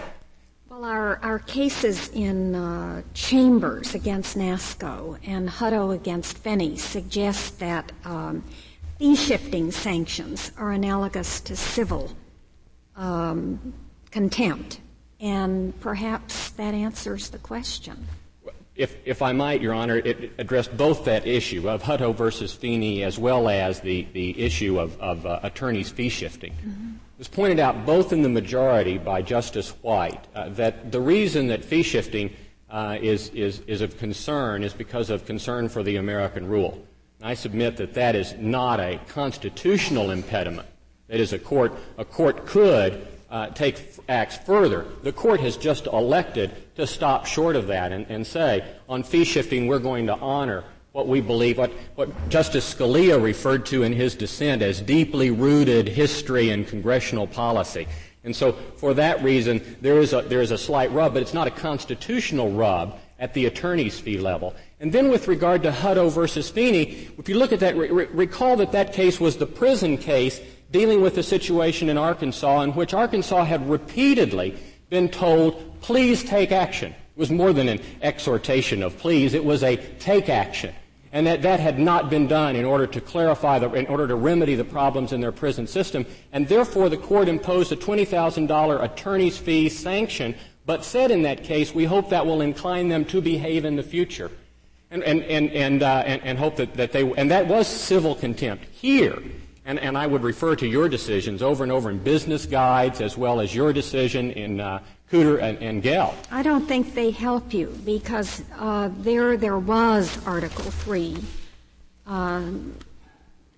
Well, 0.83 0.91
our, 0.91 1.19
our 1.23 1.39
cases 1.39 2.09
in 2.09 2.55
uh, 2.55 3.03
Chambers 3.13 3.95
against 3.95 4.37
NASCO 4.37 5.17
and 5.25 5.47
Hutto 5.47 5.95
against 5.95 6.37
Finney 6.39 6.75
suggest 6.75 7.57
that 7.59 7.93
um, 8.03 8.43
fee 8.99 9.15
shifting 9.15 9.71
sanctions 9.71 10.51
are 10.57 10.73
analogous 10.73 11.39
to 11.39 11.55
civil 11.55 12.11
um, 12.97 13.73
contempt, 14.11 14.81
and 15.21 15.79
perhaps 15.79 16.49
that 16.49 16.73
answers 16.73 17.29
the 17.29 17.37
question. 17.37 18.05
If, 18.75 18.97
if 19.05 19.21
I 19.21 19.31
might, 19.31 19.61
Your 19.61 19.73
Honor, 19.73 19.95
it 19.95 20.33
addressed 20.37 20.75
both 20.75 21.05
that 21.05 21.25
issue 21.25 21.69
of 21.69 21.81
Hutto 21.81 22.13
versus 22.13 22.53
Finney 22.53 23.03
as 23.03 23.17
well 23.17 23.47
as 23.47 23.79
the, 23.79 24.05
the 24.11 24.37
issue 24.37 24.81
of, 24.81 24.99
of 24.99 25.25
uh, 25.25 25.39
attorneys 25.43 25.91
fee 25.91 26.09
shifting. 26.09 26.51
Mm-hmm 26.51 26.93
was 27.23 27.29
pointed 27.29 27.57
out 27.57 27.85
both 27.85 28.11
in 28.11 28.21
the 28.21 28.27
majority 28.27 28.97
by 28.97 29.21
Justice 29.21 29.69
White 29.81 30.27
uh, 30.35 30.49
that 30.49 30.91
the 30.91 30.99
reason 30.99 31.47
that 31.47 31.63
fee 31.63 31.81
shifting 31.81 32.35
uh, 32.69 32.97
is, 33.01 33.29
is, 33.29 33.61
is 33.61 33.79
of 33.79 33.97
concern 33.97 34.61
is 34.61 34.73
because 34.73 35.09
of 35.09 35.25
concern 35.25 35.69
for 35.69 35.83
the 35.83 35.95
American 35.95 36.45
rule. 36.45 36.85
And 37.21 37.29
I 37.29 37.33
submit 37.35 37.77
that 37.77 37.93
that 37.93 38.17
is 38.17 38.35
not 38.37 38.81
a 38.81 38.99
constitutional 39.07 40.11
impediment. 40.11 40.67
That 41.07 41.21
is, 41.21 41.31
a 41.31 41.39
court, 41.39 41.73
a 41.97 42.03
court 42.03 42.45
could 42.45 43.07
uh, 43.29 43.47
take 43.51 43.75
f- 43.75 43.99
acts 44.09 44.35
further. 44.35 44.85
The 45.03 45.13
court 45.13 45.39
has 45.39 45.55
just 45.55 45.87
elected 45.87 46.75
to 46.75 46.85
stop 46.85 47.25
short 47.25 47.55
of 47.55 47.67
that 47.67 47.93
and, 47.93 48.05
and 48.09 48.27
say, 48.27 48.69
on 48.89 49.01
fee 49.01 49.23
shifting, 49.23 49.67
we're 49.67 49.79
going 49.79 50.07
to 50.07 50.15
honor 50.15 50.65
what 50.93 51.07
we 51.07 51.21
believe, 51.21 51.57
what, 51.57 51.71
what 51.95 52.29
Justice 52.29 52.71
Scalia 52.71 53.21
referred 53.21 53.65
to 53.65 53.81
in 53.81 53.91
his 53.91 54.13
dissent 54.13 54.61
as 54.61 54.79
deeply 54.79 55.31
rooted 55.31 55.87
history 55.87 56.51
and 56.51 56.67
congressional 56.67 57.25
policy. 57.25 57.87
And 58.23 58.33
so, 58.33 58.53
for 58.77 58.93
that 58.93 59.21
reason, 59.23 59.77
there 59.81 59.97
is 59.97 60.13
a, 60.13 60.21
there 60.21 60.41
is 60.41 60.51
a 60.51 60.57
slight 60.57 60.91
rub, 60.91 61.15
but 61.15 61.23
it's 61.23 61.33
not 61.33 61.47
a 61.47 61.51
constitutional 61.51 62.51
rub 62.51 62.99
at 63.17 63.33
the 63.33 63.47
attorney's 63.47 63.99
fee 63.99 64.19
level. 64.19 64.55
And 64.79 64.91
then 64.91 65.09
with 65.09 65.27
regard 65.27 65.63
to 65.63 65.71
Hutto 65.71 66.11
versus 66.11 66.49
Finney, 66.49 67.09
if 67.17 67.27
you 67.27 67.39
look 67.39 67.51
at 67.51 67.59
that, 67.61 67.75
re- 67.75 67.89
recall 67.89 68.55
that 68.57 68.71
that 68.73 68.93
case 68.93 69.19
was 69.19 69.37
the 69.37 69.47
prison 69.47 69.97
case 69.97 70.39
dealing 70.71 71.01
with 71.01 71.17
a 71.17 71.23
situation 71.23 71.89
in 71.89 71.97
Arkansas 71.97 72.61
in 72.61 72.71
which 72.73 72.93
Arkansas 72.93 73.45
had 73.45 73.67
repeatedly 73.67 74.55
been 74.91 75.09
told, 75.09 75.81
please 75.81 76.23
take 76.23 76.51
action. 76.51 76.91
It 76.91 77.19
was 77.19 77.31
more 77.31 77.51
than 77.51 77.67
an 77.67 77.81
exhortation 78.01 78.83
of 78.83 78.97
please, 78.99 79.33
it 79.33 79.43
was 79.43 79.63
a 79.63 79.77
take 79.97 80.29
action 80.29 80.73
and 81.13 81.27
that 81.27 81.43
that 81.43 81.59
had 81.59 81.77
not 81.77 82.09
been 82.09 82.27
done 82.27 82.55
in 82.55 82.65
order 82.65 82.87
to 82.87 82.99
clarify, 82.99 83.59
the, 83.59 83.71
in 83.73 83.85
order 83.85 84.07
to 84.07 84.15
remedy 84.15 84.55
the 84.55 84.65
problems 84.65 85.13
in 85.13 85.21
their 85.21 85.31
prison 85.31 85.67
system. 85.67 86.07
And 86.33 86.47
therefore, 86.47 86.89
the 86.89 86.97
court 86.97 87.27
imposed 87.29 87.71
a 87.71 87.75
$20,000 87.75 88.83
attorney's 88.83 89.37
fee 89.37 89.69
sanction, 89.69 90.33
but 90.65 90.83
said 90.83 91.11
in 91.11 91.21
that 91.21 91.43
case, 91.43 91.73
we 91.73 91.85
hope 91.85 92.09
that 92.09 92.25
will 92.25 92.41
incline 92.41 92.89
them 92.89 93.05
to 93.05 93.21
behave 93.21 93.63
in 93.63 93.75
the 93.75 93.83
future. 93.83 94.31
And, 94.89 95.03
and, 95.03 95.23
and, 95.23 95.51
and, 95.51 95.83
uh, 95.83 96.03
and, 96.05 96.21
and 96.23 96.37
hope 96.37 96.55
that, 96.55 96.73
that 96.73 96.91
they, 96.91 97.03
and 97.13 97.29
that 97.29 97.47
was 97.47 97.67
civil 97.67 98.15
contempt. 98.15 98.65
Here, 98.71 99.21
and, 99.65 99.79
and 99.79 99.95
I 99.95 100.07
would 100.07 100.23
refer 100.23 100.55
to 100.55 100.67
your 100.67 100.89
decisions 100.89 101.43
over 101.43 101.61
and 101.61 101.71
over 101.71 101.91
in 101.91 101.99
business 101.99 102.47
guides 102.47 103.01
as 103.01 103.17
well 103.17 103.39
as 103.39 103.53
your 103.53 103.71
decision 103.71 104.31
in 104.31 104.59
uh, 104.59 104.79
Cooter 105.11 105.41
and, 105.41 105.57
and 105.59 105.83
Gell. 105.83 106.15
I 106.31 106.41
don't 106.41 106.65
think 106.65 106.95
they 106.95 107.11
help 107.11 107.53
you 107.53 107.67
because 107.85 108.43
uh, 108.57 108.89
there 108.99 109.37
there 109.37 109.59
was 109.59 110.25
Article 110.25 110.71
Three 110.71 111.17
um, 112.07 112.75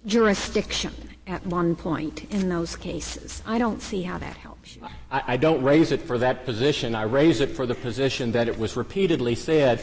jurisdiction 0.05 0.93
at 1.27 1.45
one 1.47 1.75
point 1.75 2.31
in 2.31 2.49
those 2.49 2.75
cases. 2.75 3.41
I 3.45 3.57
don't 3.57 3.81
see 3.81 4.03
how 4.03 4.17
that 4.19 4.37
helps 4.37 4.75
you. 4.75 4.83
I, 5.11 5.23
I 5.27 5.37
don't 5.37 5.63
raise 5.63 5.91
it 5.91 6.01
for 6.01 6.17
that 6.19 6.45
position. 6.45 6.93
I 6.93 7.03
raise 7.03 7.41
it 7.41 7.49
for 7.49 7.65
the 7.65 7.75
position 7.75 8.31
that 8.33 8.47
it 8.47 8.57
was 8.57 8.75
repeatedly 8.75 9.35
said 9.35 9.81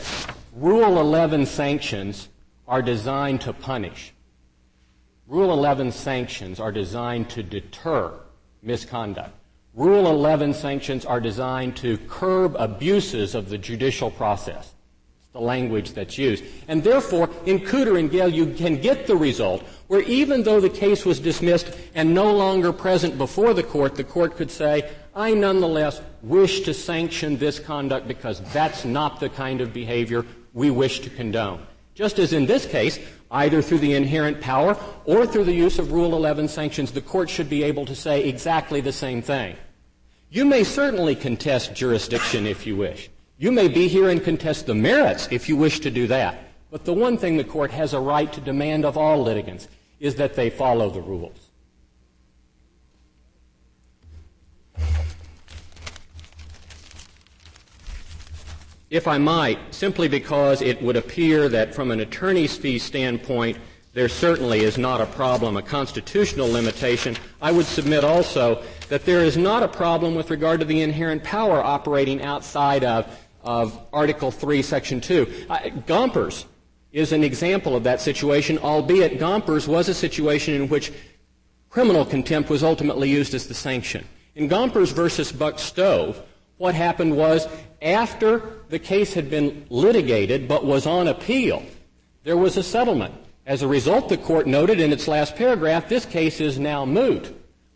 Rule 0.54 1.00
11 1.00 1.46
sanctions 1.46 2.28
are 2.68 2.82
designed 2.82 3.40
to 3.42 3.52
punish. 3.52 4.12
Rule 5.26 5.52
11 5.52 5.92
sanctions 5.92 6.60
are 6.60 6.70
designed 6.70 7.30
to 7.30 7.42
deter 7.42 8.12
misconduct. 8.62 9.34
Rule 9.74 10.06
11 10.06 10.52
sanctions 10.52 11.06
are 11.06 11.20
designed 11.20 11.76
to 11.78 11.96
curb 11.96 12.56
abuses 12.58 13.34
of 13.34 13.48
the 13.48 13.56
judicial 13.56 14.10
process. 14.10 14.74
It's 15.22 15.32
the 15.32 15.40
language 15.40 15.94
that's 15.94 16.18
used. 16.18 16.44
And 16.68 16.84
therefore, 16.84 17.30
in 17.46 17.60
Cooter 17.60 17.98
and 17.98 18.10
Gell, 18.10 18.28
you 18.28 18.52
can 18.52 18.82
get 18.82 19.06
the 19.06 19.16
result 19.16 19.62
where 19.86 20.02
even 20.02 20.42
though 20.42 20.60
the 20.60 20.68
case 20.68 21.06
was 21.06 21.20
dismissed 21.20 21.74
and 21.94 22.14
no 22.14 22.34
longer 22.34 22.70
present 22.70 23.16
before 23.16 23.54
the 23.54 23.62
court, 23.62 23.94
the 23.94 24.04
court 24.04 24.36
could 24.36 24.50
say, 24.50 24.90
I 25.14 25.32
nonetheless 25.32 26.02
wish 26.20 26.60
to 26.62 26.74
sanction 26.74 27.38
this 27.38 27.58
conduct 27.58 28.06
because 28.06 28.40
that's 28.52 28.84
not 28.84 29.20
the 29.20 29.30
kind 29.30 29.62
of 29.62 29.72
behavior 29.72 30.26
we 30.52 30.70
wish 30.70 31.00
to 31.00 31.10
condone. 31.10 31.66
Just 32.02 32.18
as 32.18 32.32
in 32.32 32.46
this 32.46 32.66
case, 32.66 32.98
either 33.30 33.62
through 33.62 33.78
the 33.78 33.94
inherent 33.94 34.40
power 34.40 34.76
or 35.04 35.24
through 35.24 35.44
the 35.44 35.54
use 35.54 35.78
of 35.78 35.92
Rule 35.92 36.16
11 36.16 36.48
sanctions, 36.48 36.90
the 36.90 37.00
court 37.00 37.30
should 37.30 37.48
be 37.48 37.62
able 37.62 37.86
to 37.86 37.94
say 37.94 38.24
exactly 38.24 38.80
the 38.80 38.90
same 38.90 39.22
thing. 39.22 39.54
You 40.28 40.44
may 40.44 40.64
certainly 40.64 41.14
contest 41.14 41.76
jurisdiction 41.76 42.44
if 42.44 42.66
you 42.66 42.74
wish. 42.74 43.08
You 43.38 43.52
may 43.52 43.68
be 43.68 43.86
here 43.86 44.08
and 44.08 44.20
contest 44.20 44.66
the 44.66 44.74
merits 44.74 45.28
if 45.30 45.48
you 45.48 45.56
wish 45.56 45.78
to 45.78 45.92
do 45.92 46.08
that. 46.08 46.40
But 46.72 46.84
the 46.84 46.92
one 46.92 47.18
thing 47.18 47.36
the 47.36 47.44
court 47.44 47.70
has 47.70 47.94
a 47.94 48.00
right 48.00 48.32
to 48.32 48.40
demand 48.40 48.84
of 48.84 48.98
all 48.98 49.22
litigants 49.22 49.68
is 50.00 50.16
that 50.16 50.34
they 50.34 50.50
follow 50.50 50.90
the 50.90 51.02
rules. 51.02 51.41
If 58.92 59.08
I 59.08 59.16
might, 59.16 59.58
simply 59.74 60.06
because 60.06 60.60
it 60.60 60.82
would 60.82 60.96
appear 60.96 61.48
that 61.48 61.74
from 61.74 61.90
an 61.90 62.00
attorney's 62.00 62.58
fee 62.58 62.78
standpoint, 62.78 63.56
there 63.94 64.06
certainly 64.06 64.60
is 64.60 64.76
not 64.76 65.00
a 65.00 65.06
problem, 65.06 65.56
a 65.56 65.62
constitutional 65.62 66.46
limitation, 66.46 67.16
I 67.40 67.52
would 67.52 67.64
submit 67.64 68.04
also 68.04 68.62
that 68.90 69.06
there 69.06 69.20
is 69.20 69.38
not 69.38 69.62
a 69.62 69.68
problem 69.68 70.14
with 70.14 70.30
regard 70.30 70.60
to 70.60 70.66
the 70.66 70.82
inherent 70.82 71.24
power 71.24 71.64
operating 71.64 72.20
outside 72.20 72.84
of, 72.84 73.18
of 73.42 73.80
Article 73.94 74.30
3, 74.30 74.60
Section 74.60 75.00
2. 75.00 75.46
Uh, 75.48 75.58
Gompers 75.86 76.44
is 76.92 77.12
an 77.12 77.24
example 77.24 77.74
of 77.74 77.84
that 77.84 78.02
situation, 78.02 78.58
albeit 78.58 79.18
Gompers 79.18 79.66
was 79.66 79.88
a 79.88 79.94
situation 79.94 80.52
in 80.52 80.68
which 80.68 80.92
criminal 81.70 82.04
contempt 82.04 82.50
was 82.50 82.62
ultimately 82.62 83.08
used 83.08 83.32
as 83.32 83.48
the 83.48 83.54
sanction. 83.54 84.06
In 84.34 84.48
Gompers 84.48 84.92
versus 84.92 85.32
Buck 85.32 85.58
Stove, 85.58 86.22
what 86.58 86.74
happened 86.74 87.16
was 87.16 87.48
after 87.82 88.60
the 88.68 88.78
case 88.78 89.14
had 89.14 89.28
been 89.28 89.66
litigated 89.68 90.48
but 90.48 90.64
was 90.64 90.86
on 90.86 91.08
appeal, 91.08 91.62
there 92.24 92.36
was 92.36 92.56
a 92.56 92.62
settlement. 92.62 93.14
As 93.44 93.62
a 93.62 93.68
result, 93.68 94.08
the 94.08 94.16
court 94.16 94.46
noted 94.46 94.78
in 94.80 94.92
its 94.92 95.08
last 95.08 95.34
paragraph, 95.34 95.88
this 95.88 96.06
case 96.06 96.40
is 96.40 96.58
now 96.58 96.84
moot, 96.84 97.34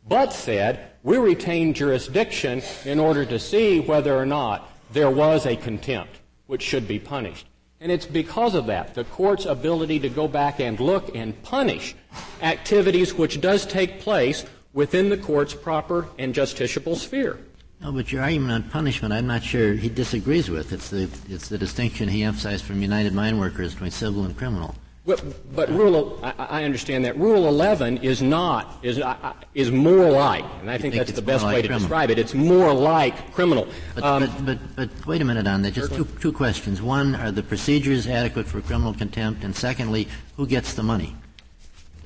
but 0.08 0.32
said, 0.32 0.92
we 1.02 1.18
retain 1.18 1.74
jurisdiction 1.74 2.62
in 2.84 2.98
order 2.98 3.24
to 3.24 3.38
see 3.38 3.80
whether 3.80 4.16
or 4.16 4.26
not 4.26 4.70
there 4.92 5.10
was 5.10 5.46
a 5.46 5.56
contempt 5.56 6.20
which 6.46 6.62
should 6.62 6.86
be 6.86 6.98
punished. 6.98 7.46
And 7.80 7.92
it's 7.92 8.06
because 8.06 8.54
of 8.54 8.66
that, 8.66 8.94
the 8.94 9.04
court's 9.04 9.44
ability 9.44 9.98
to 10.00 10.08
go 10.08 10.28
back 10.28 10.60
and 10.60 10.78
look 10.80 11.14
and 11.14 11.40
punish 11.42 11.94
activities 12.40 13.12
which 13.14 13.40
does 13.40 13.66
take 13.66 14.00
place 14.00 14.46
within 14.72 15.08
the 15.08 15.16
court's 15.16 15.54
proper 15.54 16.08
and 16.18 16.34
justiciable 16.34 16.96
sphere. 16.96 17.38
No, 17.80 17.92
but 17.92 18.10
your 18.10 18.22
argument 18.22 18.52
on 18.52 18.70
punishment, 18.70 19.12
I'm 19.12 19.26
not 19.26 19.42
sure 19.42 19.74
he 19.74 19.88
disagrees 19.88 20.50
with. 20.50 20.72
It's 20.72 20.90
the, 20.90 21.10
it's 21.28 21.48
the 21.48 21.58
distinction 21.58 22.08
he 22.08 22.22
emphasized 22.22 22.64
from 22.64 22.80
United 22.80 23.12
Mine 23.12 23.38
Workers 23.38 23.74
between 23.74 23.90
civil 23.90 24.24
and 24.24 24.36
criminal. 24.36 24.74
Well, 25.06 25.18
but 25.54 25.68
rule, 25.70 26.18
I, 26.20 26.32
I, 26.36 26.64
understand 26.64 27.04
that 27.04 27.16
rule 27.16 27.46
11 27.46 27.98
is 27.98 28.22
not 28.22 28.80
is 28.82 28.98
uh, 28.98 29.34
is 29.54 29.70
more 29.70 30.10
like, 30.10 30.44
and 30.60 30.68
I 30.68 30.78
think, 30.78 30.94
think 30.94 31.06
that's 31.06 31.12
the 31.12 31.22
best 31.22 31.44
like 31.44 31.54
way 31.54 31.62
to 31.62 31.68
criminal. 31.68 31.86
describe 31.86 32.10
it. 32.10 32.18
It's 32.18 32.34
more 32.34 32.74
like 32.74 33.32
criminal. 33.32 33.68
But, 33.94 34.02
um, 34.02 34.22
but, 34.44 34.44
but, 34.44 34.58
but, 34.74 35.06
wait 35.06 35.22
a 35.22 35.24
minute 35.24 35.46
on 35.46 35.62
that. 35.62 35.74
Just 35.74 35.94
two, 35.94 36.08
two 36.20 36.32
questions. 36.32 36.82
One, 36.82 37.14
are 37.14 37.30
the 37.30 37.44
procedures 37.44 38.08
adequate 38.08 38.48
for 38.48 38.60
criminal 38.62 38.94
contempt? 38.94 39.44
And 39.44 39.54
secondly, 39.54 40.08
who 40.36 40.44
gets 40.44 40.74
the 40.74 40.82
money? 40.82 41.14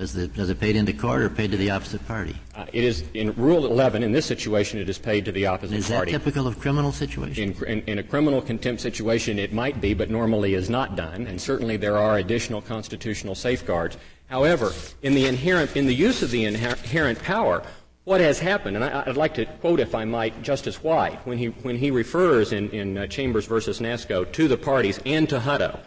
Does, 0.01 0.15
the, 0.15 0.29
does 0.29 0.49
it 0.49 0.59
paid 0.59 0.77
into 0.77 0.95
court 0.95 1.21
or 1.21 1.29
paid 1.29 1.51
to 1.51 1.59
the 1.59 1.69
opposite 1.69 2.09
party? 2.09 2.35
Uh, 2.55 2.65
it 2.73 2.85
is 2.85 3.05
in 3.13 3.35
Rule 3.35 3.67
11. 3.67 4.03
In 4.03 4.13
this 4.13 4.25
situation, 4.25 4.81
it 4.81 4.89
is 4.89 4.97
paid 4.97 5.27
to 5.27 5.33
the 5.33 5.45
opposite 5.45 5.77
is 5.77 5.91
party. 5.91 6.11
Is 6.11 6.17
that 6.17 6.25
typical 6.25 6.47
of 6.47 6.59
criminal 6.59 6.91
situations? 6.91 7.61
In, 7.61 7.67
in, 7.67 7.83
in, 7.83 7.99
a 7.99 8.03
criminal 8.03 8.41
contempt 8.41 8.81
situation, 8.81 9.39
it 9.39 9.53
might 9.53 9.79
be, 9.79 9.93
but 9.93 10.09
normally 10.09 10.55
is 10.55 10.71
not 10.71 10.97
done. 10.97 11.27
And 11.27 11.39
certainly 11.39 11.77
there 11.77 11.99
are 11.99 12.17
additional 12.17 12.63
constitutional 12.63 13.35
safeguards. 13.35 13.99
However, 14.31 14.73
in 15.03 15.13
the 15.13 15.27
inherent, 15.27 15.77
in 15.77 15.85
the 15.85 15.95
use 15.95 16.23
of 16.23 16.31
the 16.31 16.47
inherent 16.47 17.23
power, 17.23 17.63
what 18.05 18.23
has 18.23 18.39
happened, 18.39 18.77
and 18.77 18.85
I, 18.87 19.05
would 19.07 19.19
like 19.19 19.35
to 19.35 19.45
quote, 19.45 19.81
if 19.81 19.95
I 19.95 20.07
might, 20.07 20.41
Justice 20.41 20.83
White 20.83 21.19
when 21.27 21.37
he 21.37 21.49
when 21.49 21.77
he 21.77 21.91
refers 21.91 22.55
in 22.55 22.71
in 22.71 22.97
uh, 22.97 23.07
Chambers 23.07 23.45
versus 23.45 23.81
NASCO 23.81 24.33
to 24.33 24.49
the 24.49 24.57
parties 24.57 24.99
and 25.05 25.29
to 25.29 25.41
Hutto. 25.41 25.79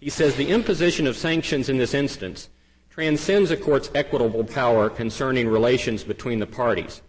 He 0.00 0.08
says 0.08 0.36
the 0.36 0.48
imposition 0.48 1.06
of 1.06 1.18
sanctions 1.18 1.68
in 1.68 1.76
this 1.76 1.92
instance 1.92 2.48
transcends 2.98 3.52
a 3.52 3.56
court's 3.56 3.92
equitable 3.94 4.42
power 4.42 4.90
concerning 4.90 5.46
relations 5.46 6.02
between 6.02 6.40
the 6.40 6.46
parties 6.46 7.00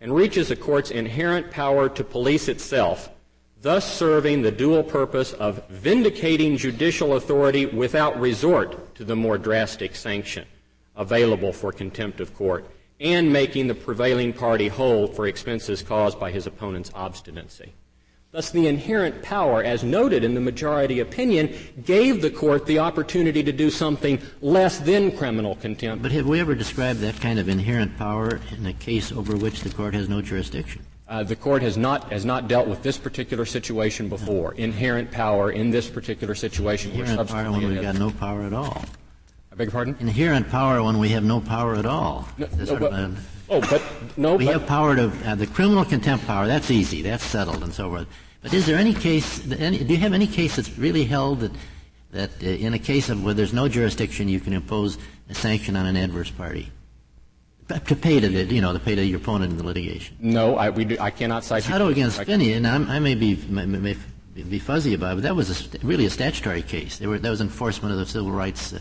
and 0.00 0.12
reaches 0.12 0.50
a 0.50 0.56
court's 0.56 0.90
inherent 0.90 1.52
power 1.52 1.88
to 1.88 2.02
police 2.02 2.48
itself, 2.48 3.10
thus 3.62 3.88
serving 3.96 4.42
the 4.42 4.50
dual 4.50 4.82
purpose 4.82 5.34
of 5.34 5.64
vindicating 5.68 6.56
judicial 6.56 7.14
authority 7.14 7.64
without 7.64 8.18
resort 8.18 8.92
to 8.96 9.04
the 9.04 9.14
more 9.14 9.38
drastic 9.38 9.94
sanction 9.94 10.44
available 10.96 11.52
for 11.52 11.70
contempt 11.70 12.18
of 12.18 12.34
court 12.34 12.68
and 12.98 13.32
making 13.32 13.68
the 13.68 13.74
prevailing 13.74 14.32
party 14.32 14.66
whole 14.66 15.06
for 15.06 15.28
expenses 15.28 15.80
caused 15.80 16.18
by 16.18 16.32
his 16.32 16.48
opponent's 16.48 16.90
obstinacy. 16.92 17.72
Thus, 18.36 18.50
the 18.50 18.66
inherent 18.66 19.22
power, 19.22 19.64
as 19.64 19.82
noted 19.82 20.22
in 20.22 20.34
the 20.34 20.42
majority 20.42 21.00
opinion, 21.00 21.54
gave 21.86 22.20
the 22.20 22.28
court 22.28 22.66
the 22.66 22.78
opportunity 22.78 23.42
to 23.42 23.50
do 23.50 23.70
something 23.70 24.20
less 24.42 24.78
than 24.78 25.10
criminal 25.16 25.54
contempt. 25.54 26.02
But 26.02 26.12
have 26.12 26.26
we 26.26 26.38
ever 26.38 26.54
described 26.54 27.00
that 27.00 27.18
kind 27.18 27.38
of 27.38 27.48
inherent 27.48 27.96
power 27.96 28.38
in 28.54 28.66
a 28.66 28.74
case 28.74 29.10
over 29.10 29.34
which 29.38 29.62
the 29.62 29.70
court 29.70 29.94
has 29.94 30.10
no 30.10 30.20
jurisdiction? 30.20 30.84
Uh, 31.08 31.22
the 31.22 31.34
court 31.34 31.62
has 31.62 31.78
not 31.78 32.12
has 32.12 32.26
not 32.26 32.46
dealt 32.46 32.68
with 32.68 32.82
this 32.82 32.98
particular 32.98 33.46
situation 33.46 34.10
before. 34.10 34.50
No. 34.50 34.64
Inherent 34.64 35.10
power 35.10 35.50
in 35.50 35.70
this 35.70 35.88
particular 35.88 36.34
situation. 36.34 36.90
Inherent 36.90 37.30
power 37.30 37.50
when 37.50 37.66
we've 37.66 37.80
got 37.80 37.94
no 37.94 38.10
power 38.10 38.42
at 38.42 38.52
all. 38.52 38.84
I 39.50 39.54
beg 39.54 39.68
your 39.68 39.72
pardon? 39.72 39.96
Inherent 39.98 40.50
power 40.50 40.82
when 40.82 40.98
we 40.98 41.08
have 41.08 41.24
no 41.24 41.40
power 41.40 41.74
at 41.76 41.86
all. 41.86 42.28
No, 42.36 42.48
no, 42.54 42.76
but, 42.76 42.92
oh, 43.48 43.60
but 43.62 43.82
no. 44.18 44.36
We 44.36 44.44
but, 44.44 44.52
have 44.52 44.66
power 44.66 44.94
to 44.94 45.10
uh, 45.24 45.36
the 45.36 45.46
criminal 45.46 45.86
contempt 45.86 46.26
power. 46.26 46.46
That's 46.46 46.70
easy. 46.70 47.00
That's 47.00 47.24
settled 47.24 47.62
and 47.62 47.72
so 47.72 47.88
forth. 47.88 48.06
But 48.46 48.54
is 48.54 48.64
there 48.64 48.78
any 48.78 48.94
case, 48.94 49.50
any, 49.50 49.82
do 49.82 49.92
you 49.92 49.98
have 49.98 50.12
any 50.12 50.28
case 50.28 50.54
that's 50.54 50.78
really 50.78 51.04
held 51.04 51.40
that, 51.40 51.50
that 52.12 52.30
uh, 52.40 52.46
in 52.46 52.74
a 52.74 52.78
case 52.78 53.08
of 53.08 53.24
where 53.24 53.34
there's 53.34 53.52
no 53.52 53.66
jurisdiction, 53.66 54.28
you 54.28 54.38
can 54.38 54.52
impose 54.52 54.98
a 55.28 55.34
sanction 55.34 55.74
on 55.74 55.84
an 55.84 55.96
adverse 55.96 56.30
party? 56.30 56.70
To 57.68 57.96
pay 57.96 58.20
to 58.20 58.28
the, 58.28 58.44
you 58.44 58.60
know, 58.60 58.72
to 58.72 58.78
pay 58.78 58.94
to 58.94 59.04
your 59.04 59.18
opponent 59.18 59.50
in 59.50 59.58
the 59.58 59.64
litigation. 59.64 60.16
No, 60.20 60.56
I, 60.56 60.70
we 60.70 60.84
do, 60.84 60.96
I 61.00 61.10
cannot 61.10 61.42
cite. 61.42 61.64
Hutto 61.64 61.90
against 61.90 62.22
Finney, 62.22 62.52
and 62.52 62.68
I'm, 62.68 62.88
i 62.88 63.00
may 63.00 63.16
be 63.16 63.34
may, 63.48 63.66
may 63.66 63.96
be 64.36 64.60
fuzzy 64.60 64.94
about 64.94 65.14
it, 65.14 65.14
but 65.16 65.22
that 65.24 65.34
was 65.34 65.74
a, 65.74 65.84
really 65.84 66.06
a 66.06 66.10
statutory 66.10 66.62
case. 66.62 67.00
Were, 67.00 67.18
that 67.18 67.28
was 67.28 67.40
enforcement 67.40 67.92
of 67.94 67.98
the 67.98 68.06
Civil 68.06 68.30
Rights 68.30 68.74
uh, 68.74 68.78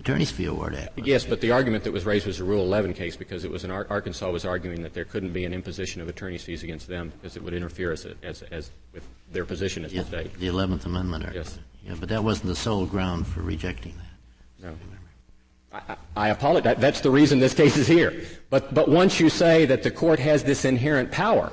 Attorney's 0.00 0.30
Fee 0.30 0.46
Award 0.46 0.74
Act. 0.74 0.98
Yes, 0.98 1.24
but 1.26 1.42
the 1.42 1.52
argument 1.52 1.84
that 1.84 1.92
was 1.92 2.06
raised 2.06 2.26
was 2.26 2.40
a 2.40 2.44
Rule 2.44 2.64
11 2.64 2.94
case 2.94 3.16
because 3.16 3.44
it 3.44 3.50
was 3.50 3.64
an 3.64 3.70
Arkansas 3.70 4.30
was 4.30 4.46
arguing 4.46 4.82
that 4.82 4.94
there 4.94 5.04
couldn't 5.04 5.32
be 5.32 5.44
an 5.44 5.52
imposition 5.52 6.00
of 6.00 6.08
attorney's 6.08 6.42
fees 6.42 6.62
against 6.62 6.88
them 6.88 7.12
because 7.20 7.36
it 7.36 7.42
would 7.42 7.52
interfere 7.52 7.92
as, 7.92 8.06
as, 8.22 8.42
as 8.50 8.70
with 8.94 9.06
their 9.30 9.44
position 9.44 9.84
as 9.84 9.92
yes, 9.92 10.08
the 10.08 10.20
state. 10.22 10.40
The 10.40 10.46
11th 10.46 10.86
Amendment. 10.86 11.24
Argument. 11.24 11.46
Yes. 11.46 11.58
Yeah, 11.86 11.96
but 12.00 12.08
that 12.08 12.24
wasn't 12.24 12.48
the 12.48 12.56
sole 12.56 12.86
ground 12.86 13.26
for 13.26 13.42
rejecting 13.42 13.94
that. 13.98 14.68
No. 14.68 14.76
I, 15.72 15.96
I 16.16 16.28
apologize. 16.30 16.76
That's 16.78 17.00
the 17.02 17.10
reason 17.10 17.38
this 17.38 17.54
case 17.54 17.76
is 17.76 17.86
here. 17.86 18.24
But, 18.48 18.72
but 18.72 18.88
once 18.88 19.20
you 19.20 19.28
say 19.28 19.66
that 19.66 19.82
the 19.82 19.90
court 19.90 20.18
has 20.18 20.42
this 20.42 20.64
inherent 20.64 21.12
power 21.12 21.52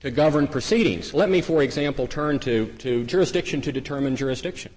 to 0.00 0.10
govern 0.10 0.48
proceedings, 0.48 1.12
let 1.12 1.28
me, 1.28 1.42
for 1.42 1.62
example, 1.62 2.06
turn 2.06 2.38
to, 2.40 2.66
to 2.78 3.04
jurisdiction 3.04 3.60
to 3.60 3.72
determine 3.72 4.16
jurisdiction. 4.16 4.72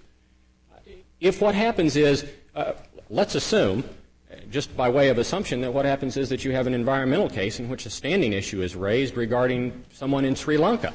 If 1.20 1.40
what 1.40 1.54
happens 1.54 1.96
is 1.96 2.26
uh, 2.54 2.72
let's 3.10 3.34
assume, 3.34 3.84
just 4.50 4.76
by 4.76 4.88
way 4.88 5.08
of 5.08 5.18
assumption, 5.18 5.60
that 5.62 5.72
what 5.72 5.84
happens 5.84 6.16
is 6.16 6.28
that 6.28 6.44
you 6.44 6.52
have 6.52 6.66
an 6.66 6.74
environmental 6.74 7.28
case 7.28 7.58
in 7.60 7.68
which 7.68 7.86
a 7.86 7.90
standing 7.90 8.32
issue 8.32 8.62
is 8.62 8.76
raised 8.76 9.16
regarding 9.16 9.84
someone 9.92 10.24
in 10.24 10.34
Sri 10.34 10.56
Lanka. 10.56 10.92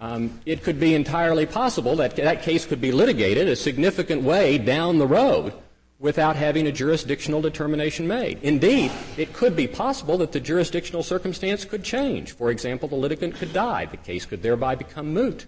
Um, 0.00 0.40
it 0.44 0.62
could 0.62 0.80
be 0.80 0.94
entirely 0.94 1.46
possible 1.46 1.96
that 1.96 2.16
that 2.16 2.42
case 2.42 2.66
could 2.66 2.80
be 2.80 2.92
litigated 2.92 3.48
a 3.48 3.56
significant 3.56 4.22
way 4.22 4.58
down 4.58 4.98
the 4.98 5.06
road 5.06 5.54
without 6.00 6.36
having 6.36 6.66
a 6.66 6.72
jurisdictional 6.72 7.40
determination 7.40 8.06
made. 8.06 8.38
Indeed, 8.42 8.90
it 9.16 9.32
could 9.32 9.54
be 9.54 9.66
possible 9.66 10.18
that 10.18 10.32
the 10.32 10.40
jurisdictional 10.40 11.02
circumstance 11.02 11.64
could 11.64 11.84
change. 11.84 12.32
For 12.32 12.50
example, 12.50 12.88
the 12.88 12.96
litigant 12.96 13.36
could 13.36 13.52
die. 13.52 13.86
The 13.86 13.96
case 13.96 14.26
could 14.26 14.42
thereby 14.42 14.74
become 14.74 15.14
moot. 15.14 15.46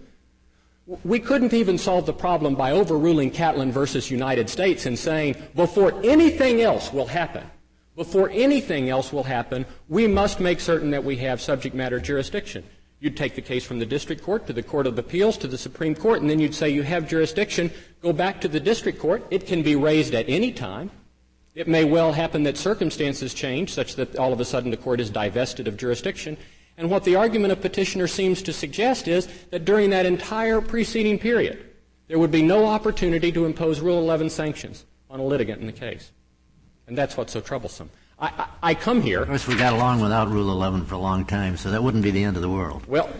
We 1.03 1.19
couldn't 1.19 1.53
even 1.53 1.77
solve 1.77 2.05
the 2.05 2.13
problem 2.13 2.55
by 2.55 2.71
overruling 2.71 3.31
Catlin 3.31 3.73
versus 3.73 4.09
United 4.09 4.49
States 4.49 4.85
and 4.85 4.97
saying, 4.97 5.35
before 5.53 5.93
anything 6.03 6.61
else 6.61 6.93
will 6.93 7.07
happen, 7.07 7.43
before 7.97 8.29
anything 8.29 8.89
else 8.89 9.11
will 9.11 9.23
happen, 9.23 9.65
we 9.89 10.07
must 10.07 10.39
make 10.39 10.61
certain 10.61 10.91
that 10.91 11.03
we 11.03 11.17
have 11.17 11.41
subject 11.41 11.75
matter 11.75 11.99
jurisdiction. 11.99 12.63
You'd 13.01 13.17
take 13.17 13.35
the 13.35 13.41
case 13.41 13.65
from 13.65 13.79
the 13.79 13.85
district 13.85 14.23
court 14.23 14.47
to 14.47 14.53
the 14.53 14.63
court 14.63 14.87
of 14.87 14.97
appeals 14.97 15.37
to 15.39 15.47
the 15.47 15.57
Supreme 15.57 15.93
Court, 15.93 16.21
and 16.21 16.29
then 16.29 16.39
you'd 16.39 16.55
say 16.55 16.69
you 16.69 16.83
have 16.83 17.07
jurisdiction, 17.07 17.69
go 18.01 18.13
back 18.13 18.39
to 18.41 18.47
the 18.47 18.59
district 18.59 18.97
court. 18.97 19.25
It 19.29 19.45
can 19.45 19.63
be 19.63 19.75
raised 19.75 20.13
at 20.13 20.29
any 20.29 20.53
time. 20.53 20.89
It 21.53 21.67
may 21.67 21.83
well 21.83 22.13
happen 22.13 22.43
that 22.43 22.57
circumstances 22.57 23.33
change 23.33 23.73
such 23.73 23.95
that 23.95 24.15
all 24.15 24.31
of 24.31 24.39
a 24.39 24.45
sudden 24.45 24.71
the 24.71 24.77
court 24.77 24.99
is 24.99 25.09
divested 25.09 25.67
of 25.67 25.75
jurisdiction. 25.75 26.37
And 26.77 26.91
what 26.91 27.03
the 27.03 27.15
argument 27.15 27.51
of 27.51 27.59
petitioner 27.59 28.07
seems 28.07 28.43
to 28.43 28.53
suggest 28.53 29.07
is 29.07 29.27
that 29.49 29.65
during 29.65 29.89
that 29.89 30.05
entire 30.05 30.61
preceding 30.61 31.17
period, 31.17 31.65
there 32.07 32.19
would 32.19 32.31
be 32.31 32.43
no 32.43 32.65
opportunity 32.65 33.31
to 33.31 33.45
impose 33.45 33.79
Rule 33.79 33.99
11 33.99 34.29
sanctions 34.29 34.85
on 35.09 35.19
a 35.19 35.23
litigant 35.23 35.59
in 35.59 35.65
the 35.65 35.73
case. 35.73 36.11
And 36.87 36.97
that's 36.97 37.17
what's 37.17 37.33
so 37.33 37.41
troublesome. 37.41 37.89
I, 38.19 38.27
I, 38.27 38.47
I 38.69 38.73
come 38.75 39.01
here. 39.01 39.21
Of 39.21 39.27
course, 39.27 39.47
we 39.47 39.55
got 39.55 39.73
along 39.73 40.01
without 40.01 40.29
Rule 40.29 40.51
11 40.51 40.85
for 40.85 40.95
a 40.95 40.99
long 40.99 41.25
time, 41.25 41.57
so 41.57 41.71
that 41.71 41.83
wouldn't 41.83 42.03
be 42.03 42.11
the 42.11 42.23
end 42.23 42.35
of 42.35 42.41
the 42.41 42.49
world. 42.49 42.83
Well, 42.87 43.09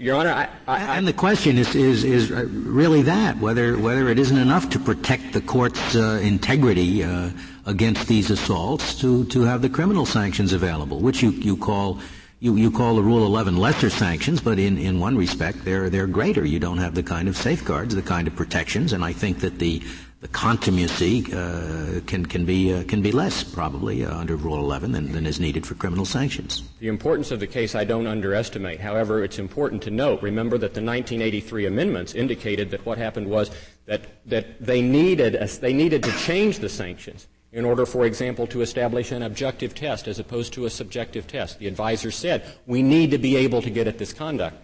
Your 0.00 0.16
Honor, 0.16 0.30
I, 0.30 0.48
I, 0.66 0.96
and 0.96 1.06
the 1.06 1.12
question 1.12 1.58
is, 1.58 1.74
is, 1.74 2.04
is 2.04 2.30
really 2.30 3.02
that 3.02 3.36
whether 3.36 3.76
whether 3.76 4.08
it 4.08 4.18
isn't 4.18 4.38
enough 4.38 4.70
to 4.70 4.78
protect 4.78 5.34
the 5.34 5.42
court's 5.42 5.94
uh, 5.94 6.18
integrity 6.22 7.04
uh, 7.04 7.28
against 7.66 8.08
these 8.08 8.30
assaults 8.30 8.98
to 9.00 9.26
to 9.26 9.42
have 9.42 9.60
the 9.60 9.68
criminal 9.68 10.06
sanctions 10.06 10.54
available, 10.54 11.00
which 11.00 11.22
you 11.22 11.32
you 11.32 11.54
call 11.54 11.98
you, 12.38 12.56
you 12.56 12.70
call 12.70 12.96
the 12.96 13.02
Rule 13.02 13.26
11 13.26 13.58
lesser 13.58 13.90
sanctions, 13.90 14.40
but 14.40 14.58
in, 14.58 14.78
in 14.78 15.00
one 15.00 15.18
respect 15.18 15.66
they're 15.66 15.90
they're 15.90 16.06
greater. 16.06 16.46
You 16.46 16.58
don't 16.58 16.78
have 16.78 16.94
the 16.94 17.02
kind 17.02 17.28
of 17.28 17.36
safeguards, 17.36 17.94
the 17.94 18.00
kind 18.00 18.26
of 18.26 18.34
protections, 18.34 18.94
and 18.94 19.04
I 19.04 19.12
think 19.12 19.40
that 19.40 19.58
the 19.58 19.82
the 20.20 20.28
contumacy 20.28 21.24
uh, 21.32 22.00
can 22.06 22.26
can 22.26 22.44
be 22.44 22.74
uh, 22.74 22.84
can 22.84 23.00
be 23.00 23.10
less 23.10 23.42
probably 23.42 24.04
uh, 24.04 24.14
under 24.14 24.36
Rule 24.36 24.58
11 24.58 24.92
than, 24.92 25.12
than 25.12 25.26
is 25.26 25.40
needed 25.40 25.66
for 25.66 25.74
criminal 25.74 26.04
sanctions. 26.04 26.62
The 26.78 26.88
importance 26.88 27.30
of 27.30 27.40
the 27.40 27.46
case 27.46 27.74
I 27.74 27.84
don't 27.84 28.06
underestimate. 28.06 28.80
However, 28.80 29.24
it's 29.24 29.38
important 29.38 29.82
to 29.82 29.90
note. 29.90 30.22
Remember 30.22 30.58
that 30.58 30.74
the 30.74 30.82
1983 30.82 31.66
amendments 31.66 32.14
indicated 32.14 32.70
that 32.70 32.84
what 32.84 32.98
happened 32.98 33.28
was 33.28 33.50
that 33.86 34.02
that 34.26 34.60
they 34.60 34.82
needed 34.82 35.36
a, 35.36 35.46
they 35.46 35.72
needed 35.72 36.02
to 36.02 36.12
change 36.18 36.58
the 36.58 36.68
sanctions 36.68 37.26
in 37.52 37.64
order, 37.64 37.86
for 37.86 38.04
example, 38.04 38.46
to 38.46 38.60
establish 38.60 39.10
an 39.12 39.22
objective 39.22 39.74
test 39.74 40.06
as 40.06 40.18
opposed 40.18 40.52
to 40.52 40.66
a 40.66 40.70
subjective 40.70 41.26
test. 41.26 41.58
The 41.58 41.66
advisor 41.66 42.10
said 42.10 42.44
we 42.66 42.82
need 42.82 43.10
to 43.12 43.18
be 43.18 43.36
able 43.36 43.62
to 43.62 43.70
get 43.70 43.88
at 43.88 43.96
this 43.96 44.12
conduct. 44.12 44.56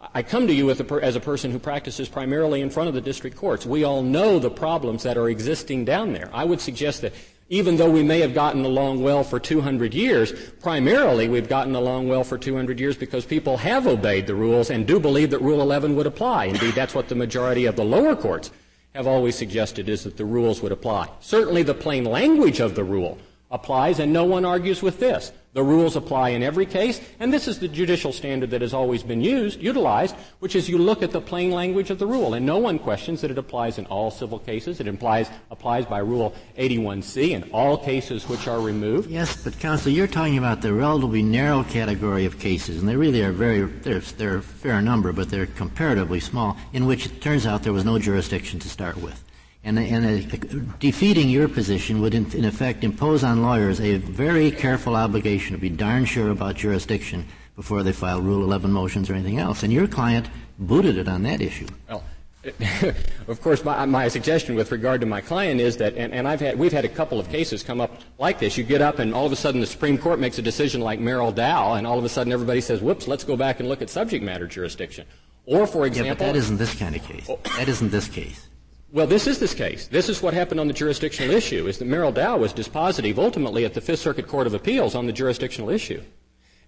I 0.00 0.22
come 0.22 0.46
to 0.46 0.54
you 0.54 0.70
as 0.70 0.80
a 1.16 1.20
person 1.20 1.50
who 1.50 1.58
practices 1.58 2.08
primarily 2.08 2.60
in 2.60 2.70
front 2.70 2.88
of 2.88 2.94
the 2.94 3.00
district 3.00 3.36
courts. 3.36 3.66
We 3.66 3.82
all 3.82 4.02
know 4.02 4.38
the 4.38 4.50
problems 4.50 5.02
that 5.02 5.18
are 5.18 5.28
existing 5.28 5.84
down 5.84 6.12
there. 6.12 6.30
I 6.32 6.44
would 6.44 6.60
suggest 6.60 7.02
that 7.02 7.12
even 7.48 7.76
though 7.76 7.90
we 7.90 8.02
may 8.02 8.20
have 8.20 8.34
gotten 8.34 8.64
along 8.64 9.02
well 9.02 9.24
for 9.24 9.40
200 9.40 9.94
years, 9.94 10.32
primarily 10.60 11.28
we've 11.28 11.48
gotten 11.48 11.74
along 11.74 12.06
well 12.06 12.22
for 12.22 12.38
200 12.38 12.78
years 12.78 12.96
because 12.96 13.24
people 13.24 13.56
have 13.56 13.86
obeyed 13.86 14.26
the 14.26 14.34
rules 14.34 14.70
and 14.70 14.86
do 14.86 15.00
believe 15.00 15.30
that 15.30 15.40
Rule 15.40 15.62
11 15.62 15.96
would 15.96 16.06
apply. 16.06 16.44
Indeed, 16.44 16.74
that's 16.74 16.94
what 16.94 17.08
the 17.08 17.14
majority 17.14 17.64
of 17.64 17.74
the 17.74 17.84
lower 17.84 18.14
courts 18.14 18.50
have 18.94 19.06
always 19.06 19.34
suggested 19.34 19.88
is 19.88 20.04
that 20.04 20.16
the 20.16 20.24
rules 20.24 20.60
would 20.62 20.72
apply. 20.72 21.08
Certainly 21.20 21.64
the 21.64 21.74
plain 21.74 22.04
language 22.04 22.60
of 22.60 22.74
the 22.74 22.84
rule 22.84 23.18
applies 23.50 23.98
and 23.98 24.12
no 24.12 24.24
one 24.24 24.44
argues 24.44 24.82
with 24.82 25.00
this. 25.00 25.32
The 25.58 25.64
rules 25.64 25.96
apply 25.96 26.28
in 26.28 26.44
every 26.44 26.66
case, 26.66 27.00
and 27.18 27.32
this 27.32 27.48
is 27.48 27.58
the 27.58 27.66
judicial 27.66 28.12
standard 28.12 28.50
that 28.50 28.62
has 28.62 28.72
always 28.72 29.02
been 29.02 29.20
used, 29.20 29.60
utilized, 29.60 30.14
which 30.38 30.54
is 30.54 30.68
you 30.68 30.78
look 30.78 31.02
at 31.02 31.10
the 31.10 31.20
plain 31.20 31.50
language 31.50 31.90
of 31.90 31.98
the 31.98 32.06
rule, 32.06 32.34
and 32.34 32.46
no 32.46 32.58
one 32.58 32.78
questions 32.78 33.22
that 33.22 33.32
it 33.32 33.38
applies 33.38 33.76
in 33.76 33.84
all 33.86 34.12
civil 34.12 34.38
cases. 34.38 34.78
It 34.78 34.86
implies, 34.86 35.28
applies 35.50 35.84
by 35.84 35.98
Rule 35.98 36.32
81C 36.56 37.30
in 37.30 37.50
all 37.50 37.76
cases 37.76 38.28
which 38.28 38.46
are 38.46 38.60
removed. 38.60 39.10
Yes, 39.10 39.42
but 39.42 39.58
counsel, 39.58 39.90
you're 39.90 40.06
talking 40.06 40.38
about 40.38 40.62
the 40.62 40.72
relatively 40.72 41.24
narrow 41.24 41.64
category 41.64 42.24
of 42.24 42.38
cases, 42.38 42.78
and 42.78 42.88
they 42.88 42.94
really 42.94 43.24
are 43.24 43.32
very, 43.32 43.62
they're, 43.64 43.98
they're 43.98 44.36
a 44.36 44.42
fair 44.42 44.80
number, 44.80 45.12
but 45.12 45.28
they're 45.28 45.46
comparatively 45.46 46.20
small, 46.20 46.56
in 46.72 46.86
which 46.86 47.04
it 47.04 47.20
turns 47.20 47.46
out 47.46 47.64
there 47.64 47.72
was 47.72 47.84
no 47.84 47.98
jurisdiction 47.98 48.60
to 48.60 48.68
start 48.68 48.96
with. 48.96 49.24
And, 49.64 49.78
and 49.78 50.78
defeating 50.78 51.28
your 51.28 51.48
position 51.48 52.00
would, 52.00 52.14
in, 52.14 52.30
in, 52.32 52.44
effect, 52.44 52.84
impose 52.84 53.24
on 53.24 53.42
lawyers 53.42 53.80
a 53.80 53.96
very 53.98 54.50
careful 54.50 54.94
obligation 54.94 55.54
to 55.54 55.60
be 55.60 55.68
darn 55.68 56.04
sure 56.04 56.30
about 56.30 56.54
jurisdiction 56.56 57.26
before 57.56 57.82
they 57.82 57.92
file 57.92 58.20
Rule 58.20 58.44
11 58.44 58.70
motions 58.70 59.10
or 59.10 59.14
anything 59.14 59.38
else. 59.38 59.64
And 59.64 59.72
your 59.72 59.88
client 59.88 60.28
booted 60.58 60.96
it 60.96 61.08
on 61.08 61.24
that 61.24 61.40
issue. 61.40 61.66
Well, 61.88 62.04
of 63.28 63.42
course, 63.42 63.64
my, 63.64 63.84
my, 63.84 64.06
suggestion 64.08 64.54
with 64.54 64.70
regard 64.70 65.00
to 65.00 65.06
my 65.06 65.20
client 65.20 65.60
is 65.60 65.76
that, 65.78 65.94
and, 65.96 66.12
and 66.14 66.26
had, 66.26 66.58
we've 66.58 66.72
had 66.72 66.84
a 66.84 66.88
couple 66.88 67.18
of 67.18 67.28
cases 67.28 67.64
come 67.64 67.80
up 67.80 68.00
like 68.18 68.38
this. 68.38 68.56
You 68.56 68.62
get 68.62 68.80
up, 68.80 69.00
and 69.00 69.12
all 69.12 69.26
of 69.26 69.32
a 69.32 69.36
sudden 69.36 69.60
the 69.60 69.66
Supreme 69.66 69.98
Court 69.98 70.20
makes 70.20 70.38
a 70.38 70.42
decision 70.42 70.80
like 70.80 71.00
Merrell 71.00 71.34
Dow, 71.34 71.74
and 71.74 71.86
all 71.86 71.98
of 71.98 72.04
a 72.04 72.08
sudden 72.08 72.32
everybody 72.32 72.60
says, 72.60 72.80
"Whoops, 72.80 73.08
let's 73.08 73.24
go 73.24 73.36
back 73.36 73.58
and 73.60 73.68
look 73.68 73.82
at 73.82 73.90
subject 73.90 74.24
matter 74.24 74.46
jurisdiction." 74.46 75.04
Or, 75.46 75.66
for 75.66 75.86
example, 75.86 76.08
yeah, 76.08 76.14
but 76.14 76.26
that 76.26 76.36
isn't 76.36 76.58
this 76.58 76.74
kind 76.74 76.94
of 76.94 77.02
case. 77.02 77.26
Oh, 77.28 77.38
that 77.56 77.68
isn't 77.68 77.90
this 77.90 78.06
case. 78.06 78.47
Well, 78.90 79.06
this 79.06 79.26
is 79.26 79.38
this 79.38 79.52
case. 79.52 79.86
This 79.86 80.08
is 80.08 80.22
what 80.22 80.32
happened 80.32 80.60
on 80.60 80.66
the 80.66 80.72
jurisdictional 80.72 81.34
issue, 81.34 81.66
is 81.66 81.76
that 81.78 81.88
Merrell 81.88 82.14
Dow 82.14 82.38
was 82.38 82.54
dispositive 82.54 83.18
ultimately 83.18 83.66
at 83.66 83.74
the 83.74 83.82
Fifth 83.82 84.00
Circuit 84.00 84.26
Court 84.26 84.46
of 84.46 84.54
Appeals 84.54 84.94
on 84.94 85.06
the 85.06 85.12
jurisdictional 85.12 85.68
issue. 85.68 86.00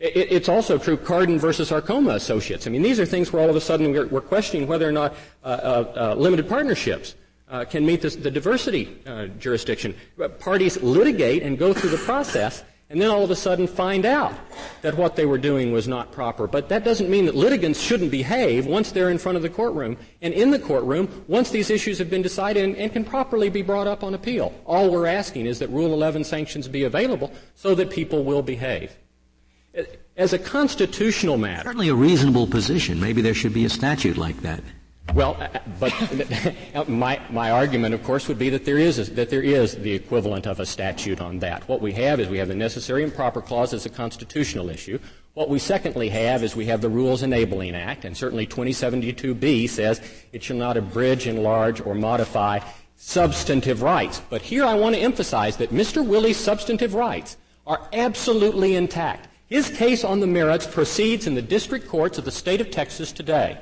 It, 0.00 0.30
it's 0.30 0.48
also 0.48 0.76
true 0.76 0.98
Carden 0.98 1.38
versus 1.38 1.70
Arkoma 1.70 2.14
Associates. 2.14 2.66
I 2.66 2.70
mean, 2.70 2.82
these 2.82 3.00
are 3.00 3.06
things 3.06 3.32
where 3.32 3.42
all 3.42 3.48
of 3.48 3.56
a 3.56 3.60
sudden 3.60 3.92
we're, 3.92 4.06
we're 4.06 4.20
questioning 4.20 4.68
whether 4.68 4.86
or 4.86 4.92
not 4.92 5.14
uh, 5.42 5.46
uh, 5.46 5.92
uh, 5.96 6.14
limited 6.14 6.46
partnerships 6.46 7.14
uh, 7.48 7.64
can 7.64 7.86
meet 7.86 8.02
this, 8.02 8.16
the 8.16 8.30
diversity 8.30 8.98
uh, 9.06 9.26
jurisdiction. 9.38 9.94
Parties 10.38 10.82
litigate 10.82 11.42
and 11.42 11.58
go 11.58 11.72
through 11.72 11.90
the 11.90 11.98
process 11.98 12.64
and 12.90 13.00
then 13.00 13.08
all 13.08 13.22
of 13.22 13.30
a 13.30 13.36
sudden 13.36 13.68
find 13.68 14.04
out 14.04 14.34
that 14.82 14.96
what 14.96 15.14
they 15.14 15.24
were 15.24 15.38
doing 15.38 15.70
was 15.70 15.86
not 15.86 16.10
proper. 16.10 16.48
But 16.48 16.68
that 16.70 16.84
doesn't 16.84 17.08
mean 17.08 17.24
that 17.26 17.36
litigants 17.36 17.80
shouldn't 17.80 18.10
behave 18.10 18.66
once 18.66 18.90
they're 18.90 19.10
in 19.10 19.18
front 19.18 19.36
of 19.36 19.42
the 19.42 19.48
courtroom 19.48 19.96
and 20.20 20.34
in 20.34 20.50
the 20.50 20.58
courtroom 20.58 21.24
once 21.28 21.50
these 21.50 21.70
issues 21.70 21.98
have 21.98 22.10
been 22.10 22.20
decided 22.20 22.64
and, 22.64 22.76
and, 22.76 22.92
can 22.92 23.04
properly 23.04 23.48
be 23.48 23.62
brought 23.62 23.86
up 23.86 24.02
on 24.02 24.14
appeal. 24.14 24.52
All 24.66 24.90
we're 24.90 25.06
asking 25.06 25.46
is 25.46 25.60
that 25.60 25.70
Rule 25.70 25.92
11 25.92 26.24
sanctions 26.24 26.66
be 26.66 26.82
available 26.82 27.32
so 27.54 27.76
that 27.76 27.90
people 27.90 28.24
will 28.24 28.42
behave. 28.42 28.96
As 30.16 30.32
a 30.32 30.38
constitutional 30.38 31.38
matter. 31.38 31.68
Certainly 31.68 31.90
a 31.90 31.94
reasonable 31.94 32.48
position. 32.48 33.00
Maybe 33.00 33.22
there 33.22 33.34
should 33.34 33.54
be 33.54 33.64
a 33.64 33.70
statute 33.70 34.16
like 34.16 34.42
that. 34.42 34.64
Well, 35.14 35.36
uh, 35.40 35.58
but 35.80 36.88
my, 36.88 37.20
my 37.30 37.50
argument, 37.50 37.94
of 37.94 38.04
course, 38.04 38.28
would 38.28 38.38
be 38.38 38.50
that 38.50 38.64
there 38.64 38.78
is 38.78 38.98
a, 38.98 39.04
that 39.14 39.28
there 39.28 39.42
is 39.42 39.74
the 39.76 39.92
equivalent 39.92 40.46
of 40.46 40.60
a 40.60 40.66
statute 40.66 41.20
on 41.20 41.40
that. 41.40 41.68
What 41.68 41.80
we 41.80 41.92
have 41.94 42.20
is 42.20 42.28
we 42.28 42.38
have 42.38 42.48
the 42.48 42.54
necessary 42.54 43.02
and 43.02 43.12
proper 43.12 43.40
clause 43.40 43.74
as 43.74 43.86
a 43.86 43.90
constitutional 43.90 44.70
issue. 44.70 45.00
What 45.34 45.48
we 45.48 45.58
secondly 45.58 46.08
have 46.10 46.44
is 46.44 46.54
we 46.54 46.66
have 46.66 46.80
the 46.80 46.88
Rules 46.88 47.22
Enabling 47.22 47.74
Act, 47.74 48.04
and 48.04 48.16
certainly 48.16 48.46
2072b 48.46 49.68
says 49.68 50.00
it 50.32 50.42
shall 50.42 50.56
not 50.56 50.76
abridge, 50.76 51.26
enlarge, 51.26 51.80
or 51.80 51.94
modify 51.94 52.60
substantive 52.96 53.82
rights. 53.82 54.20
But 54.30 54.42
here 54.42 54.64
I 54.64 54.74
want 54.74 54.94
to 54.94 55.00
emphasize 55.00 55.56
that 55.56 55.70
Mr. 55.70 56.06
Willy's 56.06 56.36
substantive 56.36 56.94
rights 56.94 57.36
are 57.66 57.88
absolutely 57.92 58.76
intact. 58.76 59.28
His 59.46 59.70
case 59.70 60.04
on 60.04 60.20
the 60.20 60.26
merits 60.26 60.66
proceeds 60.66 61.26
in 61.26 61.34
the 61.34 61.42
district 61.42 61.88
courts 61.88 62.18
of 62.18 62.24
the 62.24 62.30
state 62.30 62.60
of 62.60 62.70
Texas 62.70 63.10
today. 63.10 63.58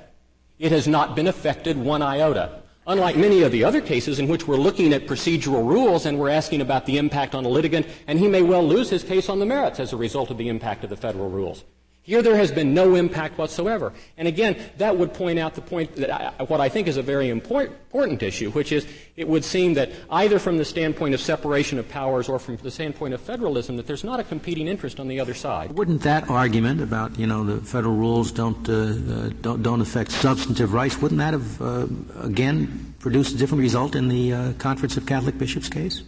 It 0.59 0.73
has 0.73 0.89
not 0.89 1.15
been 1.15 1.29
affected 1.29 1.77
one 1.77 2.03
iota. 2.03 2.63
Unlike 2.87 3.17
many 3.17 3.43
of 3.43 3.53
the 3.53 3.65
other 3.65 3.81
cases 3.81 4.19
in 4.19 4.29
which 4.29 4.49
we're 4.49 4.57
looking 4.57 4.93
at 4.93 5.07
procedural 5.07 5.65
rules 5.65 6.07
and 6.07 6.19
we're 6.19 6.31
asking 6.31 6.63
about 6.63 6.87
the 6.87 6.99
impact 6.99 7.35
on 7.35 7.45
a 7.45 7.49
litigant, 7.49 7.87
and 8.07 8.19
he 8.19 8.27
may 8.27 8.43
well 8.43 8.67
lose 8.67 8.91
his 8.91 9.05
case 9.05 9.29
on 9.29 9.39
the 9.39 9.47
merits 9.47 9.79
as 9.79 9.93
a 9.93 9.97
result 9.97 10.31
of 10.31 10.39
the 10.39 10.49
impact 10.49 10.85
of 10.85 10.91
the 10.91 10.97
federal 10.97 11.29
rules. 11.29 11.65
Here 12.09 12.23
there 12.23 12.39
has 12.39 12.51
been 12.51 12.73
no 12.73 12.95
impact 12.95 13.37
whatsoever. 13.37 13.93
And 14.17 14.27
again, 14.27 14.57
that 14.79 14.97
would 14.97 15.13
point 15.13 15.39
out 15.39 15.55
the 15.55 15.61
point 15.61 15.95
that 15.97 16.11
I, 16.11 16.43
what 16.45 16.59
I 16.59 16.71
think 16.71 16.89
is 16.89 16.97
a 16.97 17.03
very 17.03 17.29
important, 17.29 18.23
issue, 18.23 18.51
which 18.53 18.73
is 18.73 18.87
it 19.17 19.29
would 19.29 19.45
seem 19.45 19.75
that 19.75 19.91
either 20.09 20.39
from 20.39 20.57
the 20.57 20.65
standpoint 20.65 21.13
of 21.13 21.21
separation 21.21 21.79
of 21.79 21.87
powers 21.87 22.27
or 22.31 22.39
from 22.39 22.57
the 22.57 22.71
standpoint 22.71 23.13
of 23.13 23.21
federalism, 23.21 23.77
that 23.77 23.87
there's 23.87 24.05
not 24.05 24.21
a 24.21 24.25
competing 24.25 24.69
interest 24.69 24.99
on 24.99 25.07
the 25.07 25.21
other 25.21 25.35
side. 25.35 25.73
Wouldn't 25.73 26.01
that 26.01 26.31
argument 26.31 26.81
about 26.81 27.19
you 27.19 27.27
know 27.27 27.45
the 27.45 27.61
federal 27.61 27.95
rules 27.95 28.33
don't 28.33 28.67
uh, 28.71 29.29
don't, 29.43 29.63
don't 29.63 29.83
affect 29.83 30.11
substantive 30.11 30.73
rights? 30.73 30.97
Wouldn't 31.03 31.19
that 31.19 31.35
have 31.35 31.61
uh, 31.61 31.89
again 32.23 32.95
produced 33.01 33.35
a 33.35 33.37
different 33.37 33.61
result 33.61 33.95
in 33.95 34.09
the 34.09 34.33
uh, 34.33 34.53
Conference 34.55 34.97
of 34.97 35.05
Catholic 35.05 35.37
Bishops 35.37 35.69
case? 35.69 36.05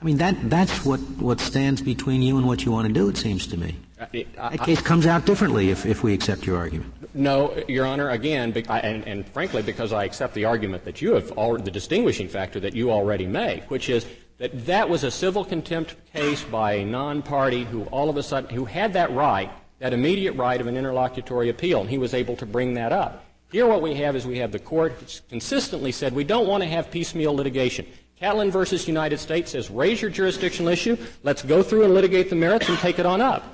I 0.00 0.04
mean 0.04 0.18
that 0.18 0.48
that's 0.48 0.84
what 0.84 1.00
what 1.18 1.40
stands 1.40 1.82
between 1.82 2.22
you 2.22 2.38
and 2.38 2.46
what 2.46 2.64
you 2.64 2.70
want 2.70 2.86
to 2.86 2.94
do. 2.94 3.08
It 3.08 3.16
seems 3.16 3.48
to 3.48 3.56
me. 3.56 3.74
That 4.12 4.60
case 4.64 4.80
comes 4.80 5.06
out 5.06 5.26
differently 5.26 5.70
if, 5.70 5.86
if 5.86 6.02
we 6.02 6.14
accept 6.14 6.46
your 6.46 6.56
argument. 6.56 6.92
No, 7.14 7.62
Your 7.68 7.86
Honor, 7.86 8.10
again, 8.10 8.52
and, 8.68 9.06
and, 9.06 9.26
frankly, 9.28 9.62
because 9.62 9.92
I 9.92 10.04
accept 10.04 10.34
the 10.34 10.44
argument 10.44 10.84
that 10.84 11.00
you 11.00 11.14
have, 11.14 11.30
already, 11.32 11.64
the 11.64 11.70
distinguishing 11.70 12.28
factor 12.28 12.60
that 12.60 12.74
you 12.74 12.90
already 12.90 13.26
make, 13.26 13.70
which 13.70 13.88
is 13.88 14.06
that 14.38 14.66
that 14.66 14.88
was 14.88 15.04
a 15.04 15.10
civil 15.10 15.44
contempt 15.44 15.94
case 16.12 16.42
by 16.42 16.72
a 16.74 16.84
non-party 16.84 17.64
who 17.64 17.84
all 17.84 18.10
of 18.10 18.16
a 18.16 18.22
sudden, 18.22 18.54
who 18.54 18.64
had 18.64 18.92
that 18.94 19.12
right, 19.12 19.50
that 19.78 19.92
immediate 19.92 20.32
right 20.32 20.60
of 20.60 20.66
an 20.66 20.76
interlocutory 20.76 21.48
appeal, 21.48 21.80
and 21.80 21.90
he 21.90 21.98
was 21.98 22.14
able 22.14 22.36
to 22.36 22.46
bring 22.46 22.74
that 22.74 22.92
up. 22.92 23.24
Here 23.52 23.66
what 23.66 23.82
we 23.82 23.94
have 23.94 24.16
is 24.16 24.26
we 24.26 24.38
have 24.38 24.50
the 24.50 24.58
court 24.58 25.20
consistently 25.28 25.92
said 25.92 26.12
we 26.12 26.24
don't 26.24 26.48
want 26.48 26.62
to 26.64 26.68
have 26.68 26.90
piecemeal 26.90 27.34
litigation. 27.34 27.86
Catlin 28.18 28.50
versus 28.50 28.88
United 28.88 29.18
States 29.18 29.52
says 29.52 29.70
raise 29.70 30.02
your 30.02 30.10
jurisdictional 30.10 30.72
issue, 30.72 30.96
let's 31.22 31.42
go 31.42 31.62
through 31.62 31.84
and 31.84 31.94
litigate 31.94 32.30
the 32.30 32.36
merits 32.36 32.68
and 32.68 32.78
take 32.78 32.98
it 32.98 33.06
on 33.06 33.20
up. 33.20 33.44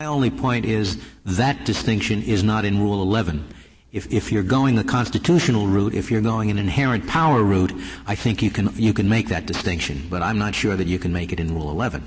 My 0.00 0.06
only 0.06 0.30
point 0.30 0.64
is 0.64 0.98
that 1.26 1.66
distinction 1.66 2.22
is 2.22 2.42
not 2.42 2.64
in 2.64 2.80
Rule 2.80 3.02
11. 3.02 3.46
If, 3.92 4.10
if 4.10 4.32
you're 4.32 4.42
going 4.42 4.74
the 4.76 4.82
constitutional 4.82 5.66
route, 5.66 5.92
if 5.92 6.10
you're 6.10 6.22
going 6.22 6.50
an 6.50 6.56
inherent 6.56 7.06
power 7.06 7.42
route, 7.42 7.74
I 8.06 8.14
think 8.14 8.40
you 8.40 8.50
can, 8.50 8.70
you 8.76 8.94
can 8.94 9.10
make 9.10 9.28
that 9.28 9.44
distinction. 9.44 10.06
But 10.08 10.22
I'm 10.22 10.38
not 10.38 10.54
sure 10.54 10.74
that 10.74 10.86
you 10.86 10.98
can 10.98 11.12
make 11.12 11.34
it 11.34 11.40
in 11.40 11.54
Rule 11.54 11.70
11. 11.70 12.02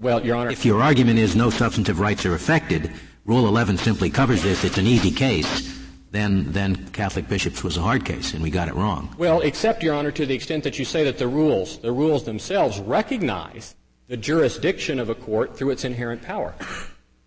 Well, 0.00 0.24
Your 0.24 0.36
Honor. 0.36 0.50
If 0.50 0.64
your 0.64 0.80
argument 0.80 1.18
is 1.18 1.34
no 1.34 1.50
substantive 1.50 1.98
rights 1.98 2.24
are 2.24 2.34
affected, 2.34 2.92
Rule 3.24 3.48
11 3.48 3.76
simply 3.78 4.08
covers 4.08 4.44
this. 4.44 4.62
It's 4.62 4.78
an 4.78 4.86
easy 4.86 5.10
case. 5.10 5.76
then, 6.12 6.52
then 6.52 6.88
Catholic 6.90 7.28
bishops 7.28 7.64
was 7.64 7.76
a 7.76 7.82
hard 7.82 8.04
case, 8.04 8.32
and 8.32 8.44
we 8.44 8.50
got 8.50 8.68
it 8.68 8.76
wrong. 8.76 9.12
Well, 9.18 9.40
except, 9.40 9.82
Your 9.82 9.96
Honor, 9.96 10.12
to 10.12 10.24
the 10.24 10.36
extent 10.36 10.62
that 10.62 10.78
you 10.78 10.84
say 10.84 11.02
that 11.02 11.18
the 11.18 11.26
rules, 11.26 11.78
the 11.78 11.90
rules 11.90 12.22
themselves 12.22 12.78
recognize 12.78 13.74
the 14.08 14.16
jurisdiction 14.16 14.98
of 14.98 15.10
a 15.10 15.14
court 15.14 15.56
through 15.56 15.70
its 15.70 15.84
inherent 15.84 16.22
power. 16.22 16.54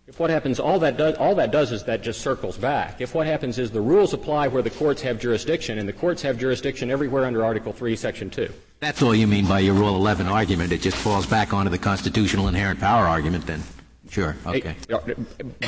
If 0.08 0.18
what 0.18 0.30
happens, 0.30 0.58
all 0.58 0.80
that 0.80 0.96
does, 0.96 1.16
all 1.16 1.36
that 1.36 1.52
does 1.52 1.70
is 1.70 1.84
that 1.84 2.02
just 2.02 2.20
circles 2.20 2.58
back. 2.58 3.00
If 3.00 3.14
what 3.14 3.26
happens 3.26 3.58
is 3.58 3.70
the 3.70 3.80
rules 3.80 4.12
apply 4.12 4.48
where 4.48 4.62
the 4.62 4.70
courts 4.70 5.00
have 5.02 5.18
jurisdiction, 5.20 5.78
and 5.78 5.88
the 5.88 5.92
courts 5.92 6.20
have 6.22 6.38
jurisdiction 6.38 6.90
everywhere 6.90 7.24
under 7.24 7.44
Article 7.44 7.72
3, 7.72 7.94
Section 7.94 8.28
2. 8.28 8.52
That's 8.80 9.00
all 9.00 9.14
you 9.14 9.28
mean 9.28 9.46
by 9.46 9.60
your 9.60 9.74
Rule 9.74 9.94
11 9.94 10.26
argument. 10.26 10.72
It 10.72 10.82
just 10.82 10.96
falls 10.96 11.24
back 11.24 11.54
onto 11.54 11.70
the 11.70 11.78
constitutional 11.78 12.48
inherent 12.48 12.80
power 12.80 13.06
argument 13.06 13.46
then. 13.46 13.62
Sure. 14.10 14.36
Okay. 14.44 14.74
Uh, 14.92 14.98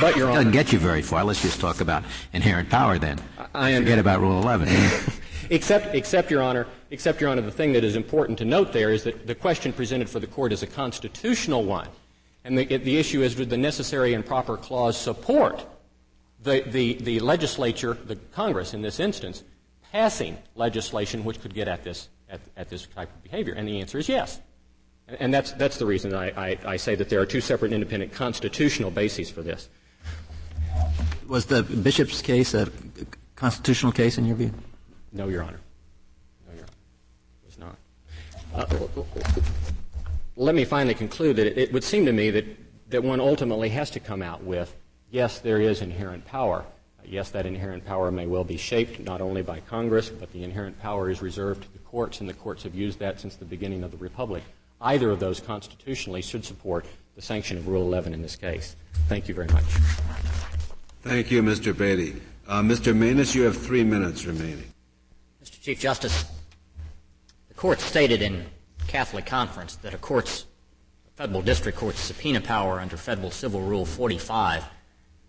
but, 0.00 0.16
Your 0.16 0.28
Honor. 0.28 0.38
Doesn't 0.38 0.50
get 0.50 0.72
you 0.72 0.78
very 0.78 1.00
far. 1.00 1.24
Let's 1.24 1.40
just 1.40 1.60
talk 1.60 1.80
about 1.80 2.02
inherent 2.32 2.68
power 2.68 2.98
then. 2.98 3.18
I 3.54 3.74
Forget 3.76 4.00
about 4.00 4.20
Rule 4.20 4.42
11. 4.42 4.68
except, 5.50 5.94
except, 5.94 6.30
Your 6.30 6.42
Honor, 6.42 6.66
except, 6.94 7.20
Your 7.20 7.30
Honor, 7.30 7.42
the 7.42 7.50
thing 7.50 7.72
that 7.74 7.84
is 7.84 7.96
important 7.96 8.38
to 8.38 8.44
note 8.44 8.72
there 8.72 8.90
is 8.90 9.04
that 9.04 9.26
the 9.26 9.34
question 9.34 9.72
presented 9.72 10.08
for 10.08 10.20
the 10.20 10.26
court 10.26 10.52
is 10.52 10.62
a 10.62 10.66
constitutional 10.66 11.62
one. 11.62 11.88
And 12.44 12.56
the, 12.56 12.64
the 12.64 12.96
issue 12.98 13.22
is 13.22 13.34
did 13.34 13.50
the 13.50 13.56
necessary 13.56 14.14
and 14.14 14.24
proper 14.24 14.56
clause 14.56 14.96
support 14.96 15.66
the, 16.42 16.62
the, 16.66 16.94
the 16.94 17.20
legislature, 17.20 17.94
the 17.94 18.16
Congress 18.32 18.74
in 18.74 18.82
this 18.82 19.00
instance, 19.00 19.42
passing 19.92 20.38
legislation 20.54 21.24
which 21.24 21.40
could 21.40 21.54
get 21.54 21.68
at 21.68 21.84
this, 21.84 22.08
at, 22.28 22.40
at 22.56 22.68
this 22.70 22.86
type 22.86 23.10
of 23.14 23.22
behavior? 23.22 23.54
And 23.54 23.66
the 23.66 23.80
answer 23.80 23.98
is 23.98 24.08
yes. 24.08 24.40
And 25.06 25.32
that's, 25.32 25.52
that's 25.52 25.78
the 25.78 25.86
reason 25.86 26.14
I, 26.14 26.30
I, 26.30 26.58
I 26.64 26.76
say 26.76 26.94
that 26.94 27.08
there 27.08 27.20
are 27.20 27.26
two 27.26 27.40
separate 27.40 27.72
independent 27.72 28.12
constitutional 28.12 28.90
bases 28.90 29.30
for 29.30 29.42
this. 29.42 29.68
Was 31.28 31.46
the 31.46 31.62
bishop's 31.62 32.22
case 32.22 32.54
a 32.54 32.68
constitutional 33.36 33.92
case 33.92 34.18
in 34.18 34.26
your 34.26 34.36
view? 34.36 34.52
No, 35.12 35.28
Your 35.28 35.42
Honor. 35.42 35.60
No, 36.46 36.54
Your 36.54 36.62
Honor. 36.64 36.72
It 37.42 37.46
was 37.46 37.58
not. 37.58 37.76
Uh, 38.54 38.66
let 40.36 40.54
me 40.54 40.64
finally 40.64 40.94
conclude 40.94 41.36
that 41.36 41.46
it, 41.46 41.58
it 41.58 41.72
would 41.72 41.84
seem 41.84 42.06
to 42.06 42.12
me 42.12 42.30
that, 42.30 42.44
that 42.90 43.02
one 43.02 43.20
ultimately 43.20 43.68
has 43.70 43.90
to 43.90 44.00
come 44.00 44.22
out 44.22 44.42
with 44.44 44.74
yes, 45.10 45.40
there 45.40 45.60
is 45.60 45.80
inherent 45.80 46.24
power. 46.24 46.64
Yes, 47.04 47.30
that 47.30 47.46
inherent 47.46 47.84
power 47.84 48.10
may 48.10 48.26
well 48.26 48.44
be 48.44 48.56
shaped 48.56 48.98
not 49.00 49.20
only 49.20 49.42
by 49.42 49.60
Congress, 49.60 50.08
but 50.08 50.32
the 50.32 50.42
inherent 50.42 50.80
power 50.80 51.10
is 51.10 51.20
reserved 51.20 51.64
to 51.64 51.72
the 51.72 51.78
courts, 51.80 52.20
and 52.20 52.28
the 52.28 52.34
courts 52.34 52.62
have 52.62 52.74
used 52.74 52.98
that 53.00 53.20
since 53.20 53.36
the 53.36 53.44
beginning 53.44 53.82
of 53.84 53.90
the 53.90 53.96
Republic. 53.98 54.42
Either 54.80 55.10
of 55.10 55.20
those 55.20 55.40
constitutionally 55.40 56.22
should 56.22 56.44
support 56.44 56.86
the 57.14 57.22
sanction 57.22 57.56
of 57.56 57.68
Rule 57.68 57.82
11 57.82 58.14
in 58.14 58.22
this 58.22 58.36
case. 58.36 58.74
Thank 59.08 59.28
you 59.28 59.34
very 59.34 59.48
much. 59.48 59.64
Thank 61.02 61.30
you, 61.30 61.42
Mr. 61.42 61.76
Beatty. 61.76 62.20
Uh, 62.48 62.62
Mr. 62.62 62.96
Maness, 62.96 63.34
you 63.34 63.42
have 63.42 63.56
three 63.56 63.84
minutes 63.84 64.24
remaining. 64.24 64.72
Mr. 65.42 65.60
Chief 65.60 65.78
Justice, 65.78 66.24
the 67.54 67.60
court 67.60 67.80
stated 67.80 68.20
in 68.20 68.46
Catholic 68.88 69.26
Conference 69.26 69.76
that 69.76 69.94
a 69.94 69.98
court's 69.98 70.46
federal 71.14 71.40
district 71.40 71.78
court's 71.78 72.00
subpoena 72.00 72.40
power 72.40 72.80
under 72.80 72.96
Federal 72.96 73.30
Civil 73.30 73.60
Rule 73.60 73.86
45 73.86 74.64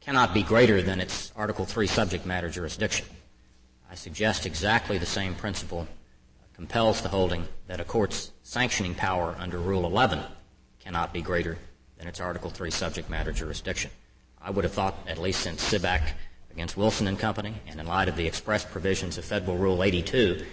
cannot 0.02 0.34
be 0.34 0.42
greater 0.44 0.82
than 0.82 1.00
its 1.00 1.32
Article 1.36 1.66
3 1.66 1.86
subject 1.88 2.26
matter 2.26 2.50
jurisdiction. 2.50 3.06
I 3.90 3.96
suggest 3.96 4.46
exactly 4.46 4.98
the 4.98 5.06
same 5.06 5.36
principle 5.36 5.88
compels 6.56 7.02
the 7.02 7.10
holding 7.10 7.48
that 7.68 7.80
a 7.80 7.84
court's 7.84 8.32
sanctioning 8.44 8.96
power 8.96 9.36
under 9.38 9.60
Rule 9.60 9.86
11 9.86 10.20
cannot 10.80 11.14
be 11.14 11.22
greater 11.22 11.58
than 11.98 12.08
its 12.08 12.20
Article 12.20 12.50
3 12.50 12.72
subject 12.72 13.10
matter 13.10 13.32
jurisdiction. 13.32 13.92
I 14.42 14.50
would 14.50 14.64
have 14.64 14.74
thought, 14.74 14.96
at 15.08 15.18
least 15.18 15.42
since 15.42 15.64
Sibbach 15.64 16.02
against 16.52 16.78
Wilson 16.78 17.08
and 17.08 17.20
Company, 17.20 17.54
and 17.68 17.80
in 17.80 17.86
light 17.86 18.10
of 18.10 18.16
the 18.16 18.28
express 18.28 18.66
provisions 18.66 19.18
of 19.18 19.26
Federal 19.26 19.58
Rule 19.58 19.84
82, 19.84 20.46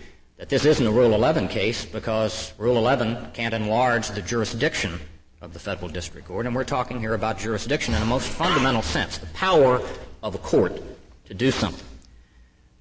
that 0.43 0.49
this 0.49 0.64
isn't 0.64 0.88
a 0.88 0.90
Rule 0.90 1.14
11 1.14 1.47
case 1.47 1.84
because 1.84 2.53
Rule 2.59 2.76
11 2.76 3.30
can't 3.32 3.55
enlarge 3.55 4.09
the 4.09 4.22
jurisdiction 4.22 4.99
of 5.40 5.53
the 5.53 5.61
Federal 5.61 5.88
District 5.88 6.26
Court, 6.26 6.47
and 6.47 6.55
we're 6.57 6.64
talking 6.64 6.99
here 6.99 7.14
about 7.14 7.38
jurisdiction 7.38 7.95
in 7.95 8.03
a 8.03 8.05
most 8.05 8.26
fundamental 8.26 8.82
sense, 8.82 9.18
the 9.18 9.26
power 9.26 9.80
of 10.20 10.34
a 10.34 10.38
court 10.38 10.82
to 11.26 11.34
do 11.34 11.53
something. 11.53 11.86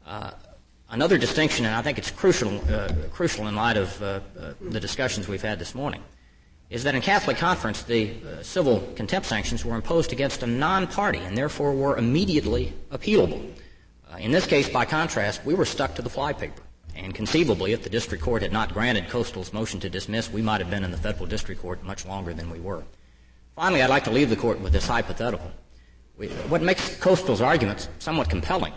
Uh, 0.07 0.31
another 0.89 1.19
distinction, 1.19 1.65
and 1.65 1.75
I 1.75 1.83
think 1.83 1.99
it's 1.99 2.09
crucial, 2.09 2.59
uh, 2.67 2.91
crucial 3.11 3.47
in 3.47 3.55
light 3.55 3.77
of 3.77 4.01
uh, 4.01 4.21
uh 4.39 4.53
the 4.59 4.79
discussions 4.79 5.27
we've 5.27 5.39
had 5.43 5.59
this 5.59 5.75
morning, 5.75 6.01
is 6.71 6.83
that 6.85 6.95
in 6.95 7.01
Catholic 7.03 7.37
Conference, 7.37 7.83
the 7.83 8.09
uh, 8.09 8.41
civil 8.41 8.79
contempt 8.95 9.27
sanctions 9.27 9.63
were 9.63 9.75
imposed 9.75 10.11
against 10.11 10.41
a 10.41 10.47
non-party 10.47 11.19
and 11.19 11.37
therefore 11.37 11.75
were 11.75 11.95
immediately 11.95 12.73
appealable. 12.89 13.51
Uh, 14.11 14.17
in 14.17 14.31
this 14.31 14.47
case, 14.47 14.67
by 14.67 14.83
contrast, 14.83 15.45
we 15.45 15.53
were 15.53 15.65
stuck 15.65 15.93
to 15.93 16.01
the 16.01 16.09
flypaper. 16.09 16.63
And 17.01 17.15
conceivably, 17.15 17.73
if 17.73 17.83
the 17.83 17.89
district 17.89 18.23
court 18.23 18.43
had 18.43 18.51
not 18.51 18.73
granted 18.73 19.09
Coastal's 19.09 19.51
motion 19.51 19.79
to 19.79 19.89
dismiss, 19.89 20.31
we 20.31 20.43
might 20.43 20.61
have 20.61 20.69
been 20.69 20.83
in 20.83 20.91
the 20.91 20.97
federal 20.97 21.25
district 21.25 21.61
court 21.61 21.83
much 21.83 22.05
longer 22.05 22.31
than 22.33 22.49
we 22.51 22.59
were. 22.59 22.83
Finally, 23.55 23.81
I'd 23.81 23.89
like 23.89 24.03
to 24.03 24.11
leave 24.11 24.29
the 24.29 24.35
court 24.35 24.61
with 24.61 24.71
this 24.71 24.87
hypothetical. 24.87 25.51
What 26.47 26.61
makes 26.61 26.97
Coastal's 26.97 27.41
arguments 27.41 27.89
somewhat 27.97 28.29
compelling 28.29 28.73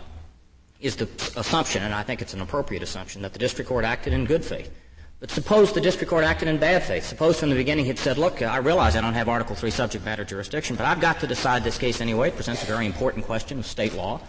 is 0.81 0.95
the 0.95 1.07
assumption, 1.37 1.83
and 1.83 1.93
I 1.93 2.01
think 2.01 2.21
it's 2.21 2.33
an 2.33 2.41
appropriate 2.41 2.81
assumption, 2.81 3.21
that 3.21 3.33
the 3.33 3.39
district 3.39 3.69
court 3.69 3.85
acted 3.85 4.13
in 4.13 4.25
good 4.25 4.43
faith. 4.43 4.71
But 5.19 5.29
suppose 5.29 5.71
the 5.71 5.79
district 5.79 6.09
court 6.09 6.23
acted 6.23 6.47
in 6.47 6.57
bad 6.57 6.83
faith. 6.83 7.05
Suppose 7.05 7.39
from 7.39 7.49
the 7.49 7.55
beginning 7.55 7.85
he'd 7.85 7.99
said, 7.99 8.17
look, 8.17 8.41
I 8.41 8.57
realize 8.57 8.95
I 8.95 9.01
don't 9.01 9.13
have 9.13 9.29
Article 9.29 9.55
3 9.55 9.69
subject 9.69 10.03
matter 10.03 10.25
jurisdiction, 10.25 10.75
but 10.75 10.85
I've 10.85 10.99
got 10.99 11.19
to 11.19 11.27
decide 11.27 11.63
this 11.63 11.77
case 11.77 12.01
anyway. 12.01 12.29
It 12.29 12.35
presents 12.35 12.63
a 12.63 12.65
very 12.65 12.87
important 12.87 13.25
question 13.25 13.59
of 13.59 13.65
state 13.65 13.93
law. 13.93 14.19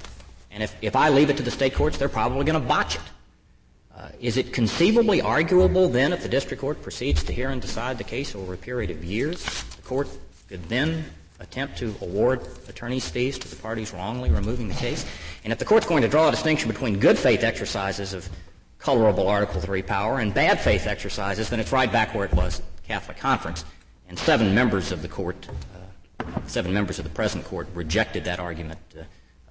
And 0.50 0.62
if, 0.62 0.76
if 0.82 0.94
I 0.94 1.08
leave 1.08 1.30
it 1.30 1.38
to 1.38 1.42
the 1.42 1.50
state 1.50 1.74
courts, 1.74 1.96
they're 1.96 2.08
probably 2.08 2.44
going 2.44 2.60
to 2.60 2.68
botch 2.68 2.96
it. 2.96 3.02
Uh, 3.96 4.08
is 4.20 4.36
it 4.36 4.52
conceivably 4.52 5.22
arguable 5.22 5.88
then 5.88 6.12
if 6.12 6.22
the 6.22 6.28
district 6.28 6.60
court 6.60 6.82
proceeds 6.82 7.24
to 7.24 7.32
hear 7.32 7.48
and 7.48 7.62
decide 7.62 7.96
the 7.96 8.04
case 8.04 8.34
over 8.34 8.52
a 8.52 8.56
period 8.56 8.90
of 8.90 9.02
years, 9.02 9.42
the 9.76 9.82
court 9.82 10.08
could 10.48 10.62
then 10.68 11.04
attempt 11.40 11.78
to 11.78 11.94
award 12.02 12.40
attorney's 12.68 13.08
fees 13.08 13.38
to 13.38 13.48
the 13.48 13.56
parties 13.56 13.92
wrongly 13.92 14.30
removing 14.30 14.68
the 14.68 14.74
case? 14.74 15.06
And 15.44 15.52
if 15.52 15.58
the 15.58 15.64
court's 15.64 15.86
going 15.86 16.02
to 16.02 16.08
draw 16.08 16.28
a 16.28 16.30
distinction 16.30 16.68
between 16.68 16.98
good 16.98 17.18
faith 17.18 17.42
exercises 17.42 18.12
of 18.12 18.28
colorable 18.78 19.28
Article 19.28 19.60
3 19.60 19.82
power 19.82 20.20
and 20.20 20.32
bad 20.32 20.60
faith 20.60 20.86
exercises, 20.86 21.48
then 21.48 21.60
it's 21.60 21.72
right 21.72 21.90
back 21.90 22.14
where 22.14 22.26
it 22.26 22.34
was 22.34 22.62
Catholic 22.86 23.16
Conference. 23.16 23.64
And 24.08 24.18
seven 24.18 24.54
members 24.54 24.92
of 24.92 25.02
the 25.02 25.08
court, 25.08 25.48
uh, 25.74 26.24
seven 26.46 26.72
members 26.72 26.98
of 26.98 27.04
the 27.04 27.10
present 27.10 27.44
court 27.44 27.68
rejected 27.74 28.24
that 28.24 28.38
argument 28.38 28.78
uh, 28.98 29.02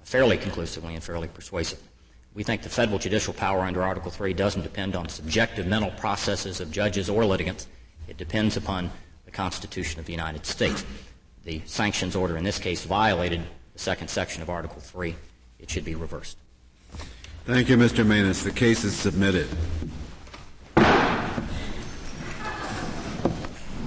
fairly 0.04 0.38
conclusively 0.38 0.94
and 0.94 1.02
fairly 1.02 1.28
persuasively. 1.28 1.84
We 2.36 2.42
think 2.42 2.60
the 2.60 2.68
federal 2.68 2.98
judicial 2.98 3.32
power 3.32 3.60
under 3.60 3.82
Article 3.82 4.10
3 4.10 4.34
doesn't 4.34 4.60
depend 4.60 4.94
on 4.94 5.08
subjective 5.08 5.66
mental 5.66 5.90
processes 5.92 6.60
of 6.60 6.70
judges 6.70 7.08
or 7.08 7.24
litigants. 7.24 7.66
It 8.08 8.18
depends 8.18 8.58
upon 8.58 8.90
the 9.24 9.30
Constitution 9.30 10.00
of 10.00 10.04
the 10.04 10.12
United 10.12 10.44
States. 10.44 10.84
The 11.44 11.62
sanctions 11.64 12.14
order 12.14 12.36
in 12.36 12.44
this 12.44 12.58
case 12.58 12.84
violated 12.84 13.40
the 13.72 13.78
second 13.78 14.08
section 14.08 14.42
of 14.42 14.50
Article 14.50 14.82
3. 14.82 15.16
It 15.58 15.70
should 15.70 15.86
be 15.86 15.94
reversed. 15.94 16.36
Thank 17.46 17.70
you, 17.70 17.78
Mr. 17.78 18.04
Maness. 18.04 18.44
The 18.44 18.50
case 18.50 18.84
is 18.84 18.94
submitted. 18.94 19.48